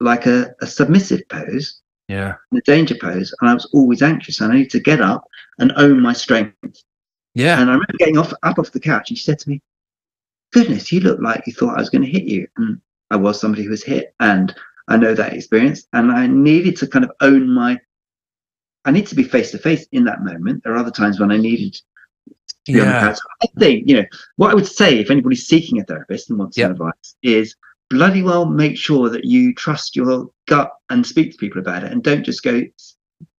like 0.00 0.26
a, 0.26 0.54
a 0.60 0.66
submissive 0.66 1.22
pose. 1.28 1.80
Yeah. 2.08 2.34
the 2.52 2.60
danger 2.62 2.96
pose. 3.00 3.34
And 3.40 3.50
I 3.50 3.54
was 3.54 3.68
always 3.72 4.02
anxious. 4.02 4.40
And 4.40 4.52
I 4.52 4.56
needed 4.56 4.70
to 4.72 4.80
get 4.80 5.00
up 5.00 5.24
and 5.58 5.72
own 5.76 6.00
my 6.00 6.12
strength. 6.12 6.54
Yeah. 7.34 7.60
And 7.60 7.68
I 7.68 7.74
remember 7.74 7.94
getting 7.98 8.18
off 8.18 8.32
up 8.42 8.58
off 8.58 8.72
the 8.72 8.80
couch 8.80 9.10
and 9.10 9.18
she 9.18 9.24
said 9.24 9.38
to 9.40 9.48
me, 9.48 9.60
Goodness, 10.52 10.92
you 10.92 11.00
look 11.00 11.20
like 11.20 11.42
you 11.46 11.52
thought 11.52 11.76
I 11.76 11.80
was 11.80 11.90
going 11.90 12.04
to 12.04 12.10
hit 12.10 12.24
you. 12.24 12.46
And 12.56 12.80
I 13.10 13.16
was 13.16 13.40
somebody 13.40 13.64
who 13.64 13.70
was 13.70 13.82
hit. 13.82 14.14
And 14.20 14.54
I 14.88 14.96
know 14.96 15.14
that 15.14 15.32
experience. 15.32 15.86
And 15.92 16.12
I 16.12 16.26
needed 16.26 16.76
to 16.76 16.86
kind 16.86 17.04
of 17.04 17.10
own 17.20 17.48
my 17.48 17.78
I 18.86 18.92
need 18.92 19.08
to 19.08 19.16
be 19.16 19.24
face 19.24 19.50
to 19.50 19.58
face 19.58 19.86
in 19.90 20.04
that 20.04 20.22
moment. 20.22 20.62
There 20.62 20.72
are 20.72 20.78
other 20.78 20.92
times 20.92 21.18
when 21.18 21.32
I 21.32 21.36
needed 21.36 21.74
to 21.74 21.82
be 22.66 22.74
yeah. 22.74 22.82
on 22.82 22.86
the 22.86 23.00
couch. 23.00 23.18
I 23.42 23.46
think, 23.58 23.88
you 23.88 23.96
know, 23.96 24.04
what 24.36 24.52
I 24.52 24.54
would 24.54 24.66
say 24.66 24.98
if 25.00 25.10
anybody's 25.10 25.46
seeking 25.46 25.80
a 25.80 25.84
therapist 25.84 26.30
and 26.30 26.38
wants 26.38 26.56
yep. 26.56 26.66
some 26.66 26.72
advice 26.72 27.16
is 27.20 27.56
bloody 27.90 28.22
well 28.22 28.46
make 28.46 28.76
sure 28.76 29.08
that 29.08 29.24
you 29.24 29.54
trust 29.54 29.96
your 29.96 30.28
gut 30.48 30.70
and 30.90 31.06
speak 31.06 31.32
to 31.32 31.38
people 31.38 31.60
about 31.60 31.84
it 31.84 31.92
and 31.92 32.02
don't 32.02 32.24
just 32.24 32.42
go 32.42 32.62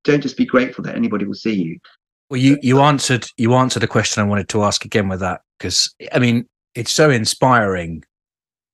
don't 0.05 0.21
just 0.21 0.37
be 0.37 0.47
grateful 0.47 0.85
that 0.85 0.95
anybody 0.95 1.25
will 1.25 1.35
see 1.35 1.55
you. 1.55 1.79
Well 2.31 2.41
you 2.41 2.59
you 2.63 2.81
answered 2.81 3.27
you 3.37 3.55
answered 3.55 3.83
a 3.83 3.89
question 3.89 4.23
I 4.23 4.27
wanted 4.27 4.49
to 4.51 4.63
ask 4.63 4.85
again 4.85 5.09
with 5.09 5.21
that 5.21 5.41
because 5.59 5.95
I 6.13 6.19
mean 6.19 6.49
it's 6.75 6.93
so 6.93 7.11
inspiring. 7.11 8.05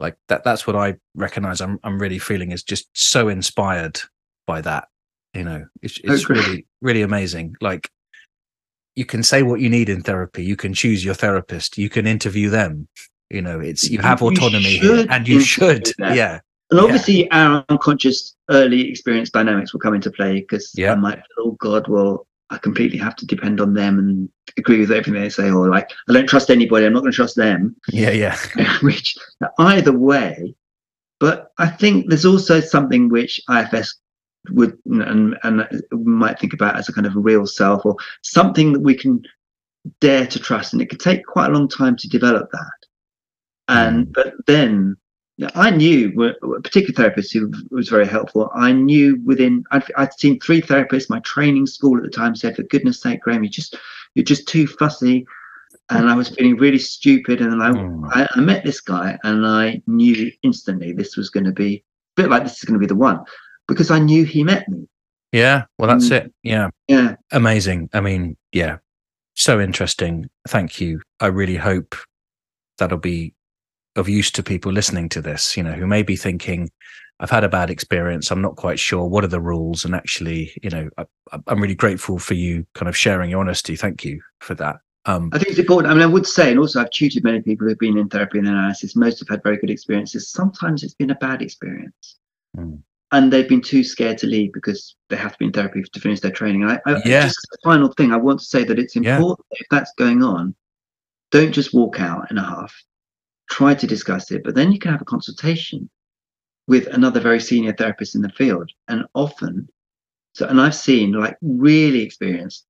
Like 0.01 0.16
that 0.29 0.45
that's 0.45 0.66
what 0.66 0.77
I 0.77 0.97
recognize 1.14 1.61
I'm 1.61 1.79
I'm 1.85 1.99
really 1.99 2.18
feeling 2.18 2.51
is 2.51 2.62
just 2.62 2.89
so 2.95 3.29
inspired 3.29 4.01
by 4.47 4.61
that 4.62 4.89
you 5.35 5.45
know? 5.45 5.64
It's, 5.81 5.99
oh, 6.07 6.12
it's 6.12 6.29
really 6.29 6.66
really 6.81 7.03
amazing. 7.03 7.57
Like 7.61 7.89
you 8.95 9.07
can 9.07 9.23
say 9.23 9.43
what 9.43 9.61
you 9.61 9.70
need 9.70 9.89
in 9.89 10.03
therapy. 10.03 10.45
You 10.45 10.57
can 10.57 10.75
choose 10.75 11.03
your 11.03 11.14
therapist. 11.14 11.79
You 11.79 11.89
can 11.89 12.07
interview 12.07 12.51
them 12.51 12.89
you 13.33 13.43
know 13.43 13.59
it's 13.59 13.89
you 13.91 13.99
have 13.99 14.22
autonomy 14.22 14.78
you 14.78 15.07
and 15.09 15.26
you 15.26 15.41
should 15.41 15.91
yeah. 15.99 16.41
And 16.70 16.80
obviously 16.80 17.26
yeah. 17.26 17.49
our 17.49 17.64
unconscious 17.68 18.35
early 18.49 18.89
experience 18.89 19.30
dynamics 19.30 19.72
will 19.72 19.80
come 19.80 19.95
into 19.95 20.11
play 20.11 20.41
because 20.41 20.72
yeah. 20.74 20.93
i 20.93 20.95
might 20.95 21.20
oh 21.39 21.53
god 21.53 21.89
well 21.89 22.26
i 22.51 22.59
completely 22.59 22.99
have 22.99 23.16
to 23.16 23.26
depend 23.26 23.61
on 23.61 23.74
them 23.74 23.99
and 23.99 24.28
agree 24.57 24.80
with 24.80 24.91
everything 24.91 25.14
they 25.14 25.28
say 25.28 25.51
or 25.51 25.68
like 25.68 25.91
i 26.09 26.12
don't 26.12 26.28
trust 26.28 26.51
anybody 26.51 26.87
i'm 26.87 26.93
not 26.93 27.01
going 27.01 27.12
to 27.12 27.16
trust 27.16 27.37
them. 27.37 27.74
Yeah 27.89 28.11
yeah. 28.11 28.37
Which 28.83 29.16
either 29.59 29.97
way 29.97 30.55
but 31.20 31.53
i 31.59 31.66
think 31.66 32.09
there's 32.09 32.26
also 32.26 32.61
something 32.61 33.09
which 33.09 33.41
ifs 33.51 33.99
would 34.51 34.76
and 34.87 35.37
and 35.43 35.83
might 35.93 36.39
think 36.39 36.53
about 36.53 36.76
as 36.76 36.89
a 36.89 36.93
kind 36.93 37.07
of 37.07 37.16
a 37.16 37.20
real 37.20 37.47
self 37.47 37.87
or 37.87 37.97
something 38.22 38.72
that 38.72 38.80
we 38.80 38.95
can 38.95 39.22
dare 40.01 40.26
to 40.26 40.39
trust 40.39 40.72
and 40.72 40.83
it 40.83 40.89
could 40.89 41.01
take 41.01 41.24
quite 41.26 41.51
a 41.51 41.53
long 41.53 41.68
time 41.68 41.97
to 41.97 42.09
develop 42.09 42.51
that 42.51 42.82
and 43.69 44.07
mm. 44.07 44.13
but 44.13 44.35
then 44.47 44.97
I 45.55 45.71
knew 45.71 46.35
a 46.43 46.61
particular 46.61 46.95
therapist 46.95 47.33
who 47.33 47.53
was 47.71 47.89
very 47.89 48.07
helpful. 48.07 48.51
I 48.55 48.73
knew 48.73 49.21
within 49.25 49.65
I'd, 49.71 49.85
I'd 49.97 50.13
seen 50.15 50.39
three 50.39 50.61
therapists. 50.61 51.11
My 51.11 51.21
training 51.21 51.67
school 51.67 51.97
at 51.97 52.03
the 52.03 52.11
time 52.11 52.37
said, 52.37 52.57
"For 52.57 52.63
goodness' 52.65 53.01
sake, 53.01 53.21
Graham, 53.21 53.43
you're 53.43 53.51
just 53.51 53.77
you're 54.15 54.25
just 54.25 54.47
too 54.47 54.67
fussy." 54.67 55.27
And 55.91 56.09
I 56.09 56.15
was 56.15 56.29
feeling 56.29 56.57
really 56.57 56.79
stupid. 56.79 57.41
And 57.41 57.53
then 57.53 57.61
I, 57.61 57.71
mm. 57.71 58.09
I, 58.13 58.29
I 58.35 58.41
met 58.41 58.65
this 58.65 58.81
guy, 58.81 59.19
and 59.25 59.47
I 59.47 59.83
knew 59.87 60.31
instantly 60.43 60.93
this 60.93 61.17
was 61.17 61.31
going 61.31 61.45
to 61.45 61.53
be 61.53 61.77
a 62.17 62.23
bit 62.23 62.31
like 62.31 62.45
this 62.45 62.59
is 62.59 62.65
going 62.65 62.79
to 62.79 62.81
be 62.81 62.87
the 62.87 62.95
one 62.95 63.21
because 63.69 63.91
I 63.91 63.99
knew 63.99 64.25
he 64.25 64.45
met 64.45 64.69
me. 64.69 64.87
Yeah, 65.33 65.65
well, 65.79 65.89
that's 65.89 66.09
mm. 66.09 66.13
it. 66.13 66.35
Yeah. 66.43 66.69
Yeah. 66.89 67.17
Amazing. 67.31 67.89
I 67.95 68.01
mean, 68.01 68.37
yeah, 68.53 68.79
so 69.35 69.61
interesting. 69.61 70.29
Thank 70.47 70.81
you. 70.81 71.01
I 71.21 71.29
really 71.29 71.57
hope 71.57 71.97
that'll 72.79 72.99
be 72.99 73.35
of 73.97 74.09
use 74.09 74.30
to 74.32 74.43
people 74.43 74.72
listening 74.72 75.09
to 75.11 75.20
this, 75.20 75.57
you 75.57 75.62
know, 75.62 75.72
who 75.72 75.86
may 75.86 76.03
be 76.03 76.16
thinking, 76.16 76.70
I've 77.20 77.30
had 77.30 77.45
a 77.45 77.49
bad 77.49 77.70
experience. 77.70 78.30
I'm 78.30 78.43
not 78.43 78.57
quite 78.57 78.78
sure. 78.78 79.07
What 79.07 79.24
are 79.24 79.28
the 79.28 79.40
rules? 79.40 79.84
And 79.84 79.95
actually, 79.95 80.53
you 80.62 80.70
know, 80.70 80.88
I, 80.99 81.05
am 81.47 81.61
really 81.61 81.74
grateful 81.74 82.18
for 82.18 82.34
you 82.34 82.66
kind 82.74 82.88
of 82.88 82.97
sharing 82.97 83.30
your 83.30 83.40
honesty. 83.40 83.76
Thank 83.76 84.05
you 84.05 84.20
for 84.40 84.55
that. 84.55 84.76
Um, 85.05 85.30
I 85.32 85.38
think 85.38 85.51
it's 85.51 85.59
important. 85.59 85.90
I 85.90 85.95
mean, 85.95 86.03
I 86.03 86.07
would 86.07 86.26
say, 86.26 86.51
and 86.51 86.59
also 86.59 86.80
I've 86.80 86.90
tutored 86.90 87.24
many 87.24 87.40
people 87.40 87.66
who've 87.66 87.78
been 87.78 87.99
in 87.99 88.09
therapy 88.09 88.38
and 88.38 88.49
analysis. 88.49 88.97
Most 88.97 89.18
have 89.20 89.28
had 89.28 89.43
very 89.43 89.57
good 89.57 89.70
experiences. 89.70 90.30
Sometimes 90.30 90.82
it's 90.82 90.95
been 90.95 91.11
a 91.11 91.16
bad 91.16 91.43
experience. 91.43 92.18
Mm 92.57 92.82
and 93.12 93.30
they've 93.30 93.49
been 93.49 93.61
too 93.61 93.84
scared 93.84 94.18
to 94.18 94.26
leave 94.26 94.53
because 94.53 94.97
they 95.11 95.16
have 95.16 95.32
to 95.32 95.38
be 95.38 95.45
in 95.45 95.53
therapy 95.53 95.82
to 95.82 96.01
finish 96.01 96.20
their 96.20 96.30
training. 96.30 96.64
I, 96.64 96.80
I 96.86 97.01
yeah. 97.05 97.24
just 97.24 97.47
the 97.51 97.59
final 97.62 97.93
thing 97.93 98.11
I 98.11 98.16
want 98.16 98.40
to 98.40 98.47
say 98.47 98.64
that 98.64 98.78
it's 98.78 98.97
important 98.97 99.47
yeah. 99.53 99.59
if 99.61 99.66
that's 99.70 99.93
going 99.99 100.22
on, 100.22 100.55
don't 101.30 101.53
just 101.53 101.74
walk 101.74 102.01
out 102.01 102.30
in 102.30 102.38
a 102.38 102.43
huff. 102.43 102.74
Try 103.51 103.74
to 103.74 103.86
discuss 103.86 104.30
it, 104.30 104.43
but 104.45 104.55
then 104.55 104.72
you 104.72 104.78
can 104.78 104.93
have 104.93 105.03
a 105.03 105.07
consultation 105.07 105.88
with 106.68 106.86
another 106.88 107.20
very 107.20 107.40
senior 107.40 107.72
therapist 107.72 108.14
in 108.14 108.22
the 108.22 108.30
field. 108.30 108.70
And 108.88 109.05
often, 109.14 109.68
so 110.34 110.47
and 110.47 110.61
I've 110.61 110.74
seen 110.74 111.12
like 111.12 111.36
really 111.43 112.03
experienced 112.03 112.66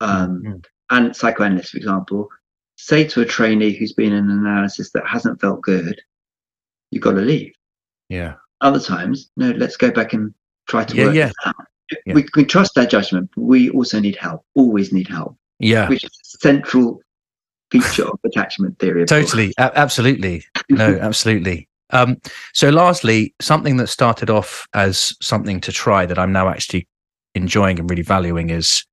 um, 0.00 0.42
mm-hmm. 0.42 0.58
and 0.90 1.16
psychoanalysts, 1.16 1.70
for 1.70 1.78
example, 1.78 2.28
say 2.76 3.04
to 3.04 3.22
a 3.22 3.24
trainee 3.24 3.72
who's 3.72 3.92
been 3.92 4.12
in 4.12 4.30
an 4.30 4.38
analysis 4.46 4.90
that 4.92 5.06
hasn't 5.06 5.40
felt 5.40 5.62
good, 5.62 6.00
you've 6.90 7.02
got 7.02 7.12
to 7.12 7.20
leave. 7.20 7.52
Yeah 8.08 8.34
other 8.60 8.80
times, 8.80 9.30
no, 9.36 9.50
let's 9.50 9.76
go 9.76 9.90
back 9.90 10.12
and 10.12 10.34
try 10.68 10.84
to 10.84 10.96
yeah, 10.96 11.04
work 11.04 11.14
yeah. 11.14 11.30
out. 11.46 11.54
Yeah. 12.04 12.14
We 12.14 12.22
can 12.22 12.46
trust 12.46 12.74
their 12.74 12.86
judgment, 12.86 13.30
but 13.34 13.42
we 13.42 13.70
also 13.70 13.98
need 14.00 14.16
help, 14.16 14.44
always 14.54 14.92
need 14.92 15.08
help. 15.08 15.36
Yeah. 15.58 15.88
Which 15.88 16.04
is 16.04 16.10
central 16.22 17.00
feature 17.70 18.06
of 18.06 18.18
attachment 18.24 18.78
theory. 18.78 19.02
Of 19.02 19.08
totally. 19.08 19.52
A- 19.58 19.76
absolutely. 19.78 20.44
No, 20.68 20.98
absolutely. 21.00 21.68
Um, 21.90 22.20
so, 22.52 22.68
lastly, 22.70 23.34
something 23.40 23.78
that 23.78 23.88
started 23.88 24.30
off 24.30 24.66
as 24.74 25.14
something 25.22 25.60
to 25.62 25.72
try 25.72 26.06
that 26.06 26.18
I'm 26.18 26.32
now 26.32 26.48
actually 26.48 26.86
enjoying 27.34 27.78
and 27.78 27.88
really 27.88 28.02
valuing 28.02 28.50
is 28.50 28.84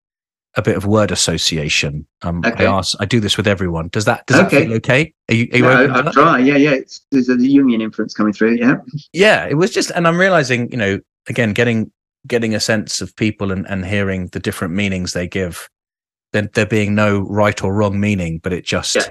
a 0.58 0.62
bit 0.62 0.78
of 0.78 0.86
word 0.86 1.12
association. 1.12 2.08
Um, 2.22 2.42
okay. 2.46 2.66
I 2.66 2.78
ask, 2.78 2.96
I 3.00 3.06
do 3.06 3.20
this 3.20 3.36
with 3.36 3.48
everyone. 3.48 3.90
Does 3.90 4.06
that 4.06 4.26
does 4.26 4.40
okay. 4.42 4.60
that 4.60 4.66
feel 4.68 4.74
okay? 4.78 5.14
Are 5.30 5.36
you, 5.36 5.50
are 5.52 5.58
you 5.58 5.64
no, 5.64 5.94
I'll 5.94 6.14
try. 6.14 6.40
Yeah, 6.40 6.56
yeah. 6.56 6.72
It's, 6.72 7.06
there's 7.12 7.28
a 7.28 7.36
Jungian 7.36 7.82
influence 7.82 8.14
coming 8.14 8.32
through. 8.32 8.56
Yeah. 8.56 8.78
Yeah, 9.12 9.46
it 9.48 9.56
was 9.56 9.72
just, 9.72 9.92
and 9.92 10.08
I'm 10.08 10.18
realizing, 10.18 10.72
you 10.72 10.78
know, 10.78 11.00
again, 11.28 11.52
getting 11.54 11.92
getting 12.28 12.56
a 12.56 12.60
sense 12.60 13.02
of 13.02 13.16
people 13.16 13.52
and, 13.52 13.70
and 13.70 13.86
hearing 13.86 14.28
the 14.28 14.40
different 14.40 14.74
meanings 14.74 15.14
they 15.14 15.28
give. 15.28 15.70
Then 16.36 16.50
there 16.54 16.66
being 16.66 16.94
no 16.94 17.22
right 17.22 17.64
or 17.64 17.74
wrong 17.74 17.98
meaning, 17.98 18.40
but 18.44 18.52
it 18.52 18.66
just 18.66 18.96
yeah. 18.96 19.08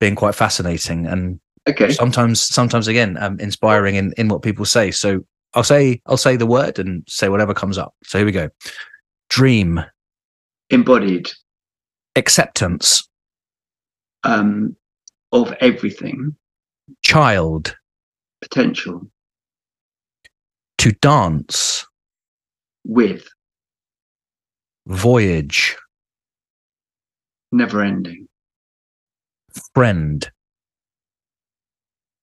being 0.00 0.14
quite 0.14 0.34
fascinating 0.34 1.06
and 1.06 1.38
okay. 1.68 1.90
sometimes 1.90 2.40
sometimes 2.40 2.88
again 2.88 3.18
um, 3.20 3.38
inspiring 3.38 3.96
in 3.96 4.14
in 4.16 4.28
what 4.28 4.40
people 4.40 4.64
say. 4.64 4.90
So 4.90 5.26
I'll 5.52 5.62
say 5.62 6.00
I'll 6.06 6.16
say 6.16 6.36
the 6.36 6.46
word 6.46 6.78
and 6.78 7.04
say 7.06 7.28
whatever 7.28 7.52
comes 7.52 7.76
up. 7.76 7.94
So 8.02 8.16
here 8.16 8.24
we 8.24 8.32
go. 8.32 8.48
Dream 9.28 9.84
embodied 10.70 11.30
acceptance 12.16 13.06
um, 14.24 14.74
of 15.32 15.52
everything 15.60 16.34
child 17.02 17.76
potential 18.40 19.02
to 20.78 20.92
dance 20.92 21.84
with 22.86 23.28
voyage 24.86 25.76
never 27.52 27.82
ending 27.82 28.26
friend 29.74 30.30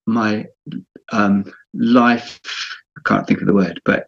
my 0.05 0.45
um, 1.11 1.51
life 1.73 2.39
i 2.97 3.01
can't 3.05 3.27
think 3.27 3.41
of 3.41 3.47
the 3.47 3.53
word 3.53 3.81
but 3.85 4.07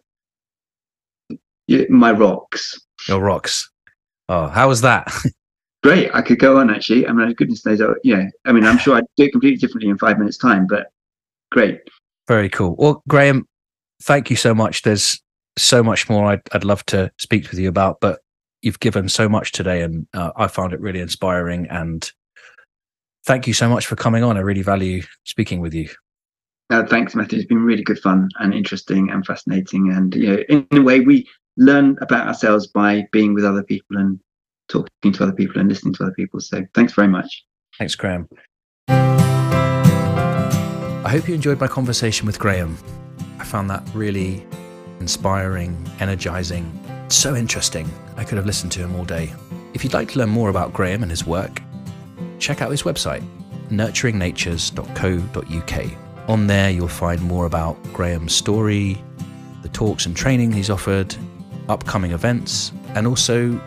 my 1.90 2.12
rocks 2.12 2.80
your 3.08 3.20
rocks 3.20 3.70
Oh, 4.28 4.46
how 4.48 4.68
was 4.68 4.80
that? 4.82 5.10
Great. 5.82 6.10
I 6.12 6.22
could 6.22 6.38
go 6.38 6.58
on 6.58 6.70
actually. 6.70 7.06
I 7.06 7.12
mean, 7.12 7.32
goodness 7.34 7.64
knows, 7.64 7.80
yeah. 8.04 8.28
I 8.44 8.52
mean, 8.52 8.64
I'm 8.64 8.78
sure 8.78 8.96
I'd 8.96 9.04
do 9.16 9.24
it 9.24 9.32
completely 9.32 9.58
differently 9.58 9.88
in 9.88 9.98
five 9.98 10.18
minutes' 10.18 10.36
time, 10.36 10.66
but 10.66 10.88
great. 11.50 11.80
Very 12.26 12.48
cool. 12.50 12.74
Well, 12.76 13.02
Graham, 13.08 13.46
thank 14.02 14.28
you 14.28 14.36
so 14.36 14.54
much. 14.54 14.82
There's 14.82 15.22
so 15.56 15.82
much 15.82 16.08
more 16.10 16.26
I'd, 16.26 16.42
I'd 16.52 16.64
love 16.64 16.84
to 16.86 17.10
speak 17.18 17.50
with 17.50 17.58
you 17.58 17.68
about, 17.68 18.00
but 18.00 18.20
you've 18.62 18.80
given 18.80 19.08
so 19.08 19.28
much 19.28 19.52
today, 19.52 19.82
and 19.82 20.06
uh, 20.14 20.32
I 20.36 20.48
found 20.48 20.72
it 20.72 20.80
really 20.80 21.00
inspiring. 21.00 21.66
And 21.70 22.10
thank 23.24 23.46
you 23.46 23.52
so 23.52 23.68
much 23.68 23.86
for 23.86 23.96
coming 23.96 24.24
on. 24.24 24.36
I 24.36 24.40
really 24.40 24.62
value 24.62 25.02
speaking 25.24 25.60
with 25.60 25.74
you. 25.74 25.88
Uh, 26.70 26.84
thanks, 26.84 27.14
Matthew. 27.14 27.38
It's 27.38 27.48
been 27.48 27.64
really 27.64 27.82
good 27.82 27.98
fun 27.98 28.28
and 28.40 28.52
interesting 28.52 29.10
and 29.10 29.24
fascinating. 29.24 29.90
And 29.92 30.14
you 30.14 30.28
know, 30.28 30.42
in 30.48 30.66
a 30.72 30.82
way, 30.82 31.00
we 31.00 31.26
learn 31.56 31.96
about 32.00 32.26
ourselves 32.26 32.66
by 32.66 33.06
being 33.10 33.34
with 33.34 33.44
other 33.44 33.62
people 33.62 33.96
and 33.96 34.20
talking 34.68 35.12
to 35.12 35.22
other 35.22 35.32
people 35.32 35.60
and 35.60 35.68
listening 35.68 35.94
to 35.94 36.04
other 36.04 36.12
people. 36.12 36.40
So 36.40 36.64
thanks 36.74 36.92
very 36.92 37.08
much. 37.08 37.44
Thanks, 37.78 37.94
Graham. 37.94 38.28
I 40.98 41.10
hope 41.10 41.26
you 41.26 41.34
enjoyed 41.34 41.58
my 41.58 41.68
conversation 41.68 42.26
with 42.26 42.38
Graham. 42.38 42.76
I 43.38 43.44
found 43.44 43.70
that 43.70 43.82
really 43.94 44.44
inspiring, 45.00 45.88
energizing, 46.00 46.70
so 47.16 47.34
interesting. 47.34 47.90
I 48.16 48.24
could 48.24 48.36
have 48.36 48.46
listened 48.46 48.72
to 48.72 48.80
him 48.80 48.94
all 48.96 49.04
day. 49.04 49.32
If 49.74 49.84
you'd 49.84 49.94
like 49.94 50.10
to 50.12 50.18
learn 50.18 50.30
more 50.30 50.50
about 50.50 50.72
Graham 50.72 51.02
and 51.02 51.10
his 51.10 51.26
work, 51.26 51.62
check 52.38 52.62
out 52.62 52.70
his 52.70 52.82
website, 52.82 53.24
nurturingnatures.co.uk. 53.68 56.28
On 56.28 56.46
there, 56.46 56.70
you'll 56.70 56.88
find 56.88 57.22
more 57.22 57.46
about 57.46 57.82
Graham's 57.92 58.34
story, 58.34 59.02
the 59.62 59.68
talks 59.70 60.06
and 60.06 60.16
training 60.16 60.52
he's 60.52 60.70
offered, 60.70 61.14
upcoming 61.68 62.12
events, 62.12 62.72
and 62.94 63.06
also 63.06 63.60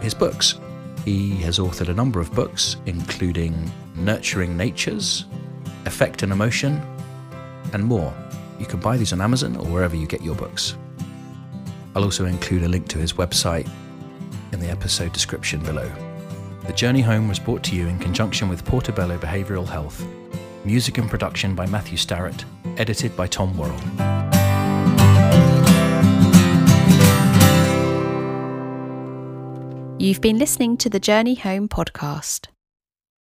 his 0.00 0.14
books. 0.14 0.58
He 1.04 1.36
has 1.36 1.58
authored 1.58 1.88
a 1.88 1.94
number 1.94 2.20
of 2.20 2.32
books, 2.34 2.76
including 2.86 3.70
Nurturing 3.96 4.56
Natures, 4.56 5.24
Affect 5.84 6.22
and 6.22 6.32
Emotion, 6.32 6.80
and 7.72 7.84
more. 7.84 8.14
You 8.58 8.66
can 8.66 8.80
buy 8.80 8.96
these 8.96 9.12
on 9.12 9.20
Amazon 9.20 9.56
or 9.56 9.66
wherever 9.66 9.96
you 9.96 10.06
get 10.06 10.22
your 10.22 10.34
books. 10.34 10.76
I'll 11.98 12.04
also 12.04 12.26
include 12.26 12.62
a 12.62 12.68
link 12.68 12.86
to 12.90 12.98
his 12.98 13.14
website 13.14 13.68
in 14.52 14.60
the 14.60 14.68
episode 14.68 15.12
description 15.12 15.58
below. 15.64 15.90
The 16.68 16.72
Journey 16.72 17.00
Home 17.00 17.26
was 17.26 17.40
brought 17.40 17.64
to 17.64 17.74
you 17.74 17.88
in 17.88 17.98
conjunction 17.98 18.48
with 18.48 18.64
Portobello 18.64 19.18
Behavioural 19.18 19.66
Health. 19.66 20.06
Music 20.64 20.98
and 20.98 21.10
production 21.10 21.56
by 21.56 21.66
Matthew 21.66 21.96
Starrett, 21.96 22.44
edited 22.76 23.16
by 23.16 23.26
Tom 23.26 23.58
Worrell. 23.58 23.74
You've 29.98 30.20
been 30.20 30.38
listening 30.38 30.76
to 30.76 30.88
the 30.88 31.00
Journey 31.00 31.34
Home 31.34 31.68
podcast. 31.68 32.46